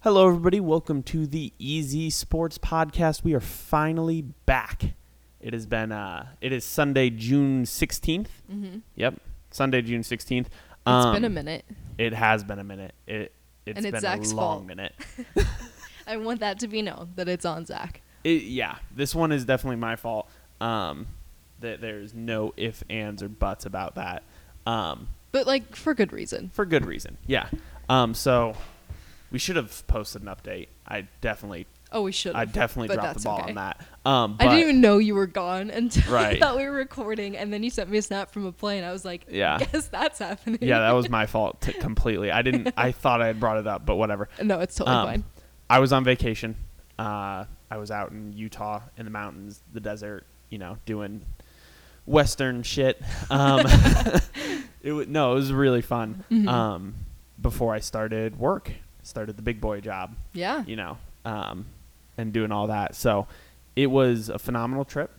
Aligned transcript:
Hello, 0.00 0.28
everybody. 0.28 0.60
Welcome 0.60 1.02
to 1.04 1.26
the 1.26 1.52
Easy 1.58 2.08
Sports 2.10 2.56
Podcast. 2.58 3.24
We 3.24 3.34
are 3.34 3.40
finally 3.40 4.22
back. 4.22 4.94
It 5.40 5.52
has 5.52 5.66
been, 5.66 5.92
uh, 5.92 6.26
it 6.40 6.52
is 6.52 6.64
Sunday, 6.64 7.10
June 7.10 7.64
16th. 7.64 8.28
Mm-hmm. 8.52 8.78
Yep. 8.96 9.14
Sunday, 9.50 9.82
June 9.82 10.02
16th. 10.02 10.46
It's 10.86 11.14
been 11.14 11.24
a 11.24 11.28
minute. 11.28 11.64
It 11.98 12.12
has 12.14 12.44
been 12.44 12.58
a 12.58 12.64
minute. 12.64 12.94
It, 13.06 13.32
it's 13.66 13.76
And 13.76 13.86
it's 13.86 13.92
been 13.92 14.00
Zach's 14.00 14.30
a 14.32 14.36
long 14.36 14.58
fault. 14.58 14.66
minute. 14.66 14.94
I 16.06 16.16
want 16.16 16.40
that 16.40 16.60
to 16.60 16.68
be 16.68 16.80
known 16.80 17.12
that 17.16 17.28
it's 17.28 17.44
on 17.44 17.66
Zach. 17.66 18.00
It, 18.24 18.44
yeah, 18.44 18.76
this 18.94 19.14
one 19.14 19.32
is 19.32 19.44
definitely 19.44 19.76
my 19.76 19.96
fault. 19.96 20.30
Um, 20.60 21.08
that 21.60 21.80
there's 21.80 22.14
no 22.14 22.54
ifs, 22.56 22.82
ands, 22.88 23.22
or 23.22 23.28
buts 23.28 23.66
about 23.66 23.96
that. 23.96 24.22
Um, 24.64 25.08
But 25.32 25.46
like 25.46 25.74
for 25.76 25.92
good 25.92 26.12
reason. 26.12 26.50
for 26.54 26.64
good 26.64 26.86
reason. 26.86 27.18
Yeah. 27.26 27.48
Um, 27.88 28.14
so 28.14 28.54
we 29.30 29.38
should 29.38 29.56
have 29.56 29.86
posted 29.86 30.22
an 30.22 30.28
update. 30.28 30.68
I 30.86 31.06
definitely, 31.20 31.66
Oh, 31.90 32.02
we 32.02 32.12
should. 32.12 32.34
I 32.34 32.44
definitely 32.44 32.94
dropped 32.94 33.18
the 33.18 33.24
ball 33.24 33.38
okay. 33.40 33.48
on 33.50 33.54
that. 33.54 33.80
Um, 34.04 34.36
I 34.38 34.44
didn't 34.44 34.58
even 34.60 34.80
know 34.82 34.98
you 34.98 35.14
were 35.14 35.26
gone 35.26 35.70
until 35.70 36.12
Right. 36.12 36.36
I 36.36 36.38
thought 36.38 36.56
we 36.58 36.64
were 36.64 36.72
recording, 36.72 37.34
and 37.36 37.50
then 37.52 37.62
you 37.62 37.70
sent 37.70 37.88
me 37.88 37.96
a 37.98 38.02
snap 38.02 38.30
from 38.30 38.44
a 38.44 38.52
plane. 38.52 38.84
I 38.84 38.92
was 38.92 39.04
like, 39.06 39.24
Yeah. 39.30 39.58
guess 39.58 39.88
that's 39.88 40.18
happening. 40.18 40.58
yeah, 40.60 40.80
that 40.80 40.92
was 40.92 41.08
my 41.18 41.24
fault 41.26 41.60
t- 41.62 41.72
completely. 41.72 42.30
I 42.30 42.42
didn't. 42.42 42.74
I 42.76 42.92
thought 43.02 43.22
I 43.22 43.26
had 43.28 43.40
brought 43.40 43.56
it 43.58 43.66
up, 43.66 43.86
but 43.86 43.96
whatever. 43.96 44.28
no, 44.42 44.60
it's 44.60 44.74
totally 44.74 44.96
Um, 44.96 45.06
fine. 45.06 45.24
I 45.70 45.78
was 45.78 45.92
on 45.94 46.04
vacation. 46.04 46.56
Uh, 46.98 47.44
I 47.70 47.76
was 47.78 47.90
out 47.90 48.10
in 48.12 48.32
Utah 48.34 48.80
in 48.98 49.04
the 49.06 49.10
mountains, 49.10 49.62
the 49.72 49.80
desert. 49.80 50.26
You 50.50 50.58
know, 50.58 50.78
doing 50.86 51.24
western 52.06 52.62
shit. 52.62 53.00
Um, 53.30 53.60
it 54.82 54.92
was 54.92 55.06
no, 55.08 55.32
it 55.32 55.34
was 55.34 55.52
really 55.52 55.82
fun. 55.82 56.24
Mhm. 56.30 56.48
Um, 56.48 56.94
before 57.40 57.74
I 57.74 57.80
started 57.80 58.38
work, 58.38 58.72
started 59.08 59.36
the 59.36 59.42
big 59.42 59.60
boy 59.60 59.80
job. 59.80 60.14
Yeah. 60.32 60.62
You 60.66 60.76
know, 60.76 60.98
um, 61.24 61.66
and 62.16 62.32
doing 62.32 62.52
all 62.52 62.66
that. 62.68 62.94
So 62.94 63.26
it 63.74 63.86
was 63.88 64.28
a 64.28 64.38
phenomenal 64.38 64.84
trip. 64.84 65.10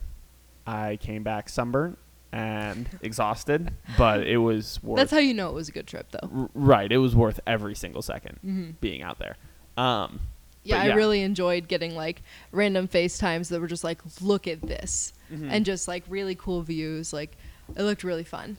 I 0.67 0.97
came 1.01 1.23
back 1.23 1.49
sunburnt 1.49 1.97
and 2.31 2.87
exhausted, 3.01 3.71
but 3.97 4.25
it 4.27 4.37
was 4.37 4.79
worth. 4.83 4.97
That's 4.97 5.11
how 5.11 5.17
you 5.17 5.33
know 5.33 5.49
it 5.49 5.53
was 5.55 5.69
a 5.69 5.71
good 5.71 5.87
trip, 5.87 6.07
though. 6.11 6.29
R- 6.43 6.49
right. 6.53 6.91
It 6.91 6.97
was 6.99 7.15
worth 7.15 7.39
every 7.47 7.75
single 7.75 8.01
2nd 8.01 8.33
Mm-hmm. 8.45 8.69
being 8.81 9.01
out 9.01 9.17
there. 9.19 9.35
Um, 9.77 10.19
Yeah, 10.63 10.83
But 10.83 10.91
I 10.91 10.95
really 10.95 11.21
enjoyed 11.23 11.67
getting 11.67 11.95
like 11.95 12.21
random 12.51 12.87
FaceTimes 12.87 13.47
that 13.49 13.59
were 13.61 13.67
just 13.67 13.83
like, 13.83 13.99
look 14.21 14.45
at 14.47 14.61
this, 14.61 15.13
Mhm. 15.33 15.47
and 15.49 15.65
just 15.65 15.87
like 15.87 16.03
really 16.09 16.35
cool 16.35 16.61
views. 16.61 17.13
Like, 17.13 17.35
it 17.75 17.81
looked 17.83 18.03
really 18.03 18.23
fun. 18.25 18.57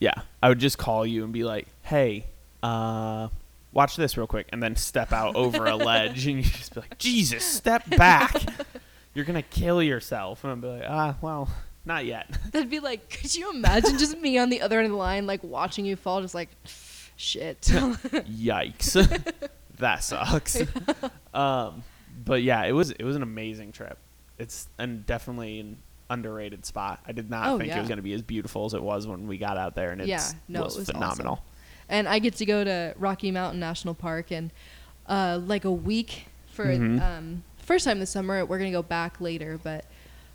yeah, 0.00 0.22
I 0.42 0.48
would 0.50 0.58
just 0.58 0.76
call 0.76 1.06
you 1.06 1.24
and 1.24 1.32
be 1.32 1.42
like, 1.44 1.68
"Hey, 1.82 2.26
uh, 2.62 3.28
watch 3.72 3.96
this 3.96 4.16
real 4.16 4.26
quick," 4.26 4.48
and 4.52 4.62
then 4.62 4.76
step 4.76 5.12
out 5.12 5.36
over 5.36 5.66
a 5.66 5.76
ledge, 5.76 6.26
and 6.26 6.38
you 6.38 6.42
just 6.50 6.74
be 6.74 6.80
like, 6.80 6.98
"Jesus, 6.98 7.44
step 7.44 7.88
back! 7.96 8.34
You're 9.14 9.24
gonna 9.24 9.42
kill 9.42 9.82
yourself." 9.82 10.44
And 10.44 10.52
I'd 10.52 10.60
be 10.60 10.68
like, 10.68 10.84
"Ah, 10.86 11.16
well, 11.20 11.48
not 11.84 12.04
yet." 12.04 12.26
That'd 12.52 12.70
be 12.70 12.80
like, 12.80 13.08
could 13.10 13.34
you 13.34 13.50
imagine 13.50 13.98
just 13.98 14.18
me 14.18 14.38
on 14.38 14.50
the 14.50 14.60
other 14.60 14.78
end 14.78 14.86
of 14.86 14.92
the 14.92 14.98
line, 14.98 15.26
like 15.26 15.42
watching 15.44 15.84
you 15.86 15.96
fall, 15.96 16.20
just 16.20 16.34
like, 16.34 16.48
shit. 17.16 17.60
Yikes, 17.62 19.32
that 19.78 20.02
sucks. 20.04 20.60
um, 21.34 21.82
but 22.24 22.42
yeah, 22.42 22.64
it 22.64 22.72
was 22.72 22.90
it 22.92 23.04
was 23.04 23.16
an 23.16 23.22
amazing 23.22 23.72
trip. 23.72 23.98
It's 24.38 24.68
and 24.78 25.06
definitely 25.06 25.60
an 25.60 25.78
underrated 26.10 26.64
spot. 26.66 27.00
I 27.06 27.12
did 27.12 27.30
not 27.30 27.48
Oh, 27.48 27.58
think 27.58 27.72
it 27.72 27.78
was 27.78 27.88
gonna 27.88 28.02
be 28.02 28.12
as 28.12 28.22
beautiful 28.22 28.64
as 28.66 28.74
it 28.74 28.82
was 28.82 29.06
when 29.06 29.26
we 29.26 29.38
got 29.38 29.56
out 29.58 29.74
there, 29.74 29.90
and 29.90 30.00
it 30.00 30.08
Yeah, 30.08 30.24
no, 30.48 30.62
it 30.62 30.76
was, 30.76 30.90
phenomenal. 30.90 31.32
awesome. 31.34 31.44
And 31.88 32.08
I 32.08 32.18
get 32.18 32.34
to 32.36 32.46
go 32.46 32.64
to 32.64 32.94
Rocky 32.98 33.30
Mountain 33.30 33.60
National 33.60 33.94
Park 33.94 34.30
and 34.32 34.50
uh, 35.08 35.40
like 35.44 35.64
a 35.64 35.70
week 35.72 36.26
for 36.52 36.66
Mhm. 36.66 37.00
um, 37.00 37.42
first 37.58 37.84
time 37.84 37.98
this 38.00 38.10
summer. 38.10 38.44
We're 38.44 38.58
gonna 38.58 38.70
go 38.72 38.82
back 38.82 39.20
later, 39.20 39.58
but 39.62 39.84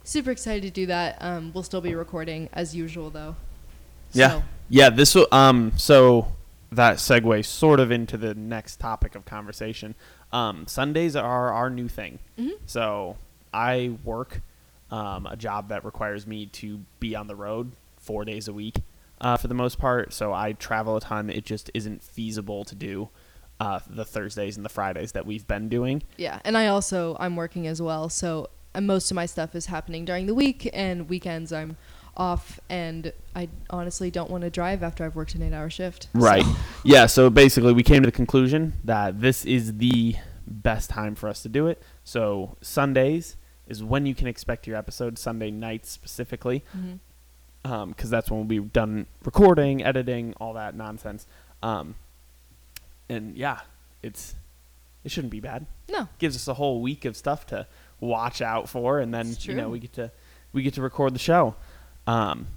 super 0.03 0.31
excited 0.31 0.63
to 0.63 0.69
do 0.71 0.85
that. 0.87 1.17
Um, 1.21 1.51
we'll 1.53 1.63
still 1.63 1.81
be 1.81 1.93
recording 1.95 2.49
as 2.53 2.75
usual 2.75 3.09
though. 3.09 3.35
Yeah. 4.13 4.29
So, 4.29 4.43
Yeah, 4.69 4.89
this 4.89 5.15
will 5.15 5.27
um 5.31 5.73
so 5.77 6.33
that 6.71 6.97
segues 6.97 7.45
sort 7.45 7.79
of 7.81 7.91
into 7.91 8.17
the 8.17 8.33
next 8.33 8.79
topic 8.79 9.15
of 9.15 9.25
conversation. 9.25 9.93
Um, 10.31 10.65
Sundays 10.67 11.15
are 11.17 11.51
our 11.51 11.69
new 11.69 11.89
thing. 11.89 12.19
Mhm. 12.39 12.51
So 12.65 13.17
I 13.53 13.97
work 14.05 14.41
um, 14.89 15.25
a 15.25 15.35
job 15.37 15.69
that 15.69 15.83
requires 15.85 16.25
me 16.27 16.45
to 16.47 16.79
be 16.99 17.15
on 17.15 17.27
the 17.27 17.35
road 17.35 17.71
four 17.97 18.23
days 18.25 18.47
a 18.49 18.53
week 18.53 18.75
uh, 19.21 19.37
for 19.37 19.47
the 19.47 19.53
most 19.53 19.79
part. 19.79 20.11
So 20.13 20.33
I 20.33 20.51
travel 20.53 20.97
a 20.97 21.01
ton. 21.01 21.29
It 21.29 21.45
just 21.45 21.71
isn't 21.73 22.03
feasible 22.03 22.65
to 22.65 22.75
do 22.75 23.09
uh, 23.59 23.79
the 23.89 24.03
Thursdays 24.03 24.57
and 24.57 24.65
the 24.65 24.69
Fridays 24.69 25.13
that 25.13 25.25
we've 25.25 25.47
been 25.47 25.69
doing. 25.69 26.03
yeah, 26.17 26.39
and 26.43 26.57
I 26.57 26.67
also 26.67 27.15
I'm 27.19 27.35
working 27.35 27.67
as 27.67 27.81
well, 27.81 28.09
so 28.09 28.49
uh, 28.75 28.81
most 28.81 29.11
of 29.11 29.15
my 29.15 29.25
stuff 29.27 29.55
is 29.55 29.67
happening 29.67 30.03
during 30.05 30.25
the 30.25 30.33
week 30.35 30.69
and 30.73 31.07
weekends. 31.07 31.53
I'm 31.53 31.77
off, 32.17 32.59
and 32.69 33.13
I 33.35 33.47
honestly 33.69 34.11
don't 34.11 34.29
want 34.29 34.43
to 34.43 34.49
drive 34.49 34.83
after 34.83 35.05
I've 35.05 35.15
worked 35.15 35.33
an 35.35 35.43
eight-hour 35.43 35.69
shift. 35.69 36.09
so- 36.13 36.19
Right. 36.19 36.45
Yeah. 36.83 37.05
So 37.05 37.29
basically, 37.29 37.71
we 37.73 37.83
came 37.83 38.01
to 38.01 38.07
the 38.07 38.11
conclusion 38.11 38.73
that 38.83 39.21
this 39.21 39.45
is 39.45 39.77
the 39.77 40.15
best 40.47 40.89
time 40.89 41.15
for 41.15 41.29
us 41.29 41.41
to 41.43 41.49
do 41.49 41.67
it. 41.67 41.81
So 42.03 42.57
Sundays 42.61 43.37
is 43.67 43.81
when 43.83 44.05
you 44.05 44.13
can 44.15 44.27
expect 44.27 44.67
your 44.67 44.75
episode. 44.75 45.17
Sunday 45.19 45.51
nights 45.51 45.89
specifically, 45.89 46.65
Mhm. 46.75 46.99
Because 47.63 48.09
that's 48.09 48.29
when 48.31 48.39
we'll 48.39 48.47
be 48.47 48.59
done 48.59 49.05
recording, 49.23 49.83
editing, 49.83 50.33
all 50.39 50.53
that 50.53 50.75
nonsense. 50.75 51.27
Um, 51.61 51.95
and 53.09 53.35
yeah, 53.37 53.59
it's 54.01 54.35
it 55.03 55.11
shouldn't 55.11 55.31
be 55.31 55.39
bad. 55.39 55.65
No. 55.89 56.07
Gives 56.19 56.35
us 56.35 56.47
a 56.47 56.53
whole 56.53 56.81
week 56.81 57.05
of 57.05 57.15
stuff 57.17 57.45
to 57.47 57.67
watch 57.99 58.41
out 58.41 58.67
for, 58.69 58.99
and 58.99 59.13
then 59.13 59.35
you 59.41 59.53
know 59.53 59.69
we 59.69 59.79
get 59.79 59.93
to 59.93 60.11
we 60.53 60.63
get 60.63 60.73
to 60.75 60.81
record 60.81 61.13
the 61.13 61.19
show. 61.19 61.55
Um, 62.07 62.47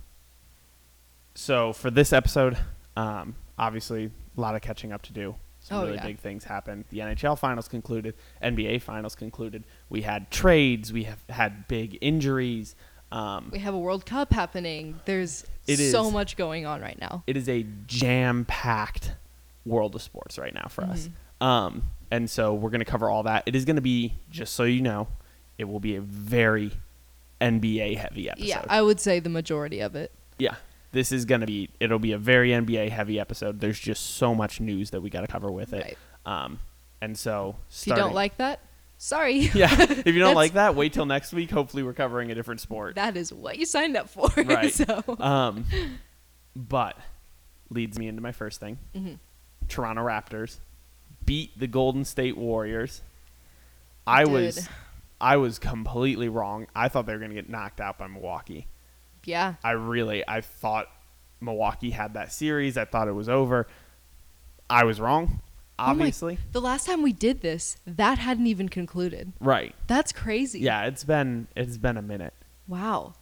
so 1.35 1.73
for 1.73 1.91
this 1.91 2.13
episode, 2.13 2.57
um, 2.97 3.35
obviously 3.59 4.11
a 4.37 4.41
lot 4.41 4.55
of 4.55 4.63
catching 4.63 4.93
up 4.93 5.03
to 5.03 5.13
do. 5.13 5.35
Some 5.61 5.79
Oh, 5.79 5.83
really 5.85 5.95
yeah. 5.97 6.07
big 6.07 6.19
things 6.19 6.45
happened. 6.45 6.85
The 6.91 6.99
NHL 6.99 7.39
finals 7.39 7.69
concluded. 7.69 8.15
NBA 8.43 8.83
finals 8.83 9.15
concluded. 9.15 9.65
We 9.89 10.03
had 10.03 10.31
trades. 10.31 10.93
We 10.93 11.05
have 11.05 11.25
had 11.31 11.67
big 11.69 11.97
injuries. 12.03 12.77
Um, 13.15 13.51
We 13.53 13.61
have 13.61 13.75
a 13.75 13.79
World 13.79 14.05
Cup 14.07 14.33
happening. 14.33 15.01
There's 15.05 15.45
so 15.67 16.07
is. 16.07 16.13
much 16.13 16.37
going 16.37 16.67
on 16.67 16.81
right 16.81 16.99
now. 17.01 17.23
it 17.27 17.37
is 17.37 17.49
a 17.49 17.65
jam-packed 17.87 19.13
world 19.65 19.95
of 19.95 20.03
sports 20.03 20.37
right 20.39 20.53
now 20.55 20.67
for 20.69 20.85
us. 20.85 21.09
Mhm. 21.41 21.47
Um, 21.47 21.83
and 22.11 22.29
so 22.29 22.55
we're 22.55 22.71
going 22.71 22.81
to 22.81 22.85
cover 22.85 23.09
all 23.09 23.23
that. 23.25 23.45
It 23.47 23.55
is 23.57 23.65
going 23.65 23.77
to 23.77 23.83
be, 23.83 24.15
just 24.31 24.55
so 24.55 24.65
you 24.65 24.83
know, 24.83 25.09
it 25.59 25.65
will 25.65 25.81
be 25.81 25.97
a 25.97 26.01
very 26.01 26.73
NBA 27.41 27.97
heavy 27.97 28.29
episode. 28.29 28.47
Yeah, 28.47 28.65
I 28.69 28.83
would 28.83 29.01
say 29.01 29.21
the 29.21 29.31
majority 29.31 29.81
of 29.81 29.95
it. 29.95 30.13
yeah. 30.39 30.57
This 30.93 31.11
is 31.11 31.25
going 31.25 31.41
to 31.41 31.47
be, 31.49 31.71
it'll 31.81 31.99
be 31.99 32.13
a 32.13 32.19
very 32.19 32.51
NBA 32.51 32.89
heavy 32.89 33.19
episode. 33.19 33.59
There's 33.59 33.81
just 33.81 34.15
so 34.15 34.33
much 34.33 34.61
news 34.61 34.91
that 34.91 35.01
we 35.01 35.11
got 35.11 35.23
to 35.23 35.27
cover 35.27 35.51
with 35.51 35.73
it. 35.73 35.83
Right. 35.85 35.99
Um, 36.45 36.61
and 37.01 37.19
so, 37.19 37.57
If 37.69 37.89
you 37.89 37.97
don't 37.97 38.15
like 38.15 38.37
that, 38.37 38.61
sorry. 39.05 39.35
yeah, 39.55 39.71
if 39.81 40.07
you 40.07 40.13
don't 40.15 40.21
That's- 40.21 40.35
like 40.37 40.53
that, 40.55 40.75
wait 40.75 40.93
till 40.93 41.07
next 41.07 41.33
week. 41.33 41.51
Hopefully, 41.51 41.83
we're 41.83 41.93
covering 41.93 42.31
a 42.31 42.35
different 42.35 42.61
sport. 42.61 42.95
that 42.97 43.17
is 43.17 43.33
what 43.33 43.59
you 43.59 43.67
signed 43.67 43.97
up 43.97 44.09
for. 44.09 44.29
Right. 44.37 44.73
so, 44.73 45.03
Um, 45.21 45.67
but 46.57 46.97
leads 47.71 47.99
me 47.99 48.09
into 48.09 48.23
my 48.23 48.33
first 48.33 48.61
thing. 48.61 48.79
Mhm. 48.95 49.19
Toronto 49.69 50.03
Raptors 50.03 50.59
beat 51.25 51.59
the 51.59 51.67
Golden 51.67 52.05
State 52.05 52.37
Warriors. 52.37 53.03
I 54.07 54.25
was 54.27 54.57
Did. 54.57 54.69
I 55.21 55.37
was 55.39 55.59
completely 55.59 56.29
wrong. 56.29 56.67
I 56.77 56.89
thought 56.89 57.07
they 57.07 57.13
were 57.15 57.19
going 57.19 57.31
to 57.31 57.35
get 57.35 57.49
knocked 57.49 57.81
out 57.81 57.97
by 57.99 58.07
Milwaukee. 58.09 58.67
yeah, 59.25 59.55
I 59.65 59.71
really 59.73 60.23
I 60.29 60.41
thought 60.43 60.87
Milwaukee 61.41 61.91
had 61.91 62.15
that 62.15 62.31
series. 62.33 62.77
I 62.77 62.85
thought 62.85 63.09
it 63.09 63.13
was 63.15 63.29
over. 63.31 63.67
I 64.69 64.85
was 64.85 65.01
wrong, 65.01 65.41
Oh 65.79 65.87
obviously. 65.87 66.39
the 66.53 66.61
last 66.61 66.87
time 66.87 67.03
we 67.03 67.13
did 67.13 67.41
this, 67.41 67.77
that 67.87 68.19
hadn't 68.19 68.47
even 68.47 68.69
concluded. 68.69 69.33
right. 69.41 69.75
That's 69.89 70.13
crazy. 70.13 70.61
Yeah, 70.61 70.85
it's 70.87 71.03
been 71.05 71.49
it's 71.57 71.77
been 71.79 71.97
a 71.97 72.03
minute. 72.03 72.35
Wow. 72.69 73.15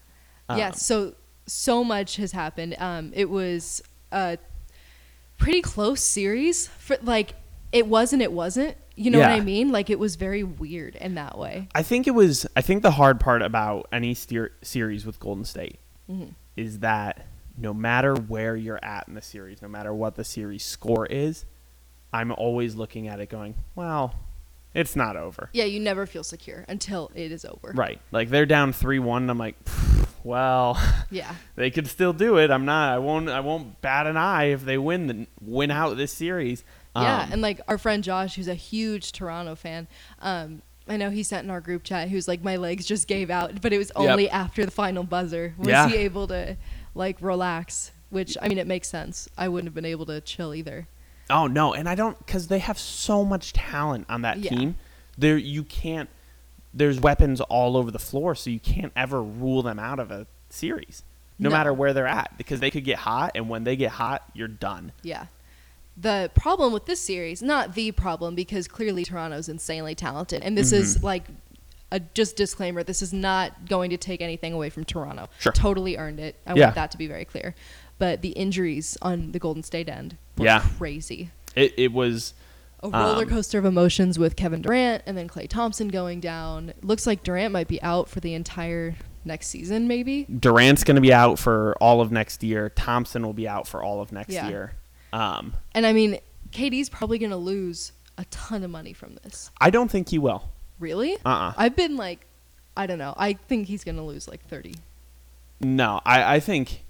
Um, 0.48 0.58
yeah. 0.58 0.70
So 0.72 1.14
so 1.46 1.82
much 1.82 2.16
has 2.16 2.32
happened. 2.32 2.76
Um, 2.78 3.10
it 3.14 3.30
was 3.30 3.82
a 4.12 4.38
pretty 5.38 5.62
close 5.62 6.02
series. 6.02 6.68
For 6.68 6.96
like, 7.02 7.34
it 7.72 7.86
was 7.86 8.12
and 8.12 8.20
it 8.22 8.32
wasn't. 8.32 8.76
You 8.94 9.10
know 9.10 9.20
what 9.20 9.30
I 9.30 9.40
mean? 9.40 9.72
Like, 9.72 9.88
it 9.88 9.98
was 9.98 10.16
very 10.16 10.42
weird 10.44 10.96
in 10.96 11.14
that 11.14 11.38
way. 11.38 11.68
I 11.74 11.82
think 11.82 12.06
it 12.06 12.10
was. 12.10 12.46
I 12.54 12.60
think 12.60 12.82
the 12.82 12.90
hard 12.90 13.18
part 13.18 13.40
about 13.40 13.88
any 13.90 14.12
steer, 14.12 14.52
series 14.60 15.06
with 15.06 15.18
Golden 15.18 15.44
State 15.46 15.78
Mhm. 16.10 16.34
is 16.56 16.80
that 16.80 17.26
no 17.56 17.72
matter 17.72 18.14
where 18.14 18.54
you're 18.54 18.78
at 18.84 19.08
in 19.08 19.14
the 19.14 19.22
series, 19.22 19.62
no 19.62 19.68
matter 19.68 19.94
what 19.94 20.16
the 20.16 20.24
series 20.24 20.62
score 20.64 21.06
is, 21.06 21.46
I'm 22.12 22.32
always 22.32 22.74
looking 22.74 23.08
at 23.08 23.20
it 23.20 23.28
going, 23.28 23.54
well, 23.74 24.14
it's 24.74 24.96
not 24.96 25.16
over. 25.16 25.48
Yeah, 25.52 25.64
you 25.64 25.80
never 25.80 26.06
feel 26.06 26.24
secure 26.24 26.64
until 26.68 27.10
it 27.14 27.32
is 27.32 27.44
over. 27.44 27.72
Right. 27.74 28.00
Like 28.10 28.28
they're 28.30 28.46
down 28.46 28.72
3-1 28.72 29.16
and 29.18 29.30
I'm 29.30 29.38
like, 29.38 29.54
well, 30.24 30.80
Yeah. 31.10 31.34
they 31.56 31.70
could 31.70 31.86
still 31.88 32.12
do 32.12 32.36
it. 32.38 32.50
I'm 32.50 32.64
not 32.64 32.92
I 32.94 32.98
won't 32.98 33.28
I 33.28 33.40
won't 33.40 33.80
bat 33.80 34.06
an 34.06 34.16
eye 34.16 34.44
if 34.52 34.64
they 34.64 34.78
win 34.78 35.06
the 35.06 35.26
win 35.40 35.70
out 35.70 35.96
this 35.96 36.12
series. 36.12 36.64
Yeah, 36.94 37.22
Um, 37.22 37.32
and 37.32 37.42
like 37.42 37.60
our 37.68 37.78
friend 37.78 38.04
Josh, 38.04 38.36
who's 38.36 38.48
a 38.48 38.54
huge 38.54 39.12
Toronto 39.12 39.54
fan, 39.54 39.88
um, 40.20 40.62
I 40.88 40.96
know 40.96 41.10
he 41.10 41.22
sent 41.22 41.44
in 41.44 41.50
our 41.50 41.60
group 41.60 41.84
chat. 41.84 42.08
He 42.08 42.14
was 42.16 42.26
like, 42.28 42.42
"My 42.42 42.56
legs 42.56 42.84
just 42.84 43.06
gave 43.08 43.30
out," 43.30 43.62
but 43.62 43.72
it 43.72 43.78
was 43.78 43.90
Yep. 43.98 44.10
only 44.10 44.28
after 44.28 44.64
the 44.64 44.70
final 44.70 45.02
buzzer 45.04 45.54
was 45.56 45.68
Yeah. 45.68 45.88
he 45.88 45.96
able 45.96 46.26
to 46.28 46.56
like 46.94 47.16
relax. 47.20 47.92
Which 48.10 48.36
I 48.42 48.48
mean, 48.48 48.58
it 48.58 48.66
makes 48.66 48.88
sense. 48.88 49.26
I 49.38 49.48
wouldn't 49.48 49.68
have 49.68 49.74
been 49.74 49.86
able 49.86 50.04
to 50.06 50.20
chill 50.20 50.54
either. 50.54 50.86
Oh 51.32 51.46
no, 51.48 51.72
and 51.74 51.88
I 51.88 51.94
don't 51.94 52.16
because 52.18 52.46
they 52.48 52.58
have 52.60 52.78
so 52.78 53.24
much 53.24 53.52
talent 53.52 54.06
on 54.08 54.22
that 54.22 54.38
Yeah. 54.38 54.50
team. 54.50 54.76
There, 55.18 55.36
you 55.36 55.64
can't. 55.64 56.08
There's 56.74 57.00
weapons 57.00 57.40
all 57.40 57.76
over 57.76 57.90
the 57.90 57.98
floor, 57.98 58.34
so 58.34 58.48
you 58.50 58.60
can't 58.60 58.92
ever 58.94 59.22
rule 59.22 59.62
them 59.62 59.78
out 59.78 59.98
of 59.98 60.10
a 60.10 60.26
series, 60.48 61.02
no, 61.38 61.48
No. 61.50 61.56
matter 61.56 61.72
where 61.72 61.92
they're 61.92 62.06
at, 62.06 62.36
because 62.38 62.60
they 62.60 62.70
could 62.70 62.84
get 62.84 62.98
hot, 63.00 63.32
and 63.34 63.48
when 63.48 63.64
they 63.64 63.76
get 63.76 63.92
hot, 63.92 64.22
you're 64.34 64.48
done. 64.48 64.92
Yeah. 65.02 65.26
The 65.96 66.30
problem 66.34 66.72
with 66.72 66.86
this 66.86 67.00
series, 67.00 67.42
not 67.42 67.74
the 67.74 67.92
problem, 67.92 68.34
because 68.34 68.66
clearly 68.68 69.04
Toronto's 69.04 69.48
insanely 69.50 69.94
talented, 69.94 70.42
and 70.42 70.56
this 70.56 70.72
Mm-hmm. 70.72 70.82
is 70.82 71.02
like 71.02 71.24
a 71.90 72.00
just 72.00 72.36
disclaimer. 72.36 72.82
This 72.82 73.02
is 73.02 73.12
not 73.12 73.66
going 73.68 73.90
to 73.90 73.98
take 73.98 74.22
anything 74.22 74.54
away 74.54 74.70
from 74.70 74.84
Toronto. 74.86 75.28
Sure. 75.38 75.52
Totally 75.52 75.98
earned 75.98 76.20
it. 76.20 76.36
I 76.46 76.54
Yeah. 76.54 76.64
want 76.64 76.74
that 76.76 76.90
to 76.92 76.96
be 76.98 77.06
very 77.06 77.26
clear. 77.26 77.54
But 77.98 78.22
the 78.22 78.30
injuries 78.30 78.96
on 79.02 79.32
the 79.32 79.38
Golden 79.38 79.62
State 79.62 79.90
end 79.90 80.16
Yeah. 80.36 80.64
crazy. 80.78 81.30
It, 81.54 81.74
it 81.76 81.92
was. 81.92 82.34
A 82.82 82.88
roller 82.90 83.22
Um, 83.22 83.28
coaster 83.28 83.58
of 83.58 83.64
emotions 83.64 84.18
with 84.18 84.34
Kevin 84.34 84.60
Durant 84.62 85.04
and 85.06 85.16
then 85.16 85.28
Klay 85.28 85.48
Thompson 85.48 85.86
going 85.88 86.18
down. 86.20 86.72
Looks 86.82 87.06
like 87.06 87.22
Durant 87.22 87.52
might 87.52 87.68
be 87.68 87.80
out 87.82 88.08
for 88.08 88.18
the 88.18 88.34
entire 88.34 88.96
next 89.24 89.48
season, 89.48 89.86
maybe. 89.86 90.24
Durant's 90.24 90.82
going 90.82 90.96
to 90.96 91.00
be 91.00 91.12
out 91.12 91.38
for 91.38 91.76
all 91.80 92.00
of 92.00 92.10
next 92.10 92.42
year. 92.42 92.70
Thompson 92.70 93.24
will 93.24 93.34
be 93.34 93.46
out 93.46 93.68
for 93.68 93.82
all 93.84 94.00
of 94.00 94.10
next 94.10 94.32
Yeah. 94.32 94.48
year. 94.48 94.72
Um, 95.12 95.54
And 95.74 95.86
I 95.86 95.92
mean, 95.92 96.18
KD's 96.50 96.88
probably 96.88 97.18
going 97.18 97.30
to 97.30 97.36
lose 97.36 97.92
a 98.18 98.24
ton 98.26 98.64
of 98.64 98.70
money 98.70 98.92
from 98.92 99.14
this. 99.22 99.50
I 99.60 99.70
don't 99.70 99.90
think 99.90 100.08
he 100.08 100.18
will. 100.18 100.50
Really? 100.80 101.14
Uh. 101.24 101.28
uh 101.28 101.52
I've 101.56 101.76
been 101.76 101.96
like, 101.96 102.26
I 102.76 102.86
don't 102.86 102.98
know. 102.98 103.14
I 103.16 103.34
think 103.34 103.68
he's 103.68 103.84
gonna 103.84 104.04
lose 104.04 104.26
like 104.26 104.44
thirty. 104.48 104.74
No, 105.60 106.00
I, 106.04 106.36
I 106.36 106.40
think 106.40 106.84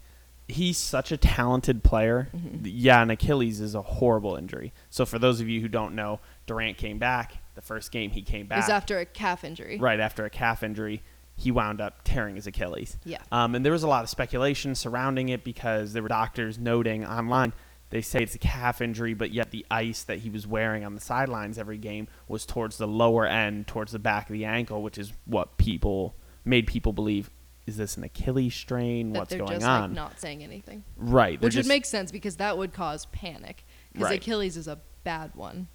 he's 0.52 0.78
such 0.78 1.12
a 1.12 1.16
talented 1.16 1.82
player. 1.82 2.28
Mm-hmm. 2.34 2.58
Yeah, 2.64 3.02
an 3.02 3.10
Achilles 3.10 3.60
is 3.60 3.75
a 3.75 3.82
horrible 3.82 4.37
injury. 4.37 4.72
So 4.90 5.04
for 5.04 5.19
those 5.19 5.40
of 5.40 5.49
you 5.49 5.60
who 5.60 5.69
don't 5.69 5.94
know, 5.94 6.20
Durant 6.46 6.76
came 6.78 6.99
back. 6.99 7.34
The 7.54 7.62
first 7.62 7.90
game 7.93 8.10
he 8.10 8.22
came 8.22 8.43
It 8.43 8.49
back 8.50 8.58
was 8.58 8.70
after 8.70 8.99
a 8.99 9.04
calf 9.06 9.44
injury. 9.44 9.78
right 9.78 10.00
after 10.00 10.25
a 10.25 10.31
calf 10.31 10.62
injury. 10.62 11.02
He 11.34 11.50
wound 11.50 11.81
up 11.81 12.00
tearing 12.04 12.37
his 12.37 12.46
Achilles. 12.46 12.96
Yeah. 13.04 13.19
Um, 13.32 13.54
and 13.54 13.64
there 13.64 13.72
was 13.72 13.82
a 13.82 13.88
lot 13.88 14.04
of 14.04 14.10
speculation 14.10 14.75
surrounding 14.75 15.31
it 15.31 15.44
because 15.44 15.93
there 15.93 16.02
were 16.02 16.08
doctors 16.08 16.58
noting 16.58 17.04
online 17.06 17.52
they 17.93 18.00
say 18.00 18.22
it's 18.22 18.34
a 18.34 18.38
calf 18.38 18.81
injury, 18.81 19.12
but 19.12 19.32
yet 19.32 19.50
the 19.50 19.66
ice 19.70 20.02
that 20.04 20.20
he 20.20 20.31
was 20.31 20.46
wearing 20.46 20.82
on 20.82 20.94
the 20.94 21.00
sidelines 21.00 21.58
every 21.58 21.76
game 21.76 22.08
was 22.26 22.46
towards 22.46 22.78
the 22.78 22.88
lower 22.88 23.26
end, 23.26 23.66
towards 23.66 23.93
the 23.93 23.99
back 23.99 24.31
of 24.31 24.32
the 24.32 24.46
ankle, 24.46 24.82
which 24.82 24.96
is 24.96 25.12
what 25.26 25.58
people 25.58 26.16
made 26.43 26.66
people 26.66 26.94
believe 26.94 27.31
is 27.67 27.76
this 27.76 27.97
an 27.97 28.05
Achilles 28.05 28.55
strain? 28.55 29.12
That 29.12 29.19
What's 29.20 29.31
they're 29.31 29.38
going 29.38 29.53
just 29.53 29.67
on? 29.67 29.81
like 29.82 29.91
not 29.93 30.20
saying 30.20 30.43
anything, 30.43 30.85
right. 30.97 31.41
which 31.41 31.55
just- 31.55 31.67
would 31.67 31.73
make 31.75 31.85
sense 31.85 32.11
because 32.12 32.37
that 32.37 32.59
would 32.59 32.73
cause 32.73 33.06
panic. 33.06 33.64
Because 33.93 34.09
Right. 34.11 34.20
Achilles 34.20 34.56
is 34.56 34.67
a 34.69 34.79
bad 35.05 35.35
one, 35.35 35.69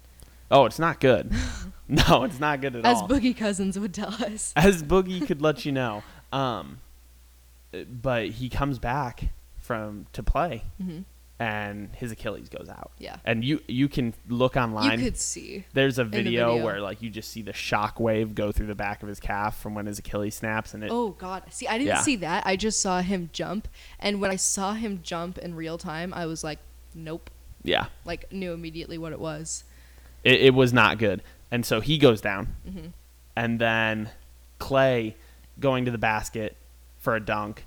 Oh, 0.50 0.64
it's 0.64 0.78
not 0.78 0.98
good. 1.00 1.30
no, 1.88 2.24
it's 2.24 2.40
not 2.40 2.60
good 2.60 2.76
at 2.76 2.84
as 2.86 2.98
all. 2.98 3.04
As 3.04 3.10
Boogie 3.20 3.36
Cousins 3.36 3.78
would 3.78 3.92
tell 3.94 4.12
us. 4.14 4.52
as 4.56 4.82
Boogie 4.82 5.26
could 5.26 5.42
let 5.42 5.64
you 5.66 5.72
know. 5.72 6.02
Um, 6.32 6.80
but 7.90 8.28
he 8.28 8.48
comes 8.48 8.78
back 8.78 9.28
from 9.58 10.06
to 10.14 10.22
play, 10.22 10.64
hmm 10.82 11.00
and 11.40 11.94
his 11.94 12.10
Achilles 12.10 12.48
goes 12.48 12.68
out. 12.68 12.90
Yeah. 12.98 13.16
And 13.24 13.44
you 13.44 13.60
you 13.68 13.88
can 13.88 14.12
look 14.28 14.56
online. 14.56 14.98
You 14.98 15.04
could 15.06 15.16
see. 15.16 15.64
There's 15.72 15.98
a 15.98 16.04
video, 16.04 16.52
video. 16.52 16.64
where 16.64 16.80
like 16.80 17.00
you 17.02 17.10
just 17.10 17.30
see 17.30 17.42
the 17.42 17.52
shock 17.52 18.00
wave 18.00 18.34
go 18.34 18.50
through 18.52 18.66
the 18.66 18.74
back 18.74 19.02
of 19.02 19.08
his 19.08 19.20
calf 19.20 19.56
from 19.60 19.74
when 19.74 19.86
his 19.86 19.98
Achilles 19.98 20.34
snaps, 20.34 20.74
and 20.74 20.82
it. 20.82 20.90
Oh 20.90 21.10
God! 21.10 21.44
See, 21.50 21.68
I 21.68 21.78
didn't 21.78 21.88
Yeah. 21.88 22.00
see 22.02 22.16
that. 22.16 22.46
I 22.46 22.56
just 22.56 22.80
saw 22.80 23.00
him 23.02 23.30
jump, 23.32 23.68
and 24.00 24.20
when 24.20 24.30
I 24.30 24.36
saw 24.36 24.72
him 24.72 25.00
jump 25.02 25.38
in 25.38 25.54
real 25.54 25.78
time, 25.78 26.12
I 26.12 26.26
was 26.26 26.42
like, 26.42 26.58
"Nope!" 26.94 27.30
Yeah, 27.62 27.86
Like 28.04 28.32
knew 28.32 28.52
immediately 28.52 28.98
what 28.98 29.12
it 29.12 29.20
was. 29.20 29.64
it, 30.24 30.40
it 30.40 30.54
was 30.54 30.72
not 30.72 30.98
good, 30.98 31.22
and 31.50 31.64
so 31.64 31.80
he 31.80 31.98
goes 31.98 32.20
down, 32.20 32.56
Mhm. 32.68 32.92
and 33.36 33.60
then 33.60 34.10
Klay 34.58 35.14
going 35.60 35.84
to 35.84 35.90
the 35.92 35.98
basket 35.98 36.56
for 36.98 37.14
a 37.14 37.20
dunk. 37.20 37.64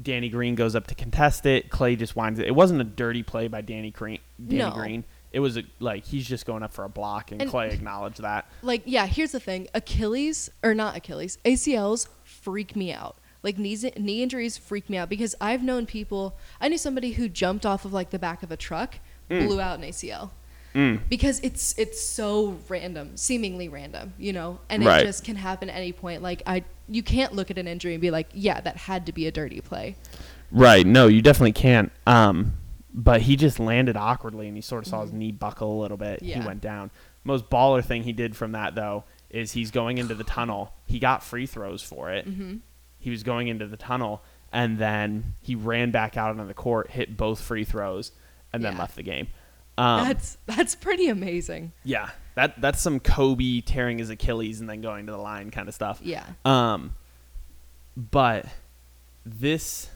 Danny 0.00 0.28
Green 0.28 0.54
goes 0.54 0.74
up 0.76 0.86
to 0.88 0.94
contest 0.94 1.46
it. 1.46 1.70
Klay 1.70 1.98
just 1.98 2.16
winds 2.16 2.38
it. 2.38 2.46
It 2.46 2.54
wasn't 2.54 2.80
a 2.80 2.84
dirty 2.84 3.22
play 3.22 3.48
by 3.48 3.60
Danny 3.60 3.90
Green. 3.90 4.20
Danny 4.40 4.58
No. 4.58 4.70
Green. 4.70 5.04
It 5.30 5.40
was 5.40 5.58
a, 5.58 5.64
like 5.78 6.04
he's 6.06 6.26
just 6.26 6.46
going 6.46 6.62
up 6.62 6.72
for 6.72 6.84
a 6.84 6.88
block, 6.88 7.32
and, 7.32 7.42
And- 7.42 7.50
Klay 7.50 7.72
acknowledged 7.72 8.22
that. 8.22 8.50
Like, 8.62 8.82
yeah, 8.86 9.06
here's 9.06 9.32
the 9.32 9.40
thing: 9.40 9.68
Achilles 9.74 10.50
or 10.62 10.74
not 10.74 10.96
Achilles, 10.96 11.38
ACLs 11.44 12.08
freak 12.24 12.74
me 12.74 12.92
out. 12.92 13.16
Like 13.42 13.58
knees, 13.58 13.84
knee 13.96 14.22
injuries 14.22 14.56
freak 14.56 14.90
me 14.90 14.96
out 14.96 15.08
because 15.08 15.34
I've 15.40 15.62
known 15.62 15.86
people. 15.86 16.36
I 16.60 16.68
knew 16.68 16.78
somebody 16.78 17.12
who 17.12 17.28
jumped 17.28 17.66
off 17.66 17.84
of 17.84 17.92
like 17.92 18.10
the 18.10 18.18
back 18.18 18.42
of 18.42 18.50
a 18.50 18.56
truck, 18.56 18.98
mm. 19.30 19.46
blew 19.46 19.60
out 19.60 19.78
an 19.78 19.84
ACL 19.84 20.30
Mm. 20.78 21.00
because 21.08 21.40
it's 21.40 21.76
it's 21.76 22.00
so 22.00 22.56
random, 22.68 23.16
seemingly 23.16 23.68
random, 23.68 24.14
you 24.16 24.32
know, 24.32 24.60
and 24.70 24.82
it 24.82 25.02
just 25.04 25.24
can 25.24 25.34
happen 25.34 25.68
at 25.68 25.76
any 25.76 25.92
point. 25.92 26.22
Like 26.22 26.42
I, 26.46 26.62
you 26.88 27.02
can't 27.02 27.32
look 27.34 27.50
at 27.50 27.58
an 27.58 27.66
injury 27.66 27.94
and 27.94 28.00
be 28.00 28.12
like, 28.12 28.28
yeah, 28.32 28.60
that 28.60 28.76
had 28.76 29.06
to 29.06 29.12
be 29.12 29.26
a 29.26 29.32
dirty 29.32 29.60
play. 29.60 29.96
Right. 30.52 30.86
No, 30.86 31.08
you 31.08 31.20
definitely 31.20 31.52
can't. 31.52 31.90
Um, 32.06 32.54
but 32.94 33.22
he 33.22 33.34
just 33.36 33.58
landed 33.58 33.96
awkwardly, 33.96 34.46
and 34.46 34.56
he 34.56 34.60
sort 34.60 34.84
of 34.84 34.88
saw 34.88 35.02
his 35.02 35.12
knee 35.12 35.32
buckle 35.32 35.78
a 35.78 35.80
little 35.82 35.96
bit. 35.96 36.22
Yeah. 36.22 36.34
He 36.34 36.38
Mm-hmm. 36.40 36.46
Went 36.46 36.60
down. 36.60 36.90
Most 37.24 37.50
baller 37.50 37.84
thing 37.84 38.04
he 38.04 38.12
did 38.12 38.36
from 38.36 38.52
that 38.52 38.74
though 38.76 39.02
is 39.30 39.52
he's 39.52 39.70
going 39.72 39.98
into 39.98 40.14
the 40.14 40.24
tunnel. 40.36 40.72
He 40.86 40.98
got 41.00 41.24
free 41.24 41.46
throws 41.46 41.82
for 41.82 42.10
it. 42.12 42.28
Mm-hmm. 42.28 42.58
He 43.00 43.10
was 43.10 43.22
going 43.24 43.48
into 43.48 43.66
the 43.66 43.76
tunnel, 43.76 44.22
and 44.52 44.78
then 44.78 45.34
he 45.42 45.54
ran 45.56 45.90
back 45.90 46.16
out 46.16 46.38
on 46.38 46.46
the 46.46 46.54
court, 46.54 46.90
hit 46.92 47.16
both 47.16 47.40
free 47.40 47.64
throws, 47.64 48.12
and 48.52 48.64
then 48.64 48.74
Yeah. 48.74 48.78
left 48.78 48.94
the 48.96 49.02
game. 49.02 49.26
Um, 49.78 50.08
that's 50.08 50.38
that's 50.46 50.74
pretty 50.74 51.08
amazing. 51.08 51.72
yeah, 51.84 52.10
that 52.34 52.60
that's 52.60 52.80
some 52.80 53.00
Kobe 53.00 53.60
tearing 53.60 53.98
his 53.98 54.10
Achilles 54.10 54.60
and 54.60 54.68
then 54.68 54.80
going 54.80 55.06
to 55.06 55.12
the 55.12 55.18
line 55.18 55.50
kind 55.50 55.68
of 55.68 55.74
stuff. 55.74 56.00
Yeah. 56.02 56.24
Um, 56.44 56.94
but 57.96 58.46
this, 59.24 59.90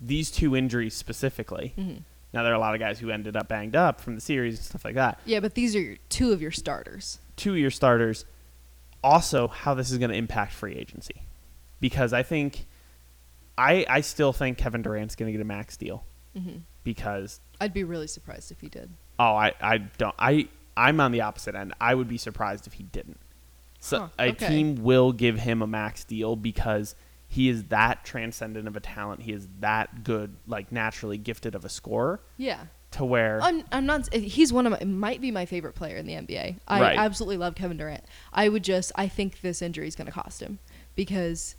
these 0.00 0.30
two 0.30 0.54
injuries 0.56 0.94
specifically. 0.94 1.72
hmm 1.76 1.96
Now 2.32 2.42
there 2.42 2.52
are 2.52 2.56
a 2.56 2.60
lot 2.60 2.74
of 2.74 2.80
guys 2.80 2.98
who 2.98 3.10
ended 3.10 3.36
up 3.36 3.48
banged 3.48 3.76
up 3.76 4.00
from 4.00 4.14
the 4.14 4.20
series 4.20 4.56
and 4.56 4.64
stuff 4.64 4.84
like 4.84 4.94
that. 4.96 5.18
Yeah, 5.24 5.40
but 5.40 5.54
these 5.54 5.74
are 5.76 5.80
your, 5.80 5.96
two 6.08 6.32
of 6.32 6.42
your 6.42 6.50
starters. 6.50 7.18
Two 7.36 7.52
of 7.52 7.58
your 7.58 7.70
starters. 7.70 8.24
Also, 9.02 9.48
how 9.48 9.74
this 9.74 9.90
is 9.90 9.98
going 9.98 10.10
to 10.10 10.16
impact 10.16 10.52
free 10.52 10.74
agency, 10.74 11.22
because 11.80 12.12
I 12.14 12.22
think, 12.22 12.66
I 13.58 13.84
I 13.88 14.00
still 14.00 14.32
think 14.32 14.56
Kevin 14.56 14.80
Durant's 14.82 15.14
going 15.14 15.26
to 15.26 15.32
get 15.32 15.42
a 15.42 15.44
max 15.44 15.76
deal 15.76 16.04
hmm 16.36 16.58
because 16.82 17.40
I'd 17.64 17.74
be 17.74 17.84
really 17.84 18.06
surprised 18.06 18.50
if 18.52 18.60
he 18.60 18.68
did. 18.68 18.90
oh 19.18 19.34
I 19.34 19.52
I 19.60 19.78
don't 19.78 20.14
I 20.18 20.48
I'm 20.76 21.00
on 21.00 21.12
the 21.12 21.20
opposite 21.22 21.54
end. 21.54 21.72
I 21.80 21.94
would 21.94 22.08
be 22.08 22.18
surprised 22.18 22.66
if 22.66 22.74
he 22.74 22.82
didn't. 22.84 23.20
So 23.80 23.98
Huh, 24.00 24.08
a 24.18 24.28
okay. 24.30 24.48
team 24.48 24.82
will 24.82 25.12
give 25.12 25.38
him 25.38 25.62
a 25.62 25.66
max 25.66 26.04
deal 26.04 26.34
because 26.36 26.94
he 27.28 27.48
is 27.48 27.64
that 27.64 28.04
transcendent 28.04 28.66
of 28.68 28.76
a 28.76 28.80
talent. 28.80 29.22
He 29.22 29.32
is 29.32 29.48
that 29.60 30.04
good, 30.04 30.36
like 30.46 30.70
naturally 30.72 31.18
gifted 31.18 31.54
of 31.54 31.64
a 31.64 31.68
scorer 31.68 32.20
Yeah. 32.36 32.64
to 32.92 33.04
where 33.04 33.40
I'm, 33.42 33.64
I'm 33.72 33.86
not. 33.86 34.08
Eh, 34.12 34.20
he's 34.20 34.52
one 34.52 34.66
of 34.66 34.72
my, 34.72 34.84
might 34.84 35.20
be 35.20 35.30
my 35.30 35.46
favorite 35.46 35.74
player 35.74 35.96
in 35.96 36.06
the 36.06 36.14
NBA. 36.14 36.56
I 36.68 36.80
Right. 36.80 36.98
absolutely 36.98 37.36
love 37.38 37.54
Kevin 37.54 37.76
Durant. 37.76 38.04
I 38.32 38.48
would 38.48 38.62
just, 38.64 38.90
I 38.96 39.06
think 39.08 39.40
this 39.42 39.62
injury 39.62 39.88
is 39.88 39.94
going 39.96 40.06
to 40.06 40.12
cost 40.12 40.40
him 40.40 40.58
because 40.94 41.56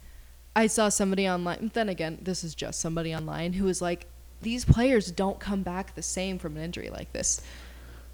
I 0.56 0.68
saw 0.68 0.90
somebody 0.90 1.28
online. 1.28 1.72
Then 1.74 1.90
again, 1.90 2.20
this 2.22 2.44
is 2.44 2.56
just 2.56 2.80
somebody 2.80 3.14
online 3.14 3.54
who 3.54 3.66
was 3.66 3.82
like, 3.82 4.08
these 4.42 4.66
players 4.66 5.12
don't 5.12 5.40
come 5.40 5.64
back 5.64 5.96
the 5.96 6.02
same 6.02 6.38
from 6.40 6.58
an 6.58 6.64
injury 6.64 6.90
like 6.90 7.12
this. 7.14 7.42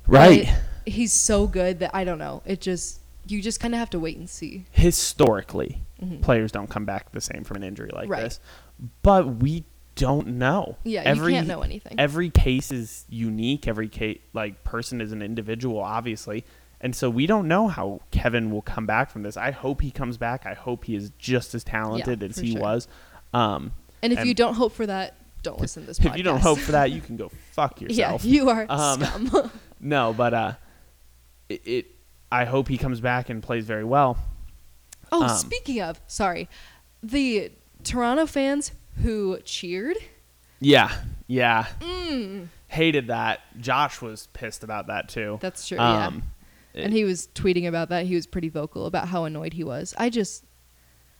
right 0.07 0.45
But 0.85 0.93
he's 0.93 1.13
so 1.13 1.47
good 1.47 1.79
that 1.79 1.91
I 1.93 2.03
don't 2.03 2.17
know. 2.17 2.41
It 2.45 2.59
just, 2.61 2.99
you 3.27 3.41
just 3.41 3.59
kind 3.59 3.73
of 3.73 3.79
have 3.79 3.89
to 3.91 3.99
wait 3.99 4.17
and 4.17 4.29
see. 4.29 4.65
historically 4.71 5.81
Mhm. 6.01 6.21
players 6.21 6.51
don't 6.51 6.69
come 6.69 6.85
back 6.85 7.11
the 7.11 7.21
same 7.21 7.43
from 7.43 7.57
an 7.57 7.63
injury 7.63 7.91
like 7.93 8.09
Right. 8.09 8.23
this. 8.23 8.39
But 9.03 9.35
we 9.37 9.65
don't 9.95 10.25
know. 10.39 10.77
Yeah, 10.83 11.01
every, 11.01 11.33
you 11.33 11.37
can't 11.39 11.47
know 11.47 11.61
anything. 11.61 11.99
Every 11.99 12.29
case 12.31 12.71
is 12.71 13.05
unique. 13.09 13.67
Every 13.67 13.89
case, 13.89 14.19
like 14.33 14.63
person 14.63 15.01
is 15.01 15.11
an 15.11 15.21
individual, 15.21 15.79
obviously, 15.79 16.45
and 16.79 16.95
so 16.95 17.09
we 17.11 17.27
don't 17.27 17.47
know 17.47 17.67
how 17.67 17.99
Kevin 18.09 18.49
will 18.49 18.63
come 18.63 18.87
back 18.87 19.11
from 19.11 19.21
this. 19.21 19.37
I 19.37 19.51
hope 19.51 19.81
he 19.81 19.91
comes 19.91 20.17
back. 20.17 20.45
I 20.47 20.53
hope 20.55 20.85
he 20.85 20.95
is 20.95 21.11
just 21.19 21.53
as 21.53 21.63
talented 21.63 22.23
as 22.23 22.37
he 22.37 22.53
sure. 22.53 22.61
was. 22.61 22.87
Um, 23.33 23.73
and 24.01 24.11
if 24.13 24.19
and- 24.19 24.27
you 24.27 24.33
don't 24.33 24.55
hope 24.55 24.71
for 24.73 24.87
that, 24.87 25.15
don't 25.43 25.59
listen 25.59 25.83
to 25.83 25.87
this 25.87 25.99
podcast. 25.99 26.11
if 26.11 26.17
you 26.17 26.23
don't 26.23 26.39
hope 26.41 26.59
for 26.59 26.73
that, 26.73 26.91
you 26.91 27.01
can 27.01 27.17
go 27.17 27.29
fuck 27.51 27.81
yourself. 27.81 28.23
Yeah, 28.23 28.31
you 28.31 28.49
are 28.49 28.65
Um, 28.69 29.01
scum. 29.03 29.51
No, 29.79 30.13
but 30.13 30.33
uh, 30.33 30.53
it, 31.49 31.61
it. 31.65 31.85
I 32.31 32.45
hope 32.45 32.67
he 32.67 32.77
comes 32.77 33.01
back 33.01 33.29
and 33.29 33.41
plays 33.41 33.65
very 33.65 33.83
well. 33.83 34.17
Oh, 35.11 35.23
Um, 35.23 35.29
speaking 35.29 35.81
of, 35.81 35.99
sorry, 36.07 36.47
the 37.01 37.51
Toronto 37.83 38.25
fans 38.27 38.71
who 39.01 39.39
cheered. 39.43 39.97
Yeah, 40.59 40.91
yeah. 41.27 41.65
Mm, 41.79 42.47
hated 42.67 43.07
that. 43.07 43.39
Josh 43.59 44.01
was 44.01 44.27
pissed 44.33 44.63
about 44.63 44.87
that 44.87 45.09
too. 45.09 45.39
That's 45.41 45.67
true, 45.67 45.77
yeah. 45.77 46.07
Um, 46.07 46.23
and 46.75 46.93
he 46.93 47.03
was 47.03 47.27
tweeting 47.33 47.67
about 47.67 47.89
that. 47.89 48.05
He 48.05 48.13
was 48.15 48.27
pretty 48.27 48.47
vocal 48.49 48.85
about 48.85 49.07
how 49.07 49.25
annoyed 49.25 49.53
he 49.53 49.63
was. 49.63 49.93
I 49.97 50.09
just 50.11 50.45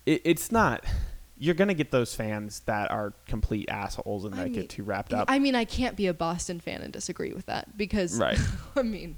it, 0.06 0.22
it's 0.24 0.52
not. 0.52 0.86
You're 1.42 1.56
gonna 1.56 1.74
get 1.74 1.90
those 1.90 2.14
fans 2.14 2.60
that 2.68 2.92
are 2.92 3.14
complete 3.26 3.68
assholes 3.68 4.26
and 4.26 4.36
I 4.36 4.38
that 4.38 4.44
mean, 4.46 4.54
get 4.54 4.70
too 4.70 4.84
wrapped 4.84 5.12
up. 5.12 5.26
I 5.28 5.40
mean, 5.40 5.56
I 5.56 5.66
can't 5.66 5.96
be 5.96 6.06
a 6.06 6.14
Boston 6.14 6.60
fan 6.60 6.82
and 6.82 6.94
disagree 6.94 7.34
with 7.34 7.48
that 7.48 7.76
because 7.76 8.20
Right. 8.20 8.38
I 8.76 8.84
mean, 8.84 9.18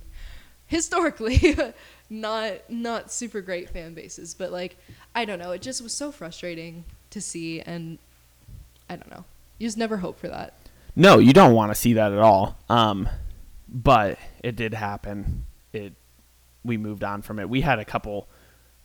historically 0.66 1.58
not 2.10 2.70
not 2.70 3.12
super 3.12 3.42
great 3.42 3.70
fan 3.70 3.94
bases, 3.94 4.34
but 4.34 4.54
like 4.54 4.78
I 5.14 5.26
don't 5.26 5.38
know, 5.38 5.52
it 5.52 5.62
just 5.62 5.82
was 5.82 5.94
so 5.94 6.14
frustrating 6.14 6.86
to 7.10 7.20
see 7.20 7.60
and 7.60 8.00
I 8.90 8.96
don't 8.96 9.12
know. 9.12 9.26
You 9.58 9.68
just 9.68 9.78
never 9.78 9.98
hope 9.98 10.18
for 10.18 10.30
that. 10.30 10.54
No, 10.96 11.20
you 11.20 11.34
don't 11.34 11.54
want 11.54 11.72
to 11.72 11.76
see 11.76 11.94
that 11.94 12.14
at 12.14 12.20
all. 12.20 12.58
Um, 12.70 13.10
but 13.68 14.18
it 14.42 14.56
did 14.56 14.74
happen. 14.74 15.46
It 15.74 15.92
we 16.64 16.78
moved 16.78 17.04
on 17.04 17.22
from 17.22 17.40
it. 17.40 17.50
We 17.50 17.60
had 17.60 17.80
a 17.80 17.86
couple 17.86 18.30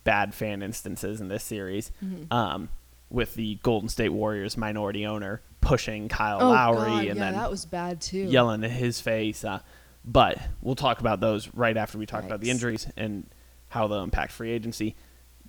bad 0.02 0.35
fan 0.35 0.62
instances 0.62 1.21
in 1.21 1.28
this 1.28 1.45
series. 1.45 1.92
Mm-hmm. 2.04 2.33
Um, 2.33 2.68
with 3.10 3.34
the 3.34 3.56
Golden 3.62 3.88
State 3.88 4.10
Warriors 4.10 4.56
minority 4.56 5.06
owner 5.06 5.40
pushing 5.60 6.08
Kyle 6.08 6.38
oh 6.42 6.50
Lowry 6.50 6.76
god, 6.76 6.98
and 6.98 7.06
yeah, 7.06 7.14
then 7.14 7.34
that 7.34 7.50
was 7.50 7.66
bad 7.66 8.00
too. 8.00 8.18
yelling 8.18 8.62
in 8.62 8.70
his 8.70 9.00
face. 9.00 9.44
Uh, 9.44 9.60
but 10.04 10.38
we'll 10.62 10.74
talk 10.76 11.00
about 11.00 11.20
those 11.20 11.52
right 11.54 11.76
after 11.76 11.98
we 11.98 12.06
talk 12.06 12.24
about 12.24 12.40
the 12.40 12.50
injuries 12.50 12.86
and 12.96 13.26
how 13.68 13.86
they'll 13.88 14.02
impact 14.02 14.32
free 14.32 14.50
agency. 14.50 14.94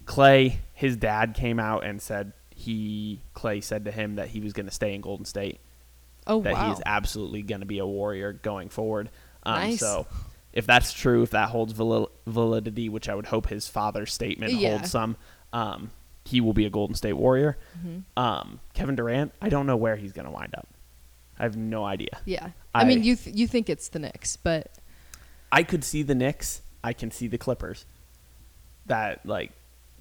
Klay, 0.05 0.55
his 0.73 0.97
dad 0.97 1.33
came 1.35 1.59
out 1.59 1.83
and 1.83 2.01
said 2.01 2.33
he 2.53 3.21
Klay 3.35 3.63
said 3.63 3.85
to 3.85 3.91
him 3.91 4.15
that 4.15 4.29
he 4.29 4.39
was 4.39 4.53
going 4.53 4.65
to 4.65 4.71
stay 4.71 4.93
in 4.93 5.01
Golden 5.01 5.25
State 5.25 5.59
Oh 6.27 6.41
that 6.41 6.53
wow. 6.53 6.65
he 6.67 6.73
is 6.73 6.81
absolutely 6.85 7.41
going 7.41 7.61
to 7.61 7.65
be 7.67 7.79
a 7.79 7.85
warrior 7.85 8.33
going 8.33 8.69
forward. 8.69 9.09
Um, 9.43 9.55
Nice. 9.55 9.79
So 9.79 10.07
if 10.51 10.65
that's 10.65 10.91
true, 10.93 11.23
if 11.23 11.31
that 11.31 11.49
holds 11.49 11.73
validity, 11.73 12.89
which 12.89 13.07
I 13.07 13.15
would 13.15 13.27
hope 13.27 13.47
his 13.47 13.67
father's 13.67 14.13
statement 14.13 14.53
Yeah. 14.53 14.69
holds 14.77 14.91
some, 14.91 15.15
um, 15.53 15.91
he 16.29 16.41
will 16.41 16.53
be 16.53 16.65
a 16.65 16.69
Golden 16.69 16.95
State 16.95 17.13
Warrior. 17.13 17.57
Mm-hmm. 17.77 18.19
Um, 18.21 18.59
Kevin 18.73 18.95
Durant, 18.95 19.33
I 19.41 19.49
don't 19.49 19.65
know 19.65 19.77
where 19.77 19.95
he's 19.95 20.13
going 20.13 20.25
to 20.25 20.31
wind 20.31 20.53
up. 20.55 20.67
I 21.39 21.43
have 21.43 21.55
no 21.57 21.85
idea. 21.85 22.19
yeah. 22.25 22.49
I, 22.75 22.83
mean, 22.83 23.03
you 23.03 23.15
th- 23.15 23.35
you 23.35 23.47
think 23.47 23.69
it's 23.69 23.89
the 23.89 23.99
Knicks, 23.99 24.35
but 24.37 24.71
I 25.51 25.63
could 25.63 25.83
see 25.83 26.03
the 26.03 26.13
Knicks. 26.15 26.61
I 26.83 26.93
can 26.93 27.11
see 27.11 27.27
the 27.27 27.37
Clippers. 27.37 27.85
That 28.85 29.25
like 29.25 29.51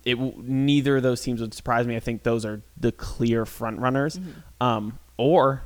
it. 0.04 0.14
w- 0.14 0.34
Neither 0.36 0.96
of 0.98 1.02
those 1.02 1.20
teams 1.22 1.40
would 1.40 1.54
surprise 1.54 1.86
me. 1.86 1.96
I 1.96 2.00
think 2.00 2.22
those 2.24 2.44
are 2.44 2.62
the 2.78 2.92
clear 2.92 3.44
front 3.46 3.78
runners. 3.80 4.18
Mm-hmm. 4.18 4.62
Um, 4.66 4.98
or 5.16 5.62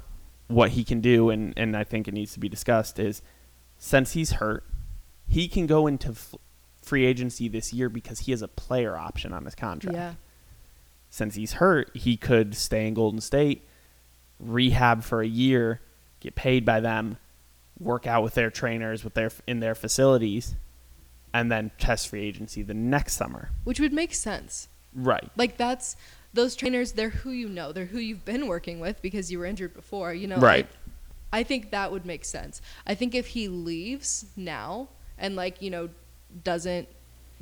what 0.48 0.70
he 0.70 0.84
can 0.84 1.00
do, 1.00 1.30
and 1.30 1.54
and 1.56 1.76
I 1.76 1.84
think 1.84 2.06
it 2.08 2.14
needs 2.14 2.32
to 2.34 2.40
be 2.40 2.48
discussed 2.48 2.98
is 2.98 3.22
since 3.78 4.12
he's 4.12 4.32
hurt, 4.32 4.64
he 5.28 5.48
can 5.48 5.66
go 5.66 5.86
into 5.86 6.10
f- 6.10 6.34
free 6.82 7.04
agency 7.06 7.48
this 7.48 7.72
year 7.72 7.88
because 7.88 8.20
he 8.20 8.32
has 8.32 8.42
a 8.42 8.48
player 8.48 8.96
option 8.96 9.32
on 9.32 9.44
his 9.44 9.54
contract. 9.54 9.96
yeah. 9.96 10.14
Since 11.12 11.34
he's 11.34 11.52
hurt, 11.52 11.94
he 11.94 12.16
could 12.16 12.54
stay 12.54 12.88
in 12.88 12.94
Golden 12.94 13.20
State, 13.20 13.68
rehab 14.40 15.04
for 15.04 15.20
a 15.20 15.26
year, 15.26 15.82
get 16.20 16.34
paid 16.34 16.64
by 16.64 16.80
them, 16.80 17.18
work 17.78 18.06
out 18.06 18.22
with 18.22 18.32
their 18.32 18.50
trainers 18.50 19.04
with 19.04 19.12
their 19.12 19.30
in 19.46 19.60
their 19.60 19.74
facilities, 19.74 20.54
and 21.34 21.52
then 21.52 21.70
test 21.76 22.08
free 22.08 22.24
agency 22.24 22.62
the 22.62 22.72
next 22.72 23.12
summer. 23.12 23.50
Which 23.64 23.78
would 23.78 23.92
make 23.92 24.14
sense. 24.14 24.68
Right. 24.94 25.30
Like 25.36 25.58
that's 25.58 25.96
those 26.32 26.56
trainers, 26.56 26.92
they're 26.92 27.10
who 27.10 27.30
you 27.30 27.46
know. 27.46 27.72
They're 27.72 27.84
who 27.84 27.98
you've 27.98 28.24
been 28.24 28.46
working 28.46 28.80
with 28.80 29.02
because 29.02 29.30
you 29.30 29.38
were 29.38 29.44
injured 29.44 29.74
before, 29.74 30.14
you 30.14 30.26
know. 30.26 30.38
Right. 30.38 30.66
I, 31.30 31.40
I 31.40 31.42
think 31.42 31.72
that 31.72 31.92
would 31.92 32.06
make 32.06 32.24
sense. 32.24 32.62
I 32.86 32.94
think 32.94 33.14
if 33.14 33.26
he 33.26 33.48
leaves 33.48 34.24
now 34.34 34.88
and 35.18 35.36
like, 35.36 35.60
you 35.60 35.68
know, 35.68 35.90
doesn't 36.42 36.88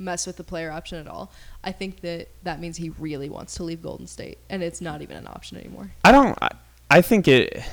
mess 0.01 0.27
with 0.27 0.37
the 0.37 0.43
player 0.43 0.71
option 0.71 0.97
at 0.99 1.07
all, 1.07 1.31
I 1.63 1.71
think 1.71 2.01
that 2.01 2.27
that 2.43 2.59
means 2.59 2.77
he 2.77 2.89
really 2.89 3.29
wants 3.29 3.55
to 3.55 3.63
leave 3.63 3.81
Golden 3.81 4.07
State 4.07 4.39
and 4.49 4.61
it's 4.63 4.81
not 4.81 5.01
even 5.01 5.15
an 5.17 5.27
option 5.27 5.57
anymore. 5.57 5.91
I 6.03 6.11
don't. 6.11 6.37
I, 6.41 6.49
I 6.89 7.01
think 7.01 7.27
it 7.27 7.63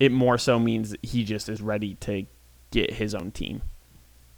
it 0.00 0.10
more 0.10 0.38
so 0.38 0.58
means 0.58 0.90
that 0.90 1.04
he 1.04 1.22
just 1.24 1.48
is 1.48 1.60
ready 1.62 1.94
to 2.00 2.26
get 2.70 2.94
his 2.94 3.14
own 3.14 3.30
team 3.30 3.62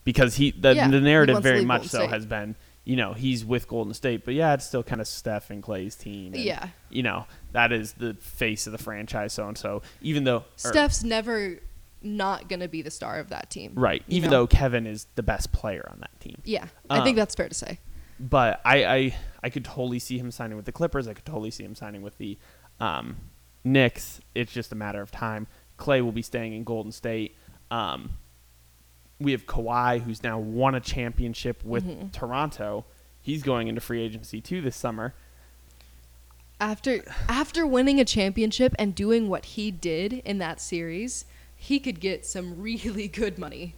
because 0.04 0.34
he 0.36 0.50
the, 0.50 0.74
Yeah, 0.74 0.88
the 0.88 1.00
narrative 1.00 1.42
very 1.42 1.64
much 1.64 1.82
Golden 1.82 1.88
so 1.90 1.98
State. 2.00 2.10
has 2.10 2.26
been 2.26 2.54
you 2.84 2.96
know 2.96 3.14
he's 3.14 3.44
with 3.44 3.66
Golden 3.66 3.94
State, 3.94 4.24
but 4.24 4.34
yeah, 4.34 4.54
it's 4.54 4.66
still 4.66 4.82
kind 4.82 5.00
of 5.00 5.08
Steph 5.08 5.50
and 5.50 5.62
Klay's 5.62 5.96
team. 5.96 6.34
and, 6.34 6.42
Yeah. 6.42 6.68
you 6.90 7.02
know 7.02 7.26
that 7.52 7.72
is 7.72 7.94
the 7.94 8.14
face 8.14 8.66
of 8.66 8.72
the 8.72 8.78
franchise, 8.78 9.32
so 9.32 9.48
and 9.48 9.56
so. 9.58 9.82
Even 10.02 10.24
though 10.24 10.36
or- 10.38 10.44
Steph's 10.56 11.02
never 11.02 11.58
not 12.06 12.48
going 12.48 12.60
to 12.60 12.68
be 12.68 12.80
the 12.82 12.90
star 12.90 13.18
of 13.18 13.28
that 13.30 13.50
team. 13.50 13.72
right, 13.74 14.02
even 14.08 14.30
know? 14.30 14.38
though 14.38 14.46
Kevin 14.46 14.86
is 14.86 15.06
the 15.16 15.22
best 15.22 15.52
player 15.52 15.86
on 15.90 16.00
that 16.00 16.18
team. 16.20 16.36
Yeah. 16.44 16.66
I 16.88 17.02
think 17.04 17.14
Um, 17.14 17.16
that's 17.16 17.34
fair 17.34 17.48
to 17.48 17.54
say. 17.54 17.78
but 18.18 18.60
I, 18.64 18.84
I 18.84 19.16
I 19.42 19.50
could 19.50 19.64
totally 19.64 19.98
see 19.98 20.18
him 20.18 20.30
signing 20.30 20.56
with 20.56 20.64
the 20.66 20.72
Clippers. 20.72 21.06
I 21.08 21.12
could 21.14 21.26
totally 21.26 21.50
see 21.50 21.64
him 21.64 21.74
signing 21.74 22.02
with 22.02 22.16
the 22.18 22.38
um, 22.80 23.16
Knicks. 23.64 24.20
It's 24.34 24.52
just 24.52 24.72
a 24.72 24.74
matter 24.76 25.00
of 25.02 25.10
time. 25.10 25.46
Klay 25.78 26.00
will 26.02 26.12
be 26.12 26.22
staying 26.22 26.52
in 26.54 26.64
Golden 26.64 26.92
State. 26.92 27.36
Um, 27.70 28.10
we 29.20 29.32
have 29.32 29.46
Kawhi, 29.46 30.00
who's 30.02 30.22
now 30.22 30.38
won 30.38 30.74
a 30.74 30.80
championship 30.80 31.64
with 31.64 31.84
Mm-hmm. 31.84 32.08
Toronto. 32.08 32.84
He's 33.20 33.42
going 33.42 33.66
into 33.68 33.80
free 33.80 34.02
agency 34.02 34.40
too 34.40 34.60
this 34.62 34.76
summer. 34.76 35.14
After 36.58 37.02
after 37.28 37.66
winning 37.66 38.00
a 38.00 38.04
championship 38.04 38.74
and 38.78 38.94
doing 38.94 39.28
what 39.28 39.44
he 39.44 39.70
did 39.70 40.14
in 40.24 40.38
that 40.38 40.58
series, 40.60 41.26
he 41.56 41.80
could 41.80 41.98
get 42.00 42.24
some 42.24 42.60
really 42.60 43.08
good 43.22 43.38
money. 43.38 43.74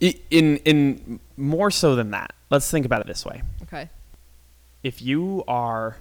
In 0.00 0.56
in 0.58 1.20
more 1.36 1.70
so 1.70 1.94
than 1.94 2.10
that, 2.12 2.32
let's 2.50 2.70
think 2.70 2.86
about 2.86 3.00
it 3.02 3.06
this 3.06 3.24
way: 3.26 3.42
Okay. 3.64 3.90
if 4.82 5.02
you 5.02 5.44
are, 5.46 5.98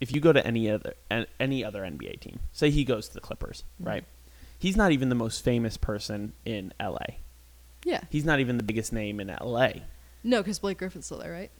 if 0.00 0.14
you 0.14 0.20
go 0.20 0.32
to 0.32 0.46
any 0.46 0.70
other 0.70 0.94
any 1.40 1.64
other 1.64 1.82
NBA 1.82 2.20
team, 2.20 2.38
say 2.52 2.68
he 2.70 2.84
goes 2.84 3.08
to 3.08 3.14
the 3.14 3.20
Clippers, 3.22 3.64
right? 3.80 4.04
He's 4.58 4.76
not 4.76 4.92
even 4.92 5.08
the 5.08 5.14
most 5.14 5.42
famous 5.42 5.76
person 5.78 6.32
in 6.44 6.74
LA. 6.78 7.16
Yeah. 7.84 8.00
He's 8.10 8.24
not 8.26 8.40
even 8.40 8.56
the 8.58 8.64
biggest 8.64 8.92
name 8.92 9.20
in 9.20 9.28
LA. 9.28 9.70
No, 10.24 10.42
because 10.42 10.58
Blake 10.58 10.78
Griffin's 10.78 11.06
still 11.06 11.18
there, 11.18 11.30
right? 11.32 11.50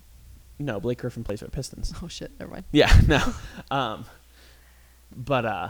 No, 0.59 0.81
Blake 0.81 0.99
Griffin 0.99 1.23
plays 1.25 1.39
for 1.39 1.45
the 1.47 1.51
Pistons. 1.53 1.95
Oh 2.03 2.09
shit, 2.09 2.33
never 2.41 2.51
mind. 2.51 2.65
Yeah, 2.73 2.93
no. 3.07 3.23
Um, 3.71 4.05
but 5.17 5.47
uh, 5.47 5.69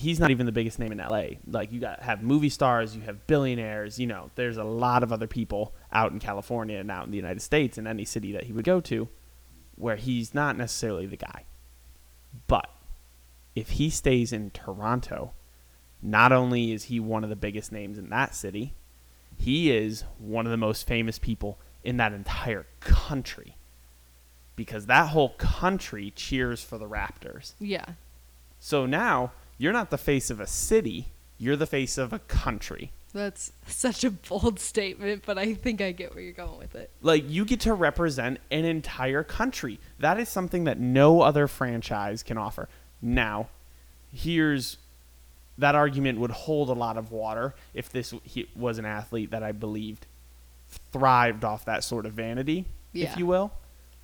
he's 0.00 0.18
not 0.18 0.30
even 0.30 0.46
the 0.46 0.52
biggest 0.52 0.78
name 0.78 0.92
in 0.92 0.98
LA. 0.98 1.22
Like 1.46 1.72
you 1.72 1.80
got 1.80 2.00
have 2.00 2.22
movie 2.22 2.48
stars, 2.48 2.96
you 2.96 3.02
have 3.02 3.26
billionaires. 3.26 3.98
You 3.98 4.06
know, 4.06 4.30
there's 4.34 4.56
a 4.56 4.64
lot 4.64 5.02
of 5.02 5.12
other 5.12 5.26
people 5.26 5.74
out 5.92 6.12
in 6.12 6.18
California 6.18 6.78
and 6.78 6.90
out 6.90 7.04
in 7.04 7.10
the 7.10 7.16
United 7.16 7.40
States 7.42 7.76
in 7.78 7.86
any 7.86 8.04
city 8.04 8.32
that 8.32 8.44
he 8.44 8.52
would 8.52 8.64
go 8.64 8.80
to, 8.80 9.08
where 9.76 9.96
he's 9.96 10.34
not 10.34 10.56
necessarily 10.56 11.06
the 11.06 11.16
guy. 11.16 11.44
But 12.46 12.70
if 13.54 13.70
he 13.70 13.90
stays 13.90 14.32
in 14.32 14.50
Toronto, 14.50 15.34
not 16.02 16.32
only 16.32 16.72
is 16.72 16.84
he 16.84 16.98
one 16.98 17.22
of 17.24 17.30
the 17.30 17.36
biggest 17.36 17.70
names 17.70 17.98
in 17.98 18.08
that 18.10 18.34
city, 18.34 18.74
he 19.36 19.70
is 19.70 20.04
one 20.18 20.46
of 20.46 20.50
the 20.50 20.56
most 20.56 20.86
famous 20.86 21.18
people 21.18 21.58
in 21.84 21.96
that 21.98 22.12
entire 22.12 22.66
country 22.80 23.56
because 24.56 24.86
that 24.86 25.08
whole 25.08 25.30
country 25.30 26.12
cheers 26.14 26.62
for 26.62 26.78
the 26.78 26.86
Raptors. 26.86 27.54
Yeah. 27.58 27.86
So 28.58 28.84
now 28.84 29.32
you're 29.60 29.74
not 29.74 29.90
the 29.90 29.98
face 29.98 30.30
of 30.30 30.40
a 30.40 30.46
city, 30.46 31.08
you're 31.36 31.54
the 31.54 31.66
face 31.66 31.98
of 31.98 32.14
a 32.14 32.18
country. 32.20 32.92
That's 33.12 33.52
such 33.66 34.04
a 34.04 34.10
bold 34.10 34.58
statement, 34.58 35.24
but 35.26 35.36
I 35.36 35.52
think 35.52 35.80
I 35.82 35.92
get 35.92 36.14
where 36.14 36.22
you're 36.24 36.32
going 36.32 36.58
with 36.58 36.74
it. 36.74 36.90
Like 37.02 37.28
you 37.28 37.44
get 37.44 37.60
to 37.60 37.74
represent 37.74 38.38
an 38.50 38.64
entire 38.64 39.22
country. 39.22 39.78
That 39.98 40.18
is 40.18 40.28
something 40.30 40.64
that 40.64 40.78
no 40.80 41.20
other 41.20 41.46
franchise 41.46 42.22
can 42.22 42.38
offer. 42.38 42.68
Now, 43.02 43.48
here's 44.12 44.78
that 45.58 45.74
argument 45.74 46.20
would 46.20 46.30
hold 46.30 46.70
a 46.70 46.72
lot 46.72 46.96
of 46.96 47.10
water 47.12 47.54
if 47.74 47.90
this 47.90 48.14
he 48.24 48.48
was 48.56 48.78
an 48.78 48.86
athlete 48.86 49.30
that 49.32 49.42
I 49.42 49.52
believed 49.52 50.06
thrived 50.92 51.44
off 51.44 51.64
that 51.66 51.84
sort 51.84 52.06
of 52.06 52.12
vanity, 52.14 52.64
Yeah. 52.92 53.10
if 53.12 53.18
you 53.18 53.26
will. 53.26 53.52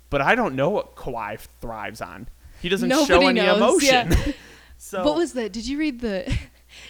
But 0.09 0.21
I 0.21 0.35
don't 0.35 0.55
know 0.55 0.69
what 0.69 0.95
Kawhi 0.95 1.39
thrives 1.61 1.99
on. 2.01 2.27
He 2.61 2.69
doesn't 2.69 2.89
show 3.07 3.21
any 3.27 3.33
knows, 3.41 3.57
emotion. 3.57 4.11
yeah. 4.11 4.31
so 4.77 5.03
What 5.03 5.15
was 5.15 5.33
that? 5.33 5.51
Did 5.53 5.67
you 5.67 5.77
read 5.77 5.99
the? 6.01 6.23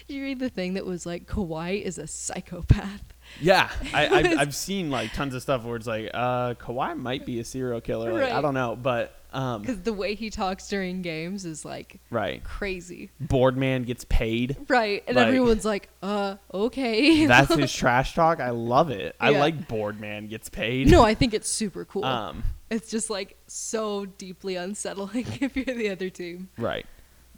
Did 0.08 0.14
you 0.14 0.22
read 0.24 0.40
the 0.40 0.48
thing 0.50 0.74
that 0.74 0.84
was 0.84 1.06
like 1.06 1.26
Kawhi 1.26 1.80
is 1.82 1.98
a 1.98 2.06
psychopath? 2.06 3.02
Yeah, 3.40 3.70
I, 3.94 4.08
I've, 4.08 4.38
I've 4.38 4.54
seen 4.54 4.90
like 4.90 5.12
tons 5.12 5.34
of 5.34 5.42
stuff 5.42 5.64
where 5.64 5.76
it's 5.76 5.86
like, 5.86 6.10
uh, 6.12 6.54
Kawhi 6.54 6.96
might 6.98 7.24
be 7.24 7.38
a 7.40 7.44
serial 7.44 7.80
killer. 7.80 8.12
Like, 8.12 8.32
I 8.32 8.40
don't 8.40 8.54
know, 8.54 8.74
but 8.74 9.14
um, 9.32 9.60
Because 9.62 9.80
the 9.80 9.92
way 9.92 10.14
he 10.14 10.30
talks 10.30 10.68
during 10.68 11.02
games 11.02 11.44
is 11.44 11.64
like 11.64 12.00
right, 12.10 12.42
crazy. 12.42 13.10
Boardman 13.20 13.84
gets 13.84 14.04
paid. 14.04 14.56
Right, 14.68 15.04
and 15.06 15.16
Like- 15.16 15.26
everyone's 15.28 15.64
like, 15.64 15.88
"Uh, 16.02 16.36
okay." 16.52 17.26
That's 17.26 17.54
his 17.54 17.72
trash 17.72 18.14
talk. 18.14 18.40
I 18.40 18.50
love 18.50 18.90
it. 18.90 19.14
I 19.20 19.30
like 19.30 19.68
Boardman 19.68 20.26
gets 20.28 20.48
paid. 20.48 20.90
no, 20.90 21.04
I 21.04 21.14
think 21.14 21.34
it's 21.34 21.48
super 21.48 21.84
cool. 21.84 22.04
Um, 22.04 22.42
it's 22.70 22.90
just 22.90 23.10
like 23.10 23.36
so 23.46 24.06
deeply 24.06 24.56
unsettling 24.56 25.26
if 25.40 25.56
you're 25.56 25.64
the 25.76 25.90
other 25.90 26.10
team. 26.10 26.48
right, 26.58 26.86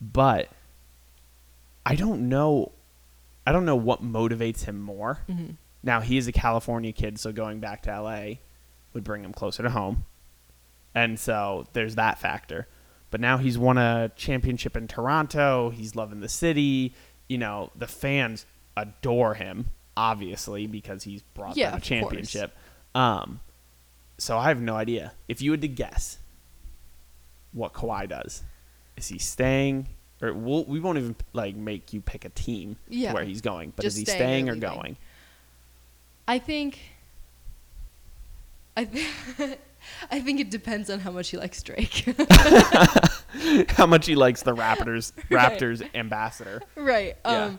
but 0.01 0.49
I 1.85 1.95
don't 1.95 2.29
know. 2.29 2.73
I 3.47 3.53
don't 3.53 3.65
know 3.65 3.77
what 3.77 4.03
motivates 4.03 4.65
him 4.65 4.81
more. 4.81 5.21
Mm-hmm. 5.29 5.53
Now 5.83 6.01
he 6.01 6.19
is 6.19 6.27
a 6.29 6.33
California 6.33 6.93
kid, 6.93 7.19
so 7.19 7.33
going 7.33 7.61
back 7.61 7.83
to 7.83 8.01
LA 8.01 8.35
would 8.93 9.05
bring 9.05 9.25
him 9.25 9.33
closer 9.33 9.63
to 9.63 9.71
home, 9.71 10.05
and 10.95 11.19
so 11.19 11.67
there's 11.73 11.95
that 11.95 12.19
factor. 12.19 12.67
But 13.11 13.21
now 13.21 13.39
he's 13.39 13.59
won 13.59 13.77
a 13.79 14.11
championship 14.15 14.77
in 14.77 14.87
Toronto. 14.87 15.71
He's 15.71 15.97
loving 15.97 16.21
the 16.21 16.29
city. 16.29 16.95
You 17.29 17.39
know, 17.39 17.71
the 17.75 17.89
fans 17.89 18.47
adore 18.77 19.35
him, 19.35 19.67
obviously, 19.97 20.67
because 20.69 21.03
he's 21.03 21.23
brought 21.23 21.57
Yeah, 21.57 21.71
them 21.71 21.79
a 21.79 21.81
championship. 21.81 22.55
Um, 22.95 23.41
so 24.19 24.39
I 24.39 24.49
have 24.49 24.61
no 24.61 24.77
idea. 24.77 25.13
If 25.29 25.43
you 25.43 25.51
had 25.51 25.61
to 25.63 25.69
guess 25.69 26.19
what 27.53 27.73
Kawhi 27.73 28.09
does, 28.09 28.43
is 29.01 29.09
he 29.09 29.19
staying? 29.19 29.89
Or 30.23 30.33
we'll, 30.35 30.65
we 30.65 30.79
won't 30.81 30.99
even 30.99 31.17
like 31.33 31.57
make 31.57 31.93
you 31.95 32.01
pick 32.03 32.25
a 32.27 32.29
team 32.29 32.77
Yeah. 32.89 33.15
where 33.15 33.25
he's 33.25 33.41
going, 33.41 33.73
but 33.75 33.83
Just 33.83 33.95
is 33.97 34.01
he 34.01 34.05
staying 34.05 34.19
staying 34.47 34.49
or 34.51 34.57
going? 34.57 34.97
I 36.29 36.39
think. 36.39 36.79
I 38.77 38.85
th- 38.85 39.09
I 40.11 40.21
think 40.21 40.41
it 40.41 40.51
depends 40.51 40.91
on 40.91 41.01
how 41.01 41.11
much 41.11 41.31
he 41.31 41.37
likes 41.39 41.63
Drake. 41.63 42.05
How 43.71 43.87
much 43.87 44.07
he 44.07 44.15
likes 44.17 44.43
the 44.43 44.55
Raptors 44.55 45.13
Right. 45.31 45.59
Raptors 45.59 45.83
ambassador. 45.95 46.61
right. 46.77 47.17
Yeah. 47.25 47.45
Um 47.45 47.59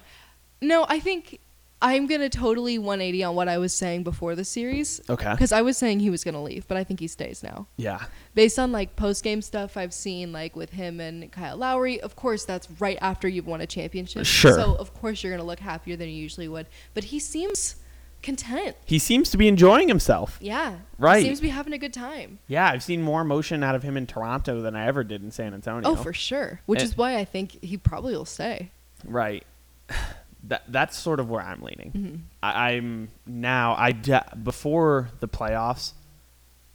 no, 0.62 0.86
I 0.88 1.00
think 1.00 1.39
I'm 1.84 2.06
going 2.06 2.22
to 2.22 2.30
totally 2.30 2.78
180 2.78 3.24
on 3.24 3.36
what 3.36 3.48
I 3.48 3.58
was 3.58 3.74
saying 3.74 4.04
before 4.04 4.36
the 4.36 4.46
series 4.46 5.02
Okay. 5.10 5.36
cuz 5.36 5.52
I 5.52 5.62
was 5.62 5.78
saying 5.78 6.00
he 6.02 6.10
was 6.12 6.24
going 6.24 6.36
to 6.36 6.40
leave, 6.42 6.68
but 6.68 6.78
I 6.78 6.84
think 6.84 7.00
he 7.00 7.08
stays 7.08 7.42
now. 7.42 7.68
Yeah. 7.78 8.04
Based 8.36 8.60
on 8.60 8.72
like 8.72 8.96
post-game 8.96 9.42
stuff 9.42 9.76
I've 9.78 9.94
seen 9.94 10.32
like 10.32 10.56
with 10.56 10.72
him 10.72 11.00
and 11.00 11.32
Kyle 11.32 11.58
Lowry, 11.58 12.00
of 12.00 12.16
course 12.16 12.46
that's 12.46 12.68
right 12.80 12.98
after 13.02 13.28
you've 13.28 13.48
won 13.48 13.62
a 13.62 13.68
championship. 13.68 14.26
Sure. 14.26 14.54
So 14.54 14.76
of 14.76 14.94
course 14.94 15.24
you're 15.24 15.32
going 15.32 15.42
to 15.42 15.48
look 15.48 15.60
happier 15.60 15.96
than 15.96 16.08
you 16.10 16.16
usually 16.16 16.48
would, 16.48 16.68
but 16.94 17.06
he 17.06 17.20
seems 17.20 17.76
content. 18.22 18.76
He 18.86 19.00
seems 19.00 19.32
to 19.32 19.38
be 19.38 19.48
enjoying 19.48 19.88
himself. 19.88 20.38
Yeah. 20.40 20.76
Right. 21.00 21.22
He 21.24 21.26
Seems 21.30 21.40
to 21.40 21.44
be 21.44 21.50
having 21.50 21.74
a 21.74 21.80
good 21.80 21.94
time. 21.94 22.38
Yeah, 22.48 22.70
I've 22.70 22.84
seen 22.84 23.02
more 23.02 23.22
emotion 23.22 23.64
out 23.64 23.74
of 23.74 23.82
him 23.82 23.98
in 23.98 24.06
Toronto 24.06 24.62
than 24.62 24.76
I 24.76 24.86
ever 24.86 25.04
did 25.04 25.24
in 25.24 25.32
San 25.32 25.56
Antonio. 25.56 25.90
Oh, 25.90 25.96
for 25.96 26.14
sure. 26.14 26.62
Which 26.68 26.82
And- 26.82 26.90
is 26.90 26.96
why 26.96 27.18
I 27.18 27.26
think 27.26 27.64
he 27.64 27.78
probably 27.78 28.14
will 28.16 28.26
stay. 28.26 28.70
Right. 29.04 29.44
That 30.45 30.63
that's 30.67 30.98
sort 30.98 31.19
of 31.19 31.29
where 31.29 31.41
I'm 31.41 31.62
leaning. 31.62 31.91
Mhm. 31.91 32.19
I, 32.41 32.71
I'm 32.74 33.10
now. 33.27 33.75
I 33.77 33.91
de- 33.91 34.38
before 34.43 35.10
the 35.19 35.27
playoffs 35.27 35.93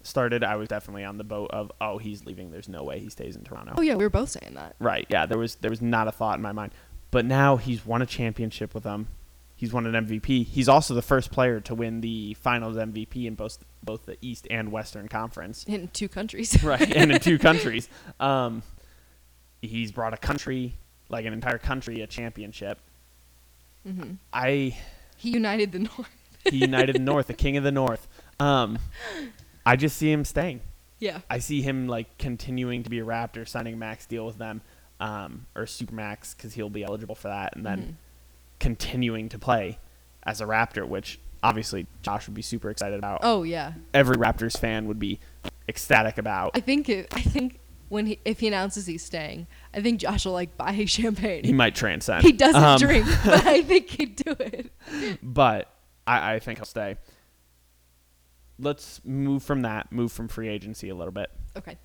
started, 0.02 0.44
I 0.44 0.54
was 0.56 0.68
definitely 0.68 1.04
on 1.04 1.18
the 1.18 1.25
boat 1.25 1.50
of 1.50 1.73
oh 1.80 1.99
he's 1.99 2.25
leaving. 2.25 2.50
There's 2.52 2.68
no 2.68 2.85
way 2.85 3.00
he 3.00 3.08
stays 3.11 3.35
in 3.37 3.42
Toronto. 3.42 3.75
Oh 3.76 3.82
yeah, 3.82 3.94
we 3.96 4.04
were 4.04 4.11
both 4.11 4.28
saying 4.30 4.54
that. 4.54 4.76
Right. 4.78 5.06
Yeah. 5.08 5.26
There 5.26 5.38
was 5.38 5.56
there 5.56 5.70
was 5.70 5.82
not 5.82 6.06
a 6.06 6.12
thought 6.12 6.37
in 6.37 6.42
my 6.42 6.52
mind. 6.52 6.73
But 7.11 7.25
now 7.25 7.56
he's 7.56 7.85
won 7.87 8.02
a 8.02 8.06
championship 8.06 8.75
with 8.75 8.82
them. 8.85 9.08
He's 9.54 9.73
won 9.73 9.87
an 9.87 10.06
MVP. 10.06 10.44
He's 10.44 10.68
also 10.68 10.92
the 10.94 11.00
first 11.02 11.30
player 11.32 11.61
to 11.61 11.75
win 11.75 12.02
the 12.02 12.35
Finals 12.35 12.76
MVP 12.76 13.25
in 13.26 13.35
both 13.35 13.64
both 13.82 14.04
the 14.06 14.16
East 14.20 14.46
and 14.50 14.70
Western 14.70 15.08
Conference. 15.08 15.64
In 15.64 15.88
two 15.88 16.08
countries. 16.08 16.62
right, 16.64 16.92
and 16.94 17.11
in 17.11 17.20
two 17.20 17.38
countries. 17.38 17.88
Um, 18.20 18.62
he's 19.62 19.90
brought 19.92 20.14
a 20.14 20.16
country, 20.18 20.76
like 21.09 21.24
an 21.24 21.33
entire 21.33 21.59
country, 21.59 22.00
a 22.02 22.07
championship. 22.07 22.79
Hmm 23.87 24.14
I 24.33 24.77
He 25.16 25.31
united 25.31 25.72
the 25.72 25.79
North. 25.90 26.09
he 26.51 26.57
united 26.59 26.96
the 26.96 27.01
North, 27.01 27.27
the 27.29 27.35
king 27.35 27.57
of 27.57 27.64
the 27.64 27.72
North. 27.72 28.07
Um, 28.40 28.79
I 29.64 29.77
just 29.77 29.96
see 29.96 30.11
him 30.12 30.25
staying. 30.25 30.61
Yeah. 30.99 31.20
I 31.31 31.38
see 31.38 31.62
him 31.62 31.87
like 31.88 32.18
continuing 32.18 32.83
to 32.83 32.90
be 32.90 32.99
a 33.01 33.05
Raptor, 33.05 33.46
signing 33.49 33.75
a 33.75 33.77
max 33.77 34.07
deal 34.07 34.25
with 34.27 34.38
them, 34.38 34.61
um, 35.01 35.46
or 35.55 35.66
super 35.66 35.94
max 35.94 36.35
because 36.35 36.55
he'll 36.55 36.70
be 36.70 36.85
eligible 36.85 37.14
for 37.14 37.29
that, 37.29 37.55
and 37.57 37.64
then 37.66 37.79
Mhm. 37.81 37.94
continuing 38.61 39.29
to 39.31 39.38
play 39.38 39.79
as 40.22 40.40
a 40.40 40.44
Raptor, 40.46 40.87
which 40.88 41.18
obviously 41.42 41.87
Josh 42.03 42.27
would 42.27 42.35
be 42.35 42.42
super 42.42 42.70
excited 42.70 42.99
about. 42.99 43.20
Oh 43.22 43.42
yeah. 43.42 43.72
Every 43.94 44.16
Raptors 44.16 44.59
fan 44.59 44.87
would 44.87 44.99
be 44.99 45.20
ecstatic 45.68 46.18
about. 46.18 46.53
I 46.55 46.61
think 46.61 46.88
it, 46.88 47.09
I 47.12 47.20
think 47.20 47.61
when 47.88 48.07
he 48.07 48.18
if 48.25 48.40
he 48.40 48.49
announces 48.49 48.87
he's 48.87 49.05
staying, 49.05 49.46
I 49.75 49.81
think 49.81 50.01
Josh 50.01 50.25
will 50.27 50.33
like 50.33 50.57
buy 50.57 50.72
his 50.72 50.90
champagne. 50.90 51.44
He 51.44 51.53
might 51.53 51.75
transcend. 51.75 52.22
He 52.25 52.33
doesn't 52.33 52.62
Um, 52.62 52.79
drink, 52.79 53.07
but 53.25 53.46
I 53.46 53.62
think 53.62 53.88
he'd 53.90 54.16
do 54.16 54.35
it. 54.40 54.70
but 55.22 55.70
I, 56.07 56.35
I 56.35 56.38
think 56.38 56.59
he'll 56.59 56.64
stay. 56.66 56.96
Let's 58.59 59.01
move 59.05 59.42
from 59.42 59.62
that, 59.62 59.92
move 59.92 60.12
from 60.12 60.29
free 60.29 60.49
agency 60.49 60.88
a 60.88 60.94
little 60.94 61.12
bit. 61.12 61.31
Okay. 61.57 61.77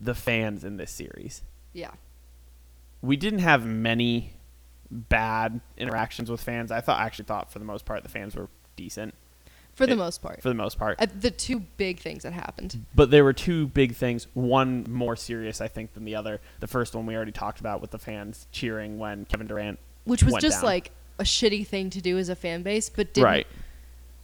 The 0.00 0.14
fans 0.14 0.62
in 0.64 0.76
this 0.76 0.90
series. 0.92 1.42
Yeah. 1.72 1.90
We 3.02 3.16
didn't 3.16 3.40
have 3.40 3.66
many 3.66 4.34
bad 4.90 5.60
interactions 5.76 6.30
with 6.30 6.40
fans. 6.40 6.70
I 6.70 6.80
thought 6.80 7.00
actually 7.00 7.24
thought 7.24 7.50
for 7.50 7.58
the 7.58 7.64
most 7.64 7.84
part 7.84 8.02
the 8.04 8.08
fans 8.08 8.36
were 8.36 8.48
decent 8.76 9.14
For 9.74 9.86
the 9.86 9.92
It- 9.94 9.96
most 9.96 10.22
part. 10.22 10.40
for 10.42 10.48
the 10.48 10.54
most 10.54 10.78
part. 10.78 11.00
Uh, 11.00 11.06
the 11.20 11.30
two 11.30 11.60
big 11.76 11.98
things 12.00 12.22
that 12.22 12.32
happened. 12.32 12.84
But 12.94 13.10
there 13.10 13.24
were 13.24 13.32
two 13.32 13.66
big 13.66 13.94
things, 13.96 14.26
one 14.34 14.84
more 14.88 15.16
serious 15.16 15.60
I 15.60 15.68
think 15.68 15.94
than 15.94 16.04
the 16.04 16.14
other. 16.14 16.40
The 16.60 16.68
first 16.68 16.94
one 16.94 17.06
we 17.06 17.16
already 17.16 17.32
talked 17.32 17.58
about 17.60 17.80
with 17.80 17.90
the 17.90 17.98
fans 17.98 18.46
cheering 18.52 18.98
when 18.98 19.24
Kevin 19.24 19.46
Durant 19.48 19.78
Which 20.04 20.22
was 20.22 20.34
just 20.34 20.58
down. 20.58 20.64
like 20.64 20.92
a 21.18 21.24
shitty 21.24 21.66
thing 21.66 21.90
to 21.90 22.00
do 22.00 22.18
as 22.18 22.28
a 22.28 22.36
fan 22.36 22.62
base, 22.62 22.88
but 22.88 23.12
didn't 23.14 23.24
Right. 23.24 23.46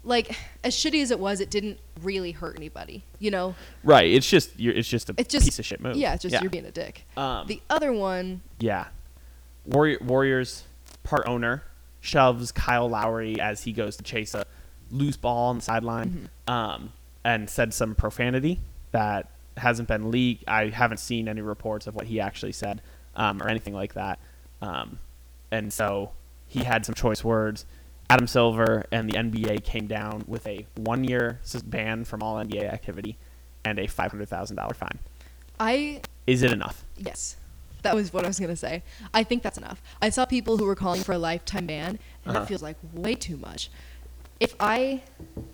like 0.04 0.36
as 0.62 0.74
shitty 0.76 1.02
as 1.02 1.10
it 1.10 1.18
was, 1.18 1.40
it 1.40 1.50
didn't 1.50 1.78
really 2.00 2.30
hurt 2.32 2.56
anybody. 2.56 3.02
You 3.18 3.30
know? 3.32 3.54
Right. 3.82 4.10
It's 4.10 4.28
just 4.30 4.58
you're, 4.58 4.74
it's 4.74 4.88
just 4.88 5.10
a 5.10 5.14
It's 5.18 5.32
just 5.32 5.46
piece 5.46 5.58
of 5.58 5.66
shit 5.66 5.80
move. 5.80 5.96
Yeah, 5.96 6.14
it's 6.14 6.22
just 6.22 6.40
you're 6.40 6.50
being 6.50 6.64
a 6.66 6.70
dick. 6.70 7.06
um, 7.16 7.46
The 7.48 7.60
other 7.68 7.92
one, 7.92 8.42
Yeah. 8.60 8.86
Warrior, 9.66 9.98
Warriors 10.00 10.64
part 11.02 11.26
owner 11.26 11.64
shoves 12.00 12.50
Kyle 12.52 12.88
Lowry 12.88 13.38
as 13.40 13.64
he 13.64 13.72
goes 13.72 13.96
to 13.96 14.02
chase 14.02 14.34
a 14.34 14.46
loose 14.90 15.16
ball 15.16 15.48
on 15.50 15.56
the 15.56 15.62
sideline 15.62 16.28
um, 16.48 16.92
and 17.24 17.48
said 17.48 17.72
some 17.74 17.94
profanity 17.94 18.60
that 18.92 19.28
hasn't 19.56 19.88
been 19.88 20.10
leaked. 20.10 20.44
I 20.48 20.68
haven't 20.68 20.98
seen 20.98 21.28
any 21.28 21.40
reports 21.42 21.86
of 21.86 21.94
what 21.94 22.06
he 22.06 22.20
actually 22.20 22.52
said 22.52 22.80
um, 23.16 23.42
or 23.42 23.48
anything 23.48 23.74
like 23.74 23.94
that. 23.94 24.18
Um, 24.62 24.98
and 25.50 25.72
so 25.72 26.12
he 26.46 26.64
had 26.64 26.84
some 26.86 26.94
choice 26.94 27.22
words. 27.24 27.64
Adam 28.08 28.26
Silver 28.26 28.84
and 28.90 29.08
the 29.08 29.14
NBA 29.14 29.62
came 29.62 29.86
down 29.86 30.24
with 30.26 30.46
a 30.46 30.66
one 30.76 31.04
year 31.04 31.38
ban 31.64 32.04
from 32.04 32.22
all 32.22 32.36
NBA 32.36 32.64
activity 32.72 33.16
and 33.64 33.78
a 33.78 33.86
$500,000 33.86 34.74
fine. 34.76 34.98
I 35.60 36.00
Is 36.26 36.42
it 36.42 36.52
enough? 36.52 36.84
Yes. 36.96 37.36
That 37.82 37.94
was 37.94 38.12
what 38.12 38.24
I 38.24 38.28
was 38.28 38.38
going 38.38 38.50
to 38.50 38.56
say. 38.56 38.82
I 39.14 39.22
think 39.22 39.42
that's 39.42 39.56
enough. 39.58 39.80
I 40.02 40.10
saw 40.10 40.24
people 40.26 40.58
who 40.58 40.64
were 40.66 40.74
calling 40.74 41.02
for 41.02 41.12
a 41.12 41.18
lifetime 41.18 41.66
ban, 41.66 41.88
and 41.88 41.98
Uh-huh. 42.26 42.40
that 42.40 42.48
feels 42.48 42.62
like 42.62 42.76
way 42.92 43.14
too 43.14 43.36
much. 43.38 43.70
If 44.40 44.54
I, 44.58 45.02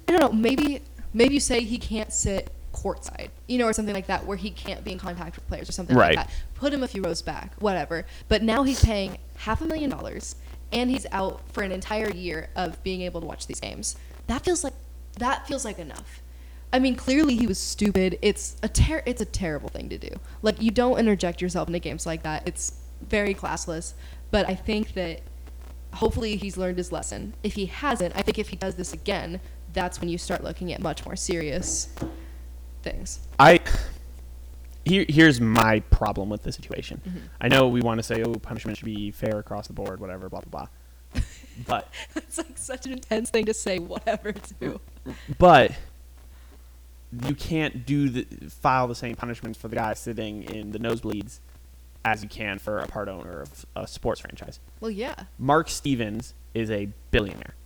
I 0.08 0.12
don't 0.12 0.20
know, 0.20 0.32
maybe 0.32 0.80
maybe 1.12 1.34
you 1.34 1.40
say 1.40 1.60
he 1.62 1.78
can't 1.78 2.12
sit 2.12 2.50
courtside, 2.72 3.30
you 3.48 3.58
know, 3.58 3.66
or 3.66 3.72
something 3.72 3.94
like 3.94 4.06
that, 4.06 4.24
where 4.26 4.36
he 4.36 4.50
can't 4.50 4.84
be 4.84 4.92
in 4.92 4.98
contact 4.98 5.36
with 5.36 5.46
players 5.48 5.68
or 5.68 5.72
something 5.72 5.96
Right. 5.96 6.14
like 6.16 6.26
that. 6.26 6.34
Put 6.54 6.72
him 6.72 6.82
a 6.82 6.88
few 6.88 7.02
rows 7.02 7.22
back, 7.22 7.54
whatever. 7.58 8.04
But 8.28 8.42
now 8.42 8.62
he's 8.62 8.84
paying 8.84 9.18
half 9.38 9.60
a 9.60 9.64
million 9.64 9.90
dollars, 9.90 10.36
and 10.72 10.90
he's 10.90 11.06
out 11.10 11.40
for 11.52 11.62
an 11.62 11.72
entire 11.72 12.10
year 12.10 12.48
of 12.54 12.82
being 12.82 13.00
able 13.02 13.20
to 13.20 13.26
watch 13.26 13.46
these 13.46 13.60
games. 13.60 13.96
That 14.26 14.44
feels 14.44 14.62
like 14.62 14.74
that 15.18 15.46
feels 15.48 15.64
like 15.64 15.78
enough. 15.78 16.20
I 16.72 16.78
mean, 16.78 16.96
clearly 16.96 17.36
he 17.36 17.46
was 17.46 17.58
stupid. 17.58 18.18
It's 18.20 18.56
a 18.62 18.68
ter- 18.68 19.02
it's 19.06 19.22
a 19.22 19.26
terrible 19.26 19.68
thing 19.70 19.88
to 19.88 19.98
do. 19.98 20.10
Like 20.42 20.60
you 20.60 20.70
don't 20.70 20.98
interject 20.98 21.40
yourself 21.40 21.68
into 21.68 21.78
games 21.78 22.04
like 22.06 22.22
that. 22.24 22.46
It's 22.46 22.74
very 23.00 23.34
classless. 23.34 23.94
But 24.30 24.48
I 24.48 24.54
think 24.54 24.92
that 24.94 25.20
hopefully 25.96 26.36
he's 26.36 26.56
learned 26.56 26.78
his 26.78 26.92
lesson. 26.92 27.34
If 27.42 27.54
he 27.54 27.66
hasn't, 27.66 28.14
I 28.16 28.22
think 28.22 28.38
if 28.38 28.48
he 28.48 28.56
does 28.56 28.74
this 28.76 28.92
again, 28.92 29.40
that's 29.72 30.00
when 30.00 30.08
you 30.08 30.18
start 30.18 30.44
looking 30.44 30.72
at 30.72 30.80
much 30.80 31.04
more 31.04 31.16
serious 31.16 31.88
things. 32.82 33.20
I 33.38 33.60
here 34.84 35.04
here's 35.08 35.40
my 35.40 35.80
problem 35.90 36.28
with 36.28 36.42
the 36.42 36.52
situation. 36.52 37.00
Mm-hmm. 37.06 37.18
I 37.40 37.48
know 37.48 37.68
we 37.68 37.80
want 37.80 37.98
to 37.98 38.02
say 38.02 38.22
oh 38.22 38.34
punishment 38.34 38.78
should 38.78 38.86
be 38.86 39.10
fair 39.10 39.38
across 39.38 39.66
the 39.66 39.72
board, 39.72 40.00
whatever, 40.00 40.28
blah 40.28 40.40
blah 40.40 40.68
blah. 41.12 41.22
but 41.66 41.88
it's 42.14 42.38
like 42.38 42.56
such 42.58 42.86
an 42.86 42.92
intense 42.92 43.30
thing 43.30 43.46
to 43.46 43.54
say. 43.54 43.78
Whatever 43.78 44.32
to. 44.32 44.80
but 45.38 45.72
you 47.24 47.34
can't 47.34 47.86
do 47.86 48.08
the 48.08 48.24
file 48.48 48.86
the 48.88 48.94
same 48.94 49.14
punishments 49.14 49.58
for 49.58 49.68
the 49.68 49.76
guy 49.76 49.94
sitting 49.94 50.42
in 50.42 50.72
the 50.72 50.78
nosebleeds 50.78 51.38
as 52.06 52.22
you 52.22 52.28
can 52.28 52.58
for 52.58 52.78
a 52.78 52.86
part 52.86 53.08
owner 53.08 53.42
of 53.42 53.66
a 53.74 53.86
sports 53.86 54.20
franchise. 54.20 54.60
Well, 54.78 54.92
yeah. 54.92 55.24
Mark 55.38 55.68
Stevens 55.68 56.34
is 56.54 56.70
a 56.70 56.88
billionaire. 57.10 57.56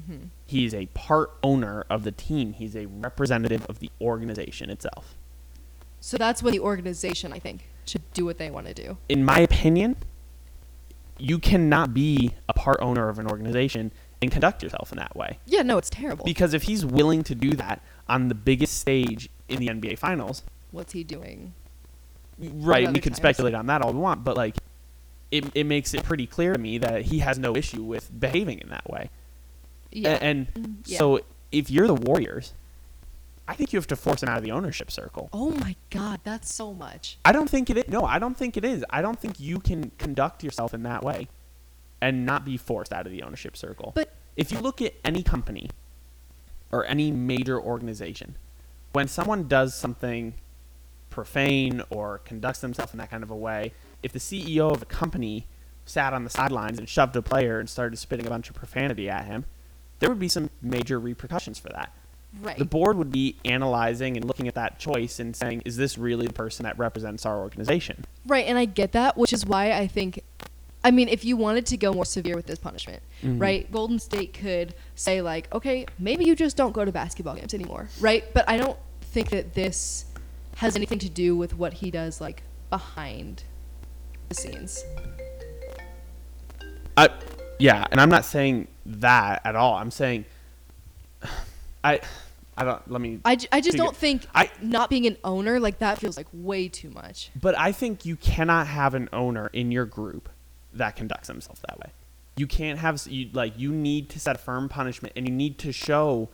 Mm-hmm. 0.00 0.26
He's 0.46 0.74
a 0.74 0.86
part 0.86 1.30
owner 1.40 1.84
of 1.88 2.02
the 2.02 2.10
team. 2.10 2.54
He's 2.54 2.74
a 2.74 2.86
representative 2.86 3.64
of 3.66 3.78
the 3.78 3.90
organization 4.00 4.68
itself. 4.68 5.14
So 6.00 6.16
that's 6.16 6.42
when 6.42 6.52
the 6.52 6.60
organization, 6.60 7.32
I 7.32 7.38
think, 7.38 7.68
should 7.84 8.02
do 8.14 8.24
what 8.24 8.38
they 8.38 8.50
want 8.50 8.66
to 8.66 8.74
do. 8.74 8.98
in 9.08 9.24
my 9.24 9.38
opinion, 9.38 9.96
you 11.16 11.38
cannot 11.38 11.94
be 11.94 12.32
a 12.48 12.52
part 12.52 12.78
owner 12.80 13.08
of 13.08 13.18
an 13.20 13.28
organization 13.28 13.92
and 14.20 14.32
conduct 14.32 14.62
yourself 14.62 14.90
in 14.90 14.98
that 14.98 15.14
way. 15.14 15.38
Yeah, 15.46 15.62
no, 15.62 15.78
it's 15.78 15.90
terrible. 15.90 16.24
Because 16.24 16.52
if 16.52 16.64
he's 16.64 16.84
willing 16.84 17.22
to 17.24 17.34
do 17.34 17.50
that 17.54 17.80
on 18.08 18.28
the 18.28 18.34
biggest 18.34 18.78
stage 18.78 19.28
in 19.48 19.60
the 19.60 19.68
NBA 19.68 19.98
Finals, 19.98 20.42
What's 20.72 20.92
he 20.92 21.04
doing? 21.04 21.54
Right, 22.54 22.90
we 22.92 23.00
can 23.00 23.14
speculate 23.14 23.54
on 23.54 23.66
that 23.66 23.82
all 23.82 23.92
we 23.92 23.98
want, 23.98 24.24
but 24.24 24.36
like 24.36 24.56
it, 25.30 25.44
it 25.54 25.64
makes 25.64 25.94
it 25.94 26.02
pretty 26.02 26.26
clear 26.26 26.52
to 26.52 26.58
me 26.58 26.78
that 26.78 27.02
he 27.02 27.20
has 27.20 27.38
no 27.38 27.54
issue 27.56 27.82
with 27.82 28.10
behaving 28.18 28.58
in 28.60 28.68
that 28.70 28.88
way. 28.90 29.10
Yeah. 29.92 30.10
A- 30.14 30.22
And, 30.22 30.54
Mm, 30.54 30.74
yeah. 30.86 30.98
so 30.98 31.20
if 31.52 31.70
you're 31.70 31.86
the 31.86 31.94
Warriors, 31.94 32.52
I 33.46 33.54
think 33.54 33.72
you 33.72 33.78
have 33.78 33.86
to 33.88 33.96
force 33.96 34.22
him 34.22 34.28
out 34.28 34.38
of 34.38 34.44
the 34.44 34.52
ownership 34.52 34.90
circle. 34.90 35.28
oh 35.32 35.50
my 35.50 35.74
god, 35.90 36.20
that's 36.24 36.52
so 36.54 36.72
much. 36.72 37.18
I 37.24 37.32
don't 37.32 37.50
think 37.50 37.68
it 37.70 37.76
is. 37.78 37.88
No, 37.88 38.04
I 38.04 38.18
don't 38.18 38.36
think 38.36 38.56
it 38.56 38.64
is. 38.64 38.84
I 38.90 39.02
don't 39.02 39.18
think 39.18 39.38
you 39.40 39.58
can 39.58 39.90
conduct 39.98 40.42
yourself 40.44 40.72
in 40.74 40.82
that 40.84 41.02
way 41.04 41.28
and 42.00 42.24
not 42.24 42.44
be 42.44 42.56
forced 42.56 42.92
out 42.92 43.06
of 43.06 43.12
the 43.12 43.22
ownership 43.22 43.56
circle. 43.56 43.92
But 43.94 44.12
if 44.36 44.50
you 44.52 44.60
look 44.60 44.80
at 44.80 44.94
any 45.04 45.22
company 45.22 45.68
or 46.72 46.84
any 46.86 47.10
major 47.10 47.60
organization, 47.60 48.36
when 48.92 49.06
someone 49.08 49.48
does 49.48 49.74
something 49.74 50.34
profane 51.10 51.82
or 51.90 52.18
conducts 52.18 52.60
themselves 52.60 52.92
in 52.92 52.98
that 52.98 53.10
kind 53.10 53.22
of 53.22 53.30
a 53.30 53.36
way, 53.36 53.72
if 54.02 54.12
the 54.12 54.18
CEO 54.18 54.70
of 54.72 54.80
a 54.82 54.86
company 54.86 55.46
sat 55.84 56.12
on 56.14 56.24
the 56.24 56.30
sidelines 56.30 56.78
and 56.78 56.88
shoved 56.88 57.16
a 57.16 57.22
player 57.22 57.58
and 57.58 57.68
started 57.68 57.96
spitting 57.98 58.26
a 58.26 58.30
bunch 58.30 58.48
of 58.48 58.54
profanity 58.54 59.10
at 59.10 59.24
him, 59.26 59.44
there 59.98 60.08
would 60.08 60.18
be 60.20 60.28
some 60.28 60.48
major 60.62 60.98
repercussions 60.98 61.58
for 61.58 61.68
that. 61.70 61.92
right. 62.42 62.56
The 62.58 62.64
board 62.64 62.96
would 62.96 63.10
be 63.10 63.34
analyzing 63.44 64.16
and 64.16 64.24
looking 64.24 64.46
at 64.46 64.54
that 64.54 64.78
choice 64.78 65.18
and 65.18 65.34
saying, 65.34 65.62
is 65.64 65.76
this 65.76 65.98
really 65.98 66.28
the 66.28 66.32
person 66.32 66.62
that 66.62 66.78
represents 66.78 67.26
our 67.26 67.38
organization? 67.40 68.04
Right, 68.24 68.46
and 68.46 68.56
I 68.56 68.66
get 68.66 68.92
that, 68.92 69.16
which 69.18 69.32
is 69.32 69.44
why 69.44 69.72
I 69.72 69.86
think 69.88 70.22
I 70.82 70.90
mean, 70.92 71.08
if 71.08 71.26
you 71.26 71.36
wanted 71.36 71.66
to 71.66 71.76
go 71.76 71.92
more 71.92 72.06
severe 72.06 72.34
with 72.36 72.46
this 72.46 72.58
punishment, 72.58 73.02
Mhm. 73.22 73.38
right? 73.38 73.70
Golden 73.70 73.98
State 73.98 74.32
could 74.32 74.74
say 74.94 75.20
like, 75.20 75.52
"Okay, 75.52 75.84
maybe 75.98 76.24
you 76.24 76.34
just 76.34 76.56
don't 76.56 76.72
go 76.72 76.86
to 76.86 76.90
basketball 76.92 77.34
games 77.34 77.52
anymore." 77.52 77.90
Right? 78.00 78.24
But 78.32 78.48
I 78.48 78.56
don't 78.56 78.78
think 79.02 79.28
that 79.28 79.52
this 79.52 80.06
has 80.56 80.76
anything 80.76 80.98
to 81.00 81.08
do 81.08 81.36
with 81.36 81.56
what 81.56 81.74
he 81.74 81.90
does 81.90 82.20
like 82.20 82.42
behind 82.68 83.44
the 84.28 84.34
scenes. 84.34 84.84
I, 86.96 87.08
yeah, 87.58 87.86
and 87.90 88.00
I'm 88.00 88.10
not 88.10 88.24
saying 88.24 88.68
that 88.86 89.42
at 89.44 89.56
all. 89.56 89.74
I'm 89.74 89.90
saying, 89.90 90.24
I, 91.84 92.00
I 92.56 92.64
don't. 92.64 92.90
Let 92.90 93.00
me. 93.00 93.20
I, 93.24 93.36
j- 93.36 93.48
I 93.52 93.60
just 93.60 93.76
don't 93.78 93.96
think 93.96 94.26
I- 94.34 94.50
not 94.60 94.90
being 94.90 95.06
an 95.06 95.16
owner 95.24 95.58
like 95.58 95.78
that 95.78 95.98
feels 95.98 96.16
like 96.16 96.26
way 96.32 96.68
too 96.68 96.90
much. 96.90 97.30
But 97.40 97.58
I 97.58 97.72
think 97.72 98.04
you 98.04 98.16
cannot 98.16 98.66
have 98.66 98.94
an 98.94 99.08
owner 99.12 99.48
in 99.52 99.72
your 99.72 99.86
group 99.86 100.28
that 100.74 100.94
conducts 100.96 101.28
himself 101.28 101.60
that 101.68 101.78
way. 101.78 101.90
You 102.36 102.46
can't 102.46 102.78
have 102.78 103.06
you 103.06 103.30
like 103.32 103.58
you 103.58 103.72
need 103.72 104.10
to 104.10 104.20
set 104.20 104.36
a 104.36 104.38
firm 104.38 104.68
punishment, 104.68 105.14
and 105.16 105.26
you 105.26 105.32
need 105.34 105.58
to 105.58 105.72
show. 105.72 106.28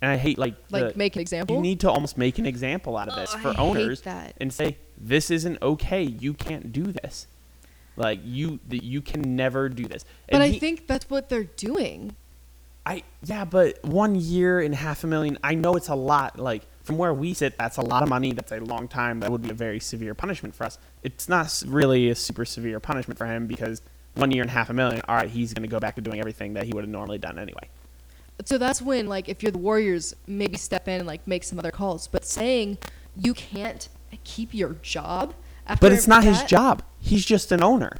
And 0.00 0.10
I 0.10 0.16
hate 0.16 0.38
like 0.38 0.54
Like 0.70 0.92
the, 0.92 0.98
make 0.98 1.16
an 1.16 1.20
example. 1.20 1.56
You 1.56 1.62
need 1.62 1.80
to 1.80 1.90
almost 1.90 2.16
make 2.16 2.38
an 2.38 2.46
example 2.46 2.96
out 2.96 3.08
of 3.08 3.16
this 3.16 3.32
Oh, 3.34 3.38
for 3.38 3.48
I 3.48 3.54
owners 3.56 4.00
that. 4.02 4.34
and 4.40 4.52
say 4.52 4.78
this 4.96 5.30
isn't 5.30 5.60
okay. 5.60 6.02
You 6.02 6.34
can't 6.34 6.72
do 6.72 6.84
this. 6.84 7.26
Like 7.96 8.20
you, 8.24 8.60
that 8.68 8.84
you 8.84 9.02
can 9.02 9.34
never 9.34 9.68
do 9.68 9.84
this. 9.86 10.04
but 10.28 10.34
And 10.34 10.42
I 10.44 10.48
he- 10.50 10.58
think 10.60 10.86
that's 10.86 11.10
what 11.10 11.28
they're 11.28 11.44
doing. 11.44 12.14
I 12.86 13.02
yeah, 13.24 13.44
but 13.44 13.84
one 13.84 14.14
year 14.14 14.60
and 14.60 14.74
half 14.74 15.02
a 15.04 15.06
million. 15.08 15.36
I 15.42 15.54
know 15.56 15.74
it's 15.74 15.88
a 15.88 15.94
lot. 15.94 16.38
Like 16.38 16.62
from 16.84 16.96
where 16.96 17.12
we 17.12 17.34
sit, 17.34 17.58
that's 17.58 17.76
a 17.76 17.82
lot 17.82 18.02
of 18.02 18.08
money. 18.08 18.32
That's 18.32 18.52
a 18.52 18.60
long 18.60 18.88
time. 18.88 19.20
That 19.20 19.30
would 19.32 19.42
be 19.42 19.50
a 19.50 19.54
very 19.54 19.78
severe 19.80 20.14
punishment 20.14 20.54
for 20.54 20.64
us. 20.64 20.78
It's 21.02 21.28
not 21.28 21.62
really 21.66 22.08
a 22.08 22.14
super 22.14 22.44
severe 22.46 22.80
punishment 22.80 23.18
for 23.18 23.26
him 23.26 23.46
because 23.46 23.82
one 24.14 24.30
year 24.30 24.42
and 24.42 24.50
half 24.50 24.70
a 24.70 24.72
million. 24.72 25.02
All 25.08 25.16
right, 25.16 25.28
he's 25.28 25.52
going 25.52 25.64
to 25.64 25.68
go 25.68 25.78
back 25.80 25.96
to 25.96 26.00
doing 26.00 26.18
everything 26.18 26.54
that 26.54 26.64
he 26.64 26.72
would 26.72 26.84
have 26.84 26.88
normally 26.90 27.18
done 27.18 27.38
anyway. 27.38 27.68
So 28.44 28.56
that's 28.58 28.80
when, 28.80 29.06
like, 29.08 29.28
if 29.28 29.42
you're 29.42 29.52
the 29.52 29.58
Warriors, 29.58 30.14
maybe 30.26 30.56
step 30.56 30.86
in 30.88 31.00
and 31.00 31.06
like 31.06 31.26
make 31.26 31.44
some 31.44 31.58
other 31.58 31.70
calls. 31.70 32.06
But 32.06 32.24
saying 32.24 32.78
you 33.16 33.34
can't 33.34 33.88
keep 34.24 34.54
your 34.54 34.76
job 34.82 35.34
after 35.66 35.80
But 35.86 35.92
it's 35.92 36.06
not 36.06 36.24
his 36.24 36.42
job. 36.44 36.82
He's 37.00 37.24
just 37.24 37.52
an 37.52 37.62
owner. 37.62 37.98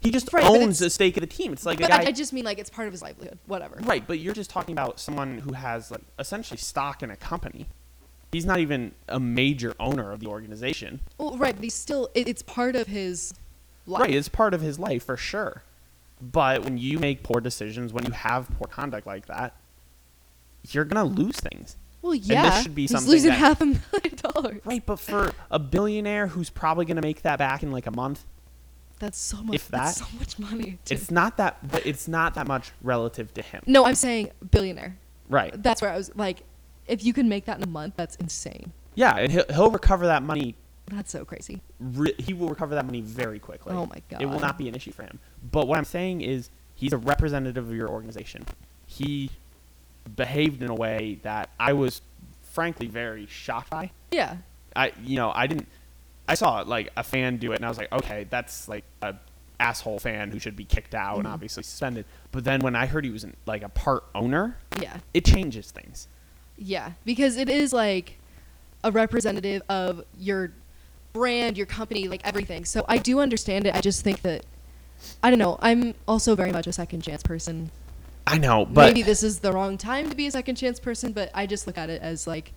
He 0.00 0.10
just 0.10 0.32
Right, 0.32 0.44
owns 0.44 0.80
a 0.80 0.90
stake 0.90 1.16
of 1.16 1.22
the 1.22 1.26
team. 1.26 1.52
It's 1.52 1.66
like 1.66 1.80
But 1.80 1.90
guy. 1.90 2.02
I, 2.02 2.06
I 2.06 2.12
just 2.12 2.32
mean 2.32 2.44
like 2.44 2.58
it's 2.58 2.70
part 2.70 2.86
of 2.86 2.92
his 2.92 3.02
livelihood. 3.02 3.38
Whatever. 3.46 3.78
Right, 3.80 4.06
but 4.06 4.20
you're 4.20 4.34
just 4.34 4.50
talking 4.50 4.72
about 4.72 5.00
someone 5.00 5.38
who 5.38 5.54
has 5.54 5.90
like 5.90 6.02
essentially 6.18 6.58
stock 6.58 7.02
in 7.02 7.10
a 7.10 7.16
company. 7.16 7.66
He's 8.30 8.46
not 8.46 8.60
even 8.60 8.92
a 9.08 9.18
major 9.18 9.74
owner 9.80 10.12
of 10.12 10.20
the 10.20 10.26
organization. 10.26 11.00
Well, 11.16 11.36
right, 11.36 11.54
but 11.54 11.64
he's 11.64 11.74
still. 11.74 12.10
It, 12.14 12.28
it's 12.28 12.42
part 12.42 12.76
of 12.76 12.86
his 12.86 13.34
life. 13.86 14.02
Right, 14.02 14.14
it's 14.14 14.28
part 14.28 14.54
of 14.54 14.60
his 14.60 14.78
life 14.78 15.04
for 15.04 15.16
sure. 15.16 15.62
But 16.20 16.64
when 16.64 16.78
you 16.78 16.98
make 16.98 17.22
poor 17.22 17.40
decisions, 17.40 17.92
when 17.92 18.04
you 18.04 18.12
have 18.12 18.48
poor 18.58 18.66
conduct 18.68 19.06
like 19.06 19.26
that, 19.26 19.54
you're 20.70 20.84
gonna 20.84 21.04
lose 21.08 21.36
things. 21.36 21.76
Well, 22.02 22.12
this 22.12 22.26
yeah. 22.28 22.60
should 22.62 22.74
be 22.74 22.82
he's 22.82 22.90
something 22.92 23.10
losing 23.10 23.30
that- 23.30 23.38
half 23.38 23.60
a 23.60 23.66
million 23.66 24.16
dollars. 24.34 24.60
Right, 24.64 24.84
but 24.84 24.98
for 25.00 25.32
a 25.50 25.58
billionaire 25.58 26.26
who's 26.28 26.50
probably 26.50 26.84
gonna 26.84 27.00
make 27.02 27.22
that 27.22 27.38
back 27.38 27.62
in 27.62 27.70
like 27.72 27.86
a 27.86 27.90
month, 27.90 28.24
That's 28.98 29.18
so 29.18 29.42
much. 29.42 29.54
If 29.56 29.68
that's 29.68 29.98
so 29.98 30.06
much 30.18 30.38
money. 30.38 30.78
to- 30.86 30.94
it's 30.94 31.10
not 31.10 31.36
that. 31.36 31.58
But 31.70 31.86
it's 31.86 32.08
not 32.08 32.34
that 32.34 32.46
much 32.48 32.72
relative 32.82 33.32
to 33.34 33.42
him. 33.42 33.62
no, 33.66 33.84
I'm 33.86 33.94
saying 33.94 34.30
billionaire. 34.50 34.96
Right. 35.28 35.60
That's 35.62 35.80
where 35.82 35.90
I 35.92 35.96
was 35.96 36.10
like, 36.16 36.42
if 36.86 37.04
you 37.04 37.12
can 37.12 37.28
make 37.28 37.44
that 37.44 37.58
in 37.58 37.62
a 37.62 37.68
month, 37.68 37.94
that's 37.96 38.16
insane. 38.16 38.72
Yeah, 38.94 39.16
and 39.16 39.30
he'll, 39.30 39.44
he'll 39.50 39.70
recover 39.70 40.06
that 40.06 40.22
money. 40.22 40.56
That's 40.90 41.10
so 41.12 41.24
crazy. 41.24 41.60
Re- 41.80 42.14
he 42.18 42.32
will 42.34 42.48
recover 42.48 42.74
that 42.74 42.84
money 42.86 43.00
very 43.00 43.38
quickly. 43.38 43.72
Oh 43.74 43.86
my 43.86 44.02
god. 44.08 44.22
It 44.22 44.26
will 44.26 44.40
not 44.40 44.56
be 44.58 44.68
an 44.68 44.74
issue 44.74 44.92
for 44.92 45.02
him. 45.02 45.18
But 45.52 45.68
what 45.68 45.78
I'm 45.78 45.84
saying 45.84 46.20
is, 46.22 46.50
he's 46.74 46.92
a 46.92 46.96
representative 46.98 47.68
of 47.68 47.74
your 47.74 47.88
organization. 47.88 48.44
He 48.86 49.30
behaved 50.16 50.62
in 50.62 50.70
a 50.70 50.74
way 50.74 51.18
that 51.22 51.50
I 51.60 51.72
was, 51.74 52.00
frankly, 52.42 52.86
very 52.86 53.26
shocked 53.26 53.70
by. 53.70 53.90
Yeah. 54.10 54.36
I 54.76 54.92
you 55.02 55.16
know 55.16 55.32
I 55.34 55.46
didn't 55.46 55.66
I 56.28 56.34
saw 56.34 56.60
like 56.60 56.90
a 56.96 57.02
fan 57.02 57.38
do 57.38 57.52
it 57.52 57.56
and 57.56 57.64
I 57.64 57.68
was 57.68 57.78
like 57.78 57.90
okay 57.90 58.26
that's 58.28 58.68
like 58.68 58.84
a 59.02 59.14
asshole 59.58 59.98
fan 59.98 60.30
who 60.30 60.38
should 60.38 60.54
be 60.56 60.64
kicked 60.64 60.94
out 60.94 61.16
and 61.16 61.26
Mhm. 61.26 61.32
obviously 61.32 61.62
suspended 61.64 62.04
but 62.30 62.44
then 62.44 62.60
when 62.60 62.76
I 62.76 62.86
heard 62.86 63.04
he 63.04 63.10
was 63.10 63.24
an, 63.24 63.34
like 63.46 63.62
a 63.62 63.68
part 63.70 64.04
owner 64.14 64.56
Yeah. 64.80 64.98
it 65.14 65.24
changes 65.24 65.70
things 65.70 66.06
Yeah, 66.58 66.92
because 67.04 67.36
it 67.36 67.48
is 67.48 67.72
like 67.72 68.18
a 68.84 68.92
representative 68.92 69.62
of 69.68 70.04
your 70.18 70.52
brand, 71.12 71.56
your 71.56 71.66
company, 71.66 72.08
like 72.08 72.20
everything. 72.24 72.64
So 72.64 72.84
I 72.88 72.98
do 72.98 73.20
understand 73.20 73.66
it. 73.66 73.74
I 73.74 73.80
just 73.80 74.02
think 74.02 74.22
that 74.22 74.44
I 75.22 75.30
don't 75.30 75.38
know. 75.38 75.58
I'm 75.60 75.94
also 76.06 76.34
very 76.34 76.52
much 76.52 76.66
a 76.66 76.72
second 76.72 77.02
chance 77.02 77.22
person. 77.22 77.70
I 78.26 78.36
know 78.36 78.66
but 78.66 78.88
Maybe 78.88 79.02
this 79.02 79.22
is 79.22 79.38
the 79.38 79.52
wrong 79.52 79.78
time 79.78 80.10
to 80.10 80.16
be 80.16 80.26
a 80.26 80.30
second 80.30 80.56
chance 80.56 80.78
person, 80.78 81.12
but 81.12 81.30
I 81.32 81.46
just 81.46 81.66
look 81.66 81.78
at 81.78 81.88
it 81.88 82.02
as 82.02 82.26
like 82.26 82.52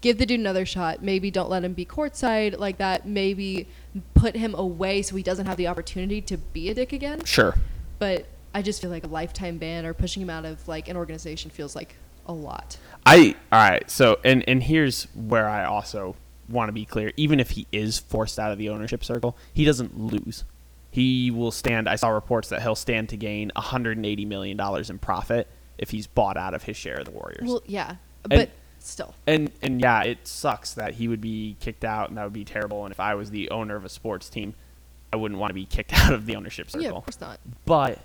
give 0.00 0.18
the 0.18 0.26
dude 0.26 0.38
another 0.38 0.64
shot. 0.64 1.02
Maybe 1.02 1.30
don't 1.30 1.50
let 1.50 1.64
him 1.64 1.72
be 1.72 1.84
courtside 1.84 2.58
like 2.58 2.78
that. 2.78 3.06
Maybe 3.06 3.68
put 4.14 4.36
him 4.36 4.54
away 4.54 5.02
so 5.02 5.16
he 5.16 5.22
doesn't 5.22 5.46
have 5.46 5.56
the 5.56 5.66
opportunity 5.66 6.20
to 6.22 6.36
be 6.36 6.68
a 6.68 6.74
dick 6.74 6.92
again. 6.92 7.24
sure 7.24 7.56
But 7.98 8.26
I 8.54 8.62
just 8.62 8.80
feel 8.80 8.90
like 8.90 9.04
a 9.04 9.08
lifetime 9.08 9.58
ban 9.58 9.84
or 9.84 9.94
pushing 9.94 10.22
him 10.22 10.30
out 10.30 10.44
of 10.44 10.66
like 10.68 10.88
an 10.88 10.96
organization 10.96 11.50
feels 11.50 11.74
like 11.74 11.96
a 12.26 12.32
lot. 12.32 12.76
I 13.04 13.34
all 13.50 13.58
right 13.58 13.90
so 13.90 14.20
and 14.24 14.48
and 14.48 14.62
here's 14.62 15.04
where 15.14 15.48
I 15.48 15.64
also 15.64 16.14
want 16.48 16.68
to 16.68 16.72
be 16.72 16.84
clear 16.84 17.12
even 17.16 17.40
if 17.40 17.50
he 17.50 17.66
is 17.72 17.98
forced 17.98 18.38
out 18.38 18.52
of 18.52 18.58
the 18.58 18.68
ownership 18.68 19.02
circle 19.04 19.36
he 19.52 19.64
doesn't 19.64 19.98
lose 19.98 20.44
he 20.90 21.30
will 21.30 21.50
stand 21.50 21.88
I 21.88 21.96
saw 21.96 22.08
reports 22.08 22.48
that 22.50 22.62
he'll 22.62 22.74
stand 22.74 23.08
to 23.10 23.16
gain 23.16 23.50
180 23.56 24.24
million 24.26 24.56
dollars 24.56 24.90
in 24.90 24.98
profit 24.98 25.48
if 25.78 25.90
he's 25.90 26.06
bought 26.06 26.36
out 26.36 26.54
of 26.54 26.62
his 26.64 26.76
share 26.76 26.96
of 26.98 27.04
the 27.06 27.10
Warriors 27.10 27.48
Well, 27.48 27.62
yeah, 27.66 27.96
And- 28.30 28.40
but 28.40 28.50
still. 28.78 29.14
And 29.26 29.50
and 29.62 29.80
yeah, 29.80 30.02
it 30.04 30.28
sucks 30.28 30.74
that 30.74 30.94
he 30.94 31.08
would 31.08 31.20
be 31.22 31.56
kicked 31.58 31.84
out, 31.84 32.10
and 32.10 32.18
that 32.18 32.22
would 32.24 32.32
be 32.34 32.44
terrible. 32.44 32.84
And 32.84 32.92
if 32.92 33.00
I 33.00 33.14
was 33.16 33.30
the 33.30 33.50
owner 33.50 33.74
of 33.76 33.84
a 33.84 33.88
sports 33.88 34.28
team, 34.28 34.54
I 35.12 35.16
wouldn't 35.16 35.40
want 35.40 35.50
to 35.50 35.54
be 35.54 35.64
kicked 35.64 35.92
out 35.98 36.12
of 36.12 36.26
the 36.26 36.36
ownership 36.36 36.70
circle. 36.70 36.84
Yeah, 36.84 36.90
of 36.92 37.04
course 37.06 37.20
not. 37.20 37.40
But 37.64 37.98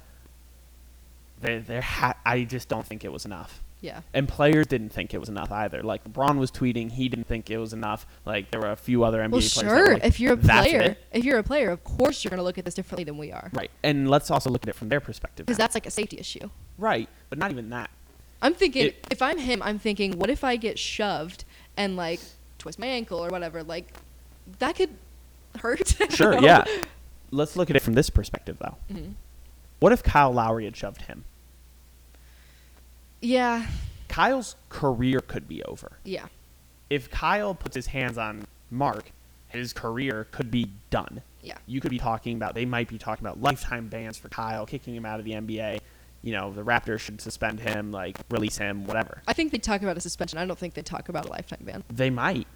there, 1.42 1.60
there, 1.60 1.82
ha- 1.82 2.16
I 2.26 2.44
just 2.44 2.70
don't 2.70 2.86
think 2.86 3.04
it 3.04 3.12
was 3.12 3.26
enough. 3.26 3.62
Yeah. 3.82 4.02
And 4.14 4.28
players 4.28 4.68
didn't 4.68 4.90
think 4.90 5.14
it 5.14 5.20
was 5.20 5.30
enough 5.30 5.52
either. 5.52 5.82
Like 5.84 6.04
LeBron 6.04 6.38
was 6.38 6.52
tweeting, 6.52 6.92
he 6.92 7.08
didn't 7.08 7.28
think 7.28 7.50
it 7.50 7.58
was 7.58 7.72
enough. 7.72 8.06
Like 8.26 8.52
there 8.52 8.60
were 8.60 8.72
a 8.72 8.76
few 8.76 9.04
other 9.06 9.20
NBA 9.20 9.32
Well, 9.32 9.40
players. 9.42 9.54
that 9.56 9.66
were 9.66 9.78
sure. 9.86 9.94
like, 9.94 10.04
if 10.06 10.20
you're 10.20 10.34
a 10.34 10.38
player, 10.38 10.82
it." 10.82 11.04
if 11.14 11.24
you're 11.24 11.38
a 11.40 11.44
player, 11.44 11.70
of 11.72 11.84
course 11.86 12.24
you're 12.24 12.30
going 12.30 12.40
to 12.40 12.44
look 12.44 12.58
at 12.58 12.66
this 12.66 12.74
differently 12.74 13.06
than 13.06 13.18
we 13.18 13.32
are. 13.32 13.50
right? 13.54 13.72
And 13.84 14.10
let's 14.10 14.30
also 14.30 14.50
look 14.50 14.64
at 14.64 14.70
it 14.70 14.76
from 14.76 14.90
their 14.90 15.00
perspective. 15.00 15.46
Because 15.46 15.58
that's 15.58 15.76
like 15.76 15.86
a 15.86 15.92
safety 15.92 16.18
issue. 16.20 16.50
right, 16.78 17.08
but 17.30 17.40
not 17.40 17.52
even 17.52 17.70
that. 17.70 17.90
I'm 18.42 18.54
thinking, 18.54 18.88
It- 18.88 19.08
if 19.12 19.22
I'm 19.22 19.38
him, 19.38 19.62
I'm 19.64 19.80
thinking, 19.80 20.18
what 20.20 20.30
if 20.30 20.44
I 20.44 20.56
get 20.58 20.78
shoved 20.80 21.46
and 21.78 21.96
like 21.96 22.20
twist 22.58 22.80
my 22.80 22.88
ankle 22.88 23.20
or 23.24 23.30
whatever? 23.30 23.64
Like, 23.64 23.94
that 24.60 24.76
could 24.76 24.90
hurt. 25.62 25.96
Sure, 26.10 26.38
yeah. 26.42 26.66
Let's 27.32 27.56
look 27.56 27.70
at 27.70 27.76
it 27.76 27.82
from 27.82 27.94
this 27.94 28.10
perspective, 28.10 28.58
though. 28.60 28.76
Mhm. 28.92 29.14
What 29.80 29.94
if 29.94 30.04
Kyle 30.04 30.32
Lowry 30.34 30.66
had 30.66 30.76
shoved 30.76 31.04
him? 31.04 31.24
Yeah. 33.22 33.66
Kyle's 34.08 34.56
career 34.70 35.20
could 35.20 35.48
be 35.48 35.64
over. 35.64 35.94
Yeah. 36.04 36.26
if 36.90 37.12
Kyle 37.12 37.54
puts 37.54 37.76
his 37.76 37.88
hands 37.88 38.18
on 38.18 38.46
Mark, 38.72 39.12
his 39.48 39.74
career 39.74 40.28
could 40.32 40.50
be 40.50 40.72
done. 40.90 41.22
Yeah. 41.44 41.58
You 41.68 41.80
could 41.82 41.92
be 41.92 42.00
talking 42.00 42.36
about 42.36 42.56
they 42.56 42.66
might 42.66 42.88
be 42.88 42.98
talking 42.98 43.26
about 43.26 43.40
lifetime 43.42 43.88
bans 43.88 44.18
for 44.18 44.28
Kyle, 44.30 44.66
kicking 44.66 44.96
him 44.96 45.06
out 45.06 45.20
of 45.20 45.26
the 45.26 45.34
NBA. 45.34 45.80
You 46.24 46.34
know, 46.34 46.52
the 46.52 46.64
Raptors 46.64 47.00
should 47.00 47.22
suspend 47.22 47.60
him, 47.60 47.92
like 47.92 48.18
release 48.30 48.58
him, 48.58 48.86
whatever. 48.88 49.22
I 49.28 49.34
think 49.34 49.52
they 49.52 49.58
talk 49.60 49.82
about 49.84 49.98
a 49.98 50.02
suspension. 50.02 50.38
I 50.40 50.46
don't 50.46 50.58
think 50.58 50.74
they 50.74 50.82
talk 50.82 51.10
about 51.10 51.26
a 51.28 51.30
lifetime 51.30 51.60
ban. 51.62 51.84
They 51.90 52.10
might, 52.10 52.48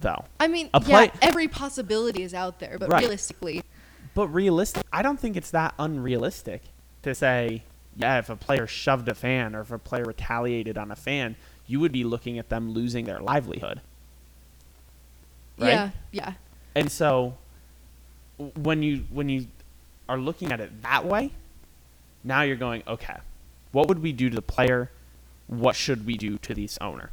though. 0.00 0.26
I 0.38 0.46
mean, 0.48 0.68
A 0.74 0.80
play- 0.80 1.06
yeah, 1.06 1.10
every 1.22 1.48
possibility 1.48 2.22
is 2.22 2.34
out 2.34 2.58
there, 2.60 2.76
but 2.78 2.90
Right. 2.90 3.00
realistically, 3.00 3.62
But 4.14 4.28
realistic, 4.28 4.84
I 4.92 5.02
don't 5.02 5.18
think 5.18 5.36
it's 5.36 5.50
that 5.52 5.72
unrealistic 5.78 6.62
to 7.02 7.14
say, 7.14 7.62
yeah, 7.96 8.18
if 8.18 8.30
a 8.30 8.36
player 8.36 8.66
shoved 8.66 9.08
a 9.08 9.14
fan 9.14 9.54
or 9.54 9.60
if 9.62 9.70
a 9.70 9.78
player 9.78 10.04
retaliated 10.04 10.78
on 10.78 10.90
a 10.90 10.96
fan, 10.96 11.36
you 11.66 11.80
would 11.80 11.92
be 11.92 12.04
looking 12.04 12.38
at 12.38 12.48
them 12.48 12.72
losing 12.72 13.04
their 13.04 13.20
livelihood. 13.20 13.80
Right? 15.58 15.68
Yeah, 15.68 15.90
yeah. 16.12 16.32
And 16.74 16.90
so 16.90 17.36
when 18.56 18.82
you 18.82 19.04
when 19.10 19.28
you 19.28 19.46
are 20.08 20.18
looking 20.18 20.50
at 20.52 20.60
it 20.60 20.82
that 20.82 21.04
way, 21.04 21.30
now 22.24 22.42
you're 22.42 22.56
going, 22.56 22.82
okay, 22.86 23.16
what 23.72 23.88
would 23.88 24.02
we 24.02 24.12
do 24.12 24.30
to 24.30 24.34
the 24.36 24.42
player? 24.42 24.90
What 25.46 25.76
should 25.76 26.06
we 26.06 26.16
do 26.16 26.38
to 26.38 26.54
this 26.54 26.78
owner? 26.80 27.10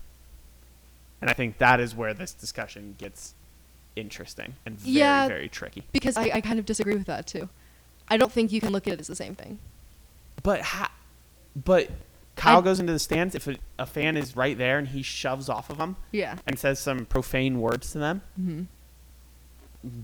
And 1.22 1.30
I 1.30 1.34
think 1.34 1.58
that 1.58 1.80
is 1.80 1.96
where 1.96 2.14
this 2.14 2.34
discussion 2.34 2.96
gets 2.98 3.34
interesting 3.96 4.54
and 4.66 4.78
very, 4.80 4.94
Yeah. 4.94 5.28
very 5.28 5.50
tricky. 5.50 5.84
Because 5.92 6.16
I, 6.18 6.30
I 6.36 6.42
kind 6.42 6.60
of 6.60 6.66
disagree 6.66 6.94
with 6.96 7.08
that 7.08 7.26
too. 7.28 7.50
I 8.08 8.18
don't 8.18 8.32
think 8.32 8.52
you 8.52 8.62
can 8.62 8.72
look 8.72 8.88
at 8.88 8.94
it 8.94 9.00
as 9.00 9.08
the 9.08 9.16
same 9.16 9.36
thing. 9.36 9.60
But 10.44 10.62
ha- 10.62 10.92
but 11.56 11.90
Kyle 12.36 12.60
I- 12.60 12.62
goes 12.62 12.80
into 12.80 12.94
the 12.94 13.00
stands 13.00 13.36
if 13.36 13.48
a, 13.48 13.56
a 13.80 13.86
fan 13.86 14.16
is 14.18 14.36
right 14.36 14.58
there 14.58 14.78
and 14.78 14.88
he 14.88 15.02
shoves 15.02 15.50
off 15.50 15.70
of 15.70 15.78
them 15.78 15.96
Yeah. 16.12 16.38
and 16.46 16.58
says 16.60 16.80
some 16.80 17.06
profane 17.06 17.60
words 17.60 17.92
to 17.92 18.00
them. 18.00 18.22
hmm 18.36 18.64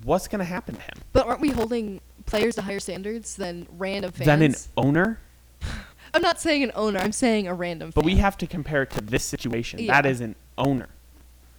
What's 0.03 0.27
going 0.27 0.39
to 0.39 0.45
happen 0.45 0.75
to 0.75 0.81
him? 0.81 0.93
But 1.11 1.27
aren't 1.27 1.41
we 1.41 1.49
holding 1.49 1.99
players 2.25 2.55
to 2.55 2.61
higher 2.61 2.79
standards 2.79 3.35
than 3.35 3.67
random 3.77 4.11
fans? 4.11 4.25
Than 4.25 4.41
an 4.41 4.55
owner 4.77 5.19
I'm 6.13 6.21
not 6.21 6.39
saying 6.39 6.61
an 6.63 6.71
owner. 6.75 6.99
I'm 6.99 7.11
saying 7.11 7.47
a 7.47 7.53
random. 7.55 7.91
But 7.93 8.01
fan. 8.03 8.13
we 8.13 8.19
have 8.19 8.37
to 8.37 8.47
compare 8.47 8.83
it 8.83 8.91
to 8.91 9.01
this 9.01 9.23
situation. 9.23 9.79
Yeah. 9.79 9.93
That 10.01 10.05
is 10.09 10.21
an 10.21 10.35
owner. 10.59 10.89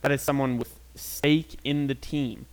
That 0.02 0.12
is 0.12 0.22
someone 0.22 0.58
with 0.58 0.78
stake 0.94 1.56
in 1.64 1.88
the 1.88 1.94
team, 1.96 2.46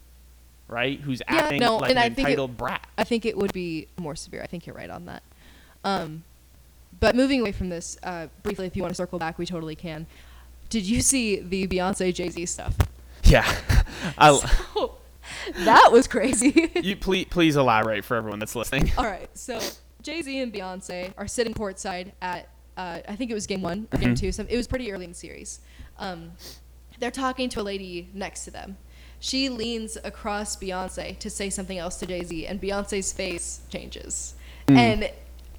right? 0.67 0.99
Who's 0.99 1.21
Yeah, 1.29 1.35
acting 1.35 1.59
no, 1.59 1.77
like 1.77 1.91
and 1.91 1.99
an 1.99 2.03
I 2.05 2.07
think 2.09 2.19
it- 2.19 2.31
entitled 2.31 2.57
brat. 2.57 2.87
I 2.97 3.03
think 3.03 3.25
it 3.25 3.37
would 3.37 3.53
be 3.53 3.87
more 3.99 4.15
severe. 4.15 4.41
I 4.41 4.47
think 4.47 4.65
you're 4.65 4.75
right 4.75 4.89
on 4.89 5.05
that. 5.05 5.21
Um, 5.83 6.23
but 6.99 7.15
moving 7.15 7.41
away 7.41 7.51
from 7.51 7.69
this, 7.69 7.97
uh, 8.03 8.27
briefly, 8.43 8.67
if 8.67 8.75
you 8.75 8.81
want 8.83 8.91
to 8.91 8.95
circle 8.95 9.17
back, 9.19 9.37
we 9.37 9.45
totally 9.45 9.75
can. 9.75 10.05
Did 10.69 10.83
you 10.87 11.01
see 11.01 11.39
the 11.39 11.67
Beyonce 11.67 12.13
Jay 12.13 12.29
Z 12.29 12.45
stuff? 12.45 12.75
Yeah. 13.23 13.45
I, 14.17 14.29
Oh, 14.75 14.95
that 15.65 15.91
was 15.91 16.07
crazy. 16.07 16.71
you 16.81 16.95
please 16.95 17.25
please 17.29 17.55
elaborate 17.55 18.05
for 18.05 18.15
everyone 18.17 18.39
that's 18.39 18.55
listening. 18.55 18.91
All 18.97 19.05
right, 19.05 19.29
so 19.37 19.59
Jay 20.01 20.21
Z 20.21 20.39
and 20.39 20.53
Beyonce 20.53 21.13
are 21.17 21.27
sitting 21.27 21.53
courtside 21.53 22.11
at 22.21 22.47
uh, 22.77 22.99
I 23.07 23.15
think 23.15 23.31
it 23.31 23.33
was 23.33 23.47
game 23.47 23.61
one 23.61 23.87
or 23.91 23.97
game 23.99 24.13
Mhm. 24.15 24.19
two. 24.19 24.31
Some 24.31 24.47
it 24.49 24.57
was 24.57 24.67
pretty 24.67 24.91
early 24.91 25.05
in 25.05 25.11
the 25.11 25.17
series. 25.17 25.59
Um, 25.97 26.31
they're 26.99 27.11
talking 27.11 27.49
to 27.49 27.61
a 27.61 27.63
lady 27.63 28.09
next 28.13 28.45
to 28.45 28.51
them. 28.51 28.77
She 29.19 29.49
leans 29.49 29.97
across 30.03 30.55
Beyonce 30.55 31.17
to 31.19 31.29
say 31.29 31.49
something 31.49 31.77
else 31.77 31.97
to 31.97 32.05
Jay 32.05 32.23
Z, 32.23 32.47
and 32.47 32.61
Beyonce's 32.61 33.11
face 33.13 33.61
changes. 33.69 34.35
Mm. 34.67 34.77
And 34.77 35.11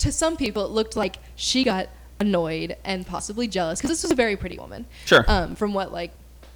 to 0.03 0.11
some 0.11 0.37
people, 0.37 0.65
it 0.65 0.71
looked 0.71 0.97
like 0.97 1.17
she 1.37 1.63
got 1.63 1.89
annoyed 2.19 2.77
and 2.85 3.07
possibly 3.07 3.47
jealous 3.47 3.81
because 3.81 3.91
this 3.91 4.03
was 4.03 4.13
a 4.13 4.17
very 4.17 4.37
pretty 4.37 4.59
woman. 4.59 4.87
Sure. 5.05 5.25
Um, 5.29 5.55
from 5.55 5.75
what 5.75 5.93
like 5.93 6.13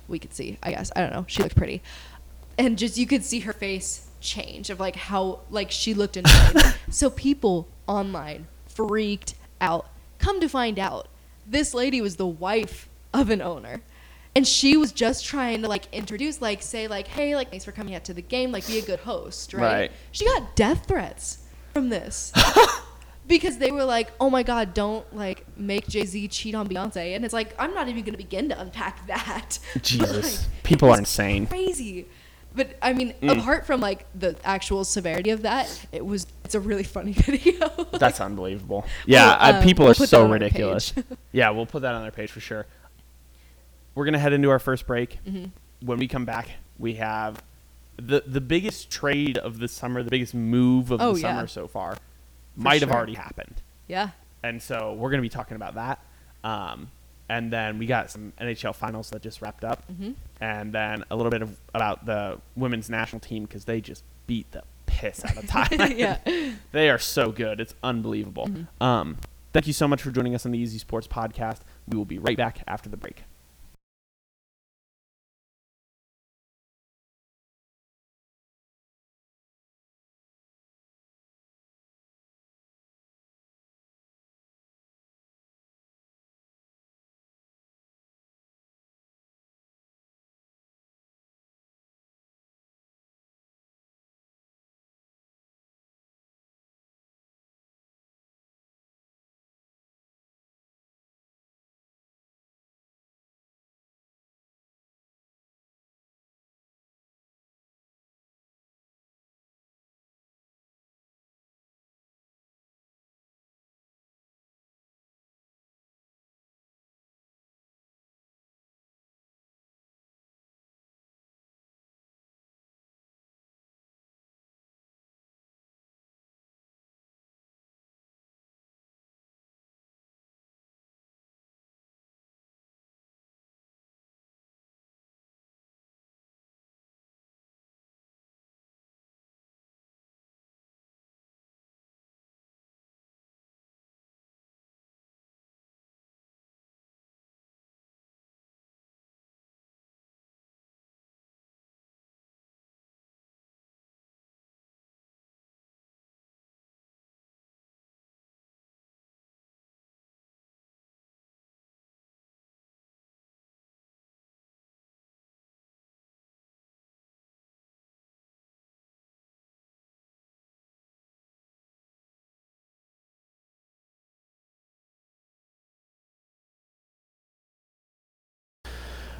we 0.08 0.18
could 0.18 0.34
see, 0.34 0.58
I 0.62 0.70
guess 0.72 0.90
I 0.96 1.00
don't 1.00 1.12
know. 1.12 1.24
She 1.28 1.42
looked 1.42 1.56
pretty, 1.56 1.80
and 2.58 2.76
just 2.76 2.98
you 2.98 3.06
could 3.06 3.24
see 3.24 3.40
her 3.40 3.52
face 3.52 4.08
change 4.20 4.70
of 4.70 4.80
like 4.80 4.96
how 4.96 5.40
like 5.50 5.70
she 5.70 5.94
looked 5.94 6.16
annoyed. 6.16 6.74
so 6.90 7.08
people 7.08 7.68
online 7.86 8.48
freaked 8.66 9.36
out. 9.60 9.86
Come 10.18 10.40
to 10.40 10.48
find 10.48 10.78
out, 10.78 11.08
this 11.46 11.72
lady 11.72 12.00
was 12.00 12.16
the 12.16 12.26
wife 12.26 12.88
of 13.14 13.30
an 13.30 13.40
owner. 13.40 13.80
And 14.34 14.46
she 14.46 14.76
was 14.76 14.92
just 14.92 15.24
trying 15.24 15.62
to 15.62 15.68
like 15.68 15.86
introduce, 15.94 16.42
like 16.42 16.62
say, 16.62 16.88
like, 16.88 17.06
hey, 17.06 17.34
like 17.34 17.48
thanks 17.48 17.64
for 17.64 17.72
coming 17.72 17.94
out 17.94 18.04
to 18.04 18.12
the 18.12 18.20
game, 18.22 18.52
like 18.52 18.66
be 18.66 18.78
a 18.78 18.82
good 18.82 19.00
host, 19.00 19.54
right? 19.54 19.62
Right. 19.62 19.92
She 20.12 20.26
got 20.26 20.54
death 20.54 20.86
threats 20.86 21.38
from 21.72 21.88
this. 21.88 22.32
because 23.26 23.58
they 23.58 23.70
were 23.72 23.84
like, 23.84 24.12
"Oh 24.20 24.30
my 24.30 24.42
God, 24.42 24.74
don't 24.74 25.04
like 25.14 25.44
make 25.58 25.86
Jay 25.88 26.04
Z 26.04 26.28
cheat 26.28 26.54
on 26.54 26.68
Beyonce," 26.68 27.14
and 27.16 27.24
it's 27.24 27.34
like 27.34 27.54
I'm 27.58 27.74
not 27.74 27.88
even 27.88 28.04
gonna 28.04 28.16
begin 28.16 28.48
to 28.50 28.60
unpack 28.60 29.06
that. 29.08 29.58
Jesus. 29.82 30.40
like, 30.46 30.62
People 30.62 30.90
are 30.90 30.98
insane. 30.98 31.46
Crazy. 31.46 32.06
But 32.54 32.76
I 32.80 32.94
mean, 32.94 33.12
Mm. 33.20 33.38
apart 33.38 33.66
from 33.66 33.80
like 33.80 34.06
the 34.18 34.34
actual 34.42 34.84
severity 34.84 35.28
of 35.30 35.42
that, 35.42 35.86
it 35.92 36.04
was 36.06 36.26
it's 36.44 36.54
a 36.54 36.60
really 36.60 36.84
funny 36.96 37.12
video. 37.12 37.68
That's 37.92 38.20
unbelievable. 38.20 38.86
Yeah, 39.04 39.46
We'll, 39.48 39.56
um, 39.58 39.62
people 39.64 39.84
we'll 39.84 39.92
are 39.92 40.06
so 40.06 40.26
ridiculous. 40.26 40.94
yeah, 41.32 41.50
we'll 41.50 41.66
put 41.66 41.82
that 41.82 41.94
on 41.94 42.02
their 42.02 42.10
page 42.12 42.30
for 42.30 42.40
sure. 42.40 42.64
We're 43.94 44.04
gonna 44.04 44.18
head 44.18 44.32
into 44.32 44.50
our 44.50 44.58
first 44.58 44.86
break. 44.86 45.18
Mhm. 45.24 45.50
When 45.80 45.98
we 45.98 46.08
come 46.08 46.24
back, 46.24 46.48
we 46.78 46.94
have 46.94 47.42
the 47.98 48.22
the 48.26 48.40
biggest 48.40 48.90
trade 48.90 49.36
of 49.38 49.58
the 49.58 49.68
summer, 49.68 50.02
the 50.02 50.10
biggest 50.10 50.34
move 50.34 50.90
of 50.90 51.00
Oh, 51.02 51.12
the 51.14 51.20
yeah. 51.20 51.34
summer 51.34 51.46
so 51.46 51.66
far, 51.68 51.96
might 52.56 52.80
have 52.80 52.90
already 52.90 53.14
happened. 53.14 53.62
yeah. 53.86 54.10
and 54.42 54.62
so 54.62 54.92
we're 54.94 55.10
going 55.10 55.18
to 55.18 55.22
be 55.22 55.28
talking 55.28 55.56
about 55.56 55.74
that. 55.74 55.98
Um, 56.44 56.90
and 57.28 57.52
then 57.52 57.78
we 57.78 57.86
got 57.86 58.10
some 58.10 58.32
NHL 58.40 58.74
finals 58.74 59.10
that 59.10 59.20
just 59.22 59.42
wrapped 59.42 59.64
up, 59.64 59.82
Mhm. 59.92 60.14
and 60.40 60.72
then 60.72 61.02
a 61.10 61.16
little 61.16 61.30
bit 61.30 61.42
of 61.42 61.58
about 61.74 62.06
the 62.06 62.38
women's 62.54 62.88
national 62.88 63.18
team 63.20 63.44
because 63.44 63.64
they 63.64 63.80
just 63.80 64.04
beat 64.28 64.50
the 64.52 64.62
piss 64.86 65.24
out 65.24 65.36
of 65.36 65.44
Thailand. 65.50 65.98
Yeah. 65.98 66.18
they 66.72 66.88
are 66.88 66.98
so 66.98 67.32
good; 67.32 67.58
it's 67.60 67.74
unbelievable. 67.82 68.46
Mhm. 68.46 68.66
Um, 68.80 69.16
thank 69.52 69.66
you 69.66 69.72
so 69.72 69.88
much 69.88 70.02
for 70.02 70.12
joining 70.12 70.34
us 70.36 70.46
on 70.46 70.52
the 70.52 70.58
Easy 70.58 70.78
Sports 70.78 71.08
Podcast. 71.08 71.60
We 71.88 71.96
will 71.96 72.04
be 72.04 72.18
right 72.18 72.36
back 72.36 72.62
after 72.68 72.88
the 72.88 72.96
break. 72.96 73.24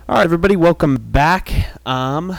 All 0.09 0.17
right, 0.17 0.25
everybody, 0.25 0.55
welcome 0.57 0.97
back. 0.97 1.53
Um, 1.85 2.37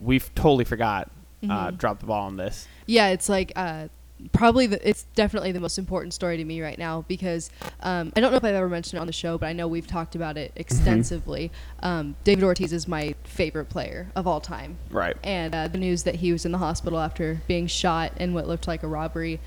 we've 0.00 0.34
totally 0.34 0.64
forgot 0.64 1.10
uh, 1.48 1.70
Mhm. 1.70 1.78
dropped 1.78 2.00
the 2.00 2.06
ball 2.06 2.24
on 2.26 2.36
this. 2.36 2.66
Yeah, 2.86 3.08
it's 3.08 3.28
like 3.28 3.52
uh, 3.54 3.88
probably 4.32 4.66
the, 4.66 4.88
it's 4.88 5.04
definitely 5.14 5.52
the 5.52 5.60
most 5.60 5.78
important 5.78 6.14
story 6.14 6.36
to 6.36 6.44
me 6.44 6.60
right 6.62 6.78
now 6.78 7.04
because 7.06 7.50
um, 7.82 8.12
I 8.16 8.20
don't 8.20 8.30
know 8.32 8.38
if 8.38 8.44
I've 8.44 8.54
ever 8.54 8.68
mentioned 8.68 8.98
it 8.98 9.00
on 9.02 9.06
the 9.06 9.12
show, 9.12 9.38
but 9.38 9.46
I 9.46 9.52
know 9.52 9.68
we've 9.68 9.86
talked 9.86 10.14
about 10.16 10.36
it 10.36 10.50
extensively. 10.56 11.52
Um, 11.80 12.16
David 12.24 12.42
Ortiz 12.42 12.72
is 12.72 12.88
my 12.88 13.14
favorite 13.24 13.66
player 13.68 14.10
of 14.16 14.26
all 14.26 14.40
time, 14.40 14.78
Right. 14.90 15.16
and 15.22 15.54
uh, 15.54 15.68
the 15.68 15.78
news 15.78 16.02
that 16.04 16.16
he 16.16 16.32
was 16.32 16.44
in 16.44 16.50
the 16.50 16.58
hospital 16.58 16.98
after 16.98 17.40
being 17.46 17.66
shot 17.68 18.12
in 18.16 18.34
what 18.34 18.48
looked 18.48 18.66
like 18.66 18.82
a 18.82 18.88
robbery 18.88 19.38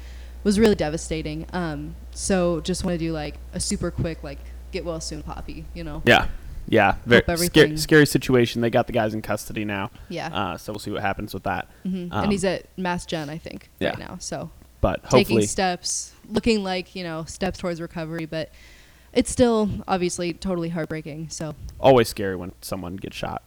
was 0.45 0.59
really 0.59 0.75
devastating. 0.75 1.45
Um, 1.51 1.95
so 2.11 2.61
just 2.61 2.85
want 2.85 2.93
to 2.97 3.05
do 3.05 3.11
like 3.11 3.35
a 3.53 3.59
super 3.59 3.91
quick 3.91 4.23
like 4.23 4.39
get 4.71 4.85
well 4.85 5.01
soon, 5.01 5.23
Papi. 5.23 5.65
You 5.73 5.83
know? 5.83 6.03
Yeah. 6.05 6.27
Yeah. 6.67 6.95
Very 7.05 7.37
scary, 7.37 7.77
scary 7.77 8.05
situation. 8.05 8.61
They 8.61 8.69
got 8.69 8.87
the 8.87 8.93
guys 8.93 9.13
in 9.13 9.21
custody 9.21 9.65
now. 9.65 9.89
Yeah. 10.09 10.27
Uh, 10.27 10.57
so 10.57 10.73
we'll 10.73 10.79
see 10.79 10.91
what 10.91 11.01
happens 11.01 11.33
with 11.33 11.43
that. 11.43 11.69
hmm 11.83 12.07
um, 12.11 12.23
and 12.23 12.31
he's 12.31 12.43
at 12.45 12.65
Mass 12.77 13.05
Gen, 13.05 13.29
I 13.29 13.37
think, 13.37 13.69
yeah. 13.79 13.89
right 13.89 13.99
now. 13.99 14.17
So 14.19 14.49
But 14.81 15.09
taking 15.09 15.41
steps, 15.43 16.13
looking 16.29 16.63
like 16.63 16.95
you 16.95 17.03
know 17.03 17.23
steps 17.25 17.57
towards 17.59 17.79
recovery, 17.81 18.25
but 18.25 18.51
it's 19.13 19.31
still 19.31 19.69
obviously 19.87 20.33
totally 20.33 20.69
heartbreaking. 20.69 21.29
So 21.29 21.55
always 21.79 22.07
scary 22.09 22.35
when 22.35 22.51
someone 22.61 22.97
gets 22.97 23.15
shot. 23.15 23.41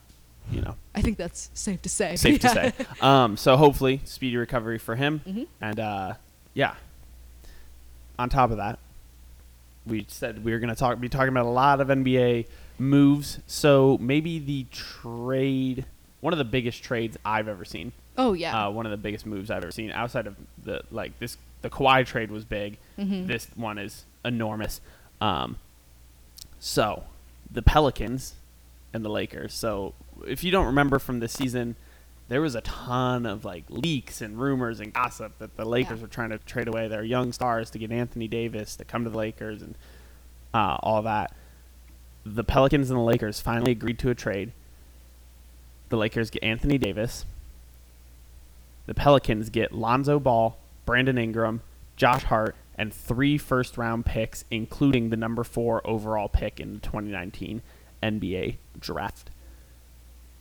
You 0.51 0.63
know, 0.63 0.75
I 0.97 1.01
think 1.03 1.17
that's 1.17 1.49
safe 1.55 1.81
to 1.83 1.89
say. 1.89 2.17
safe 2.17 2.41
Yeah. 2.43 2.49
to 2.49 2.55
say. 2.73 2.87
Um, 3.01 3.37
so 3.37 3.57
hopefully, 3.57 4.01
speedy 4.05 4.37
recovery 4.37 4.79
for 4.79 4.97
him. 4.97 5.21
Mhm. 5.29 5.47
And 5.61 5.79
uh, 5.79 6.15
yeah. 6.55 6.75
On 8.19 8.29
top 8.29 8.51
of 8.51 8.57
that, 8.59 8.79
we 9.87 10.05
said 10.09 10.45
we 10.45 10.53
were 10.53 10.59
going 10.59 10.69
to 10.69 10.75
talk, 10.79 11.01
be 11.01 11.09
talking 11.09 11.29
about 11.29 11.47
a 11.47 11.51
lot 11.51 11.81
of 11.81 11.89
NBA 11.89 12.47
moves. 12.81 13.39
So 13.47 13.99
maybe 14.01 14.39
the 14.39 14.67
trade, 14.73 15.85
one 16.21 16.33
of 16.33 16.39
the 16.39 16.45
biggest 16.45 16.83
trades 16.83 17.17
I've 17.25 17.47
ever 17.49 17.65
seen. 17.65 17.93
Oh 18.19 18.33
yeah. 18.33 18.67
Uh, 18.67 18.71
one 18.71 18.87
of 18.87 18.91
the 18.91 18.97
biggest 18.99 19.27
moves 19.27 19.51
I've 19.51 19.63
ever 19.63 19.71
seen 19.73 19.91
outside 19.91 20.27
of 20.27 20.37
the 20.63 20.83
like 20.91 21.19
this. 21.19 21.37
The 21.63 21.71
Kawhi 21.71 22.07
trade 22.07 22.31
was 22.31 22.45
big. 22.45 22.79
Mhm. 22.99 23.27
This 23.27 23.49
one 23.55 23.79
is 23.79 24.05
enormous. 24.25 24.81
Um, 25.21 25.57
so 26.59 27.05
the 27.51 27.63
Pelicans 27.63 28.35
and 28.93 29.05
the 29.05 29.09
Lakers. 29.11 29.55
So 29.55 29.95
if 30.27 30.43
you 30.45 30.51
don't 30.51 30.67
remember 30.67 30.99
from 30.99 31.21
this 31.21 31.33
season, 31.33 31.77
there 32.29 32.41
was 32.41 32.55
a 32.55 32.61
ton 32.63 33.27
of 33.27 33.45
like 33.45 33.65
leaks 33.69 34.21
and 34.21 34.39
rumors 34.41 34.81
and 34.81 34.93
gossip 34.93 35.39
that 35.39 35.57
the 35.57 35.65
Lakers 35.65 35.99
Yeah. 35.99 36.03
were 36.03 36.09
trying 36.09 36.31
to 36.31 36.39
trade 36.39 36.69
away 36.69 36.89
their 36.89 37.03
young 37.05 37.33
stars 37.33 37.71
to 37.71 37.79
get 37.79 37.91
Anthony 37.91 38.29
Davis 38.29 38.77
to 38.77 38.85
come 38.85 39.05
to 39.05 39.11
the 39.11 39.19
Lakers 39.19 39.63
and 39.63 39.75
uh, 40.55 40.77
all 40.83 41.03
that. 41.03 41.33
The 42.25 42.45
Pelicans 42.45 42.91
and 42.91 42.99
the 42.99 43.03
Lakers 43.05 43.41
finally 43.41 43.73
agreed 43.73 43.99
to 44.01 44.11
a 44.11 44.15
trade. 44.15 44.53
The 45.89 45.97
Lakers 45.97 46.31
get 46.31 46.43
Anthony 46.43 46.79
Davis. 46.79 47.25
The 48.87 48.95
Pelicans 48.95 49.51
get 49.51 49.73
Lonzo 49.73 50.19
Ball, 50.19 50.57
Brandon 50.85 51.19
Ingram, 51.19 51.63
Josh 51.97 52.25
Hart, 52.25 52.57
and 52.77 52.93
three 52.93 53.39
first 53.39 53.77
round 53.77 54.07
picks, 54.07 54.45
including 54.51 55.11
the 55.11 55.17
number 55.17 55.45
four 55.45 55.87
overall 55.87 56.29
pick 56.29 56.61
in 56.61 56.75
the 56.75 56.81
2019 56.81 57.63
NBA 58.03 58.57
draft. 58.79 59.31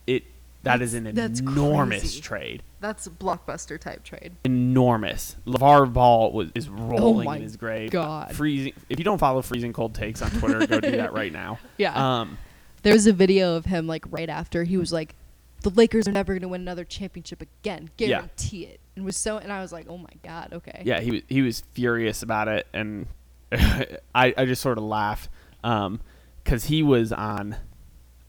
It 0.06 0.24
that 0.62 0.82
is 0.82 0.92
That's- 0.92 1.08
an 1.08 1.14
that's 1.14 1.40
enormous 1.40 2.00
crazy. 2.02 2.20
trade. 2.20 2.62
that's 2.80 3.06
a 3.06 3.10
blockbuster 3.10 3.78
type 3.80 4.04
trade. 4.04 4.32
Enormous. 4.44 5.36
LeVar 5.46 5.92
Ball 5.92 6.32
was, 6.32 6.50
is 6.54 6.68
rolling 6.68 7.28
Oh 7.28 7.32
in 7.32 7.42
his 7.42 7.56
grave. 7.56 7.90
God. 7.90 8.34
Freezing. 8.34 8.72
If 8.88 8.98
you 8.98 9.04
don't 9.04 9.18
follow 9.18 9.40
Freezing 9.42 9.72
Cold 9.72 9.94
Takes 9.94 10.20
on 10.22 10.30
Twitter, 10.30 10.66
go 10.66 10.80
do 10.80 10.90
that 10.92 11.12
right 11.12 11.32
now. 11.32 11.58
Yeah. 11.78 12.20
Um, 12.20 12.36
There 12.82 12.92
was 12.92 13.06
a 13.06 13.12
video 13.12 13.56
of 13.56 13.64
him 13.66 13.86
like 13.86 14.04
right 14.10 14.28
after 14.28 14.64
he 14.64 14.76
was 14.76 14.92
like, 14.92 15.14
"The 15.62 15.70
Lakers 15.70 16.06
are 16.08 16.12
never 16.12 16.32
going 16.34 16.42
to 16.42 16.48
win 16.48 16.60
another 16.62 16.84
championship 16.84 17.40
again, 17.42 17.90
Yeah. 17.98 18.08
guarantee 18.08 18.64
it." 18.64 18.80
And 18.96 19.04
was 19.04 19.16
so, 19.16 19.38
and 19.38 19.50
I 19.52 19.60
was 19.62 19.72
like, 19.72 19.86
"Oh 19.88 19.96
my 19.98 20.08
god, 20.22 20.52
okay." 20.52 20.82
yeah, 20.84 21.00
he 21.00 21.10
was 21.10 21.22
he 21.28 21.42
was 21.42 21.62
furious 21.72 22.22
about 22.22 22.48
it, 22.48 22.66
and 22.74 23.06
I 23.52 23.94
I 24.14 24.44
just 24.46 24.60
sort 24.62 24.76
of 24.78 24.84
laughed 24.84 25.28
because 25.62 26.64
he 26.64 26.82
was 26.82 27.12
on 27.12 27.56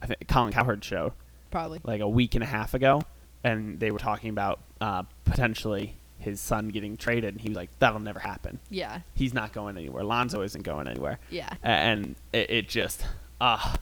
I 0.01 0.05
think 0.07 0.27
Colin 0.27 0.51
Cowherd's 0.53 0.85
show 0.85 1.13
probably. 1.51 1.79
like 1.83 2.01
a 2.01 2.09
week 2.09 2.33
and 2.35 2.43
a 2.43 2.47
half 2.47 2.73
ago, 2.73 3.01
and 3.43 3.79
they 3.79 3.91
were 3.91 3.99
talking 3.99 4.29
about 4.29 4.59
uh, 4.79 5.03
potentially 5.25 5.95
his 6.17 6.39
son 6.39 6.69
getting 6.69 6.97
traded, 6.97 7.33
and 7.33 7.41
he 7.41 7.49
was 7.49 7.55
like, 7.55 7.69
"That'll 7.79 7.99
never 7.99 8.19
happen. 8.19 8.59
Yeah, 8.69 9.01
He's 9.13 9.33
not 9.33 9.53
going 9.53 9.77
anywhere. 9.77 10.03
Lonzo 10.03 10.41
isn't 10.41 10.63
going 10.63 10.87
anywhere." 10.87 11.19
yeah. 11.29 11.53
And 11.63 12.15
it, 12.33 12.49
it 12.49 12.69
just 12.69 13.03
ah 13.39 13.77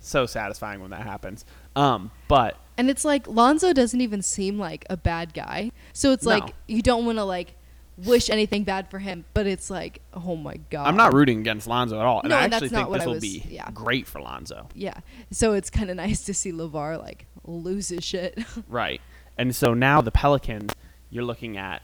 so 0.00 0.26
satisfying 0.26 0.80
when 0.80 0.90
that 0.90 1.02
happens. 1.02 1.44
Um, 1.76 2.10
but 2.28 2.56
And 2.76 2.90
it's 2.90 3.04
like 3.06 3.26
Lonzo 3.26 3.72
doesn't 3.72 4.00
even 4.00 4.20
seem 4.22 4.58
like 4.58 4.84
a 4.90 4.96
bad 4.98 5.32
guy. 5.32 5.72
So 5.94 6.12
it's 6.12 6.24
No. 6.24 6.30
like 6.30 6.54
you 6.66 6.82
don't 6.82 7.06
want 7.06 7.16
to 7.18 7.24
like 7.24 7.54
wish 7.96 8.28
anything 8.30 8.64
bad 8.64 8.90
for 8.90 8.98
him, 8.98 9.24
but 9.34 9.46
it's 9.46 9.70
like, 9.70 10.00
oh 10.12 10.36
my 10.36 10.56
god. 10.70 10.86
I'm 10.86 10.96
not 10.96 11.12
rooting 11.12 11.40
against 11.40 11.66
Lonzo 11.66 11.98
at 11.98 12.04
all, 12.06 12.20
and 12.20 12.30
No, 12.30 12.36
I 12.36 12.44
and 12.44 12.54
actually 12.54 12.68
that's 12.68 12.72
not 12.72 12.78
think 12.80 12.90
what 12.90 12.98
this 12.98 13.06
will 13.06 13.14
was- 13.14 13.22
be 13.22 13.44
yeah. 13.48 13.70
great 13.72 14.06
for 14.06 14.20
Lonzo. 14.20 14.68
Yeah. 14.74 14.98
So 15.30 15.52
it's 15.52 15.70
kind 15.70 15.90
of 15.90 15.96
nice 15.96 16.22
to 16.26 16.34
see 16.34 16.52
LeVar 16.52 16.98
like 17.00 17.26
lose 17.44 17.88
his 17.88 18.04
shit. 18.04 18.38
Right. 18.68 19.00
And 19.36 19.54
so 19.54 19.74
now 19.74 20.00
the 20.00 20.10
Pelicans, 20.10 20.72
you're 21.10 21.24
looking 21.24 21.56
at 21.56 21.82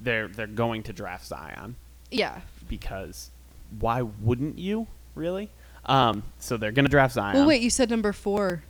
they're 0.00 0.28
they're 0.28 0.46
going 0.46 0.82
to 0.84 0.92
draft 0.92 1.26
Zion 1.26 1.76
yeah. 2.10 2.40
because 2.68 3.30
why 3.78 4.02
wouldn't 4.02 4.58
you 4.58 4.86
really? 5.14 5.50
Um, 5.86 6.22
so 6.38 6.56
they're 6.56 6.72
going 6.72 6.84
to 6.84 6.90
draft 6.90 7.14
Zion. 7.14 7.34
Well, 7.36 7.46
wait, 7.46 7.60
you 7.62 7.70
said 7.70 7.90
number 7.90 8.12
4 8.12 8.62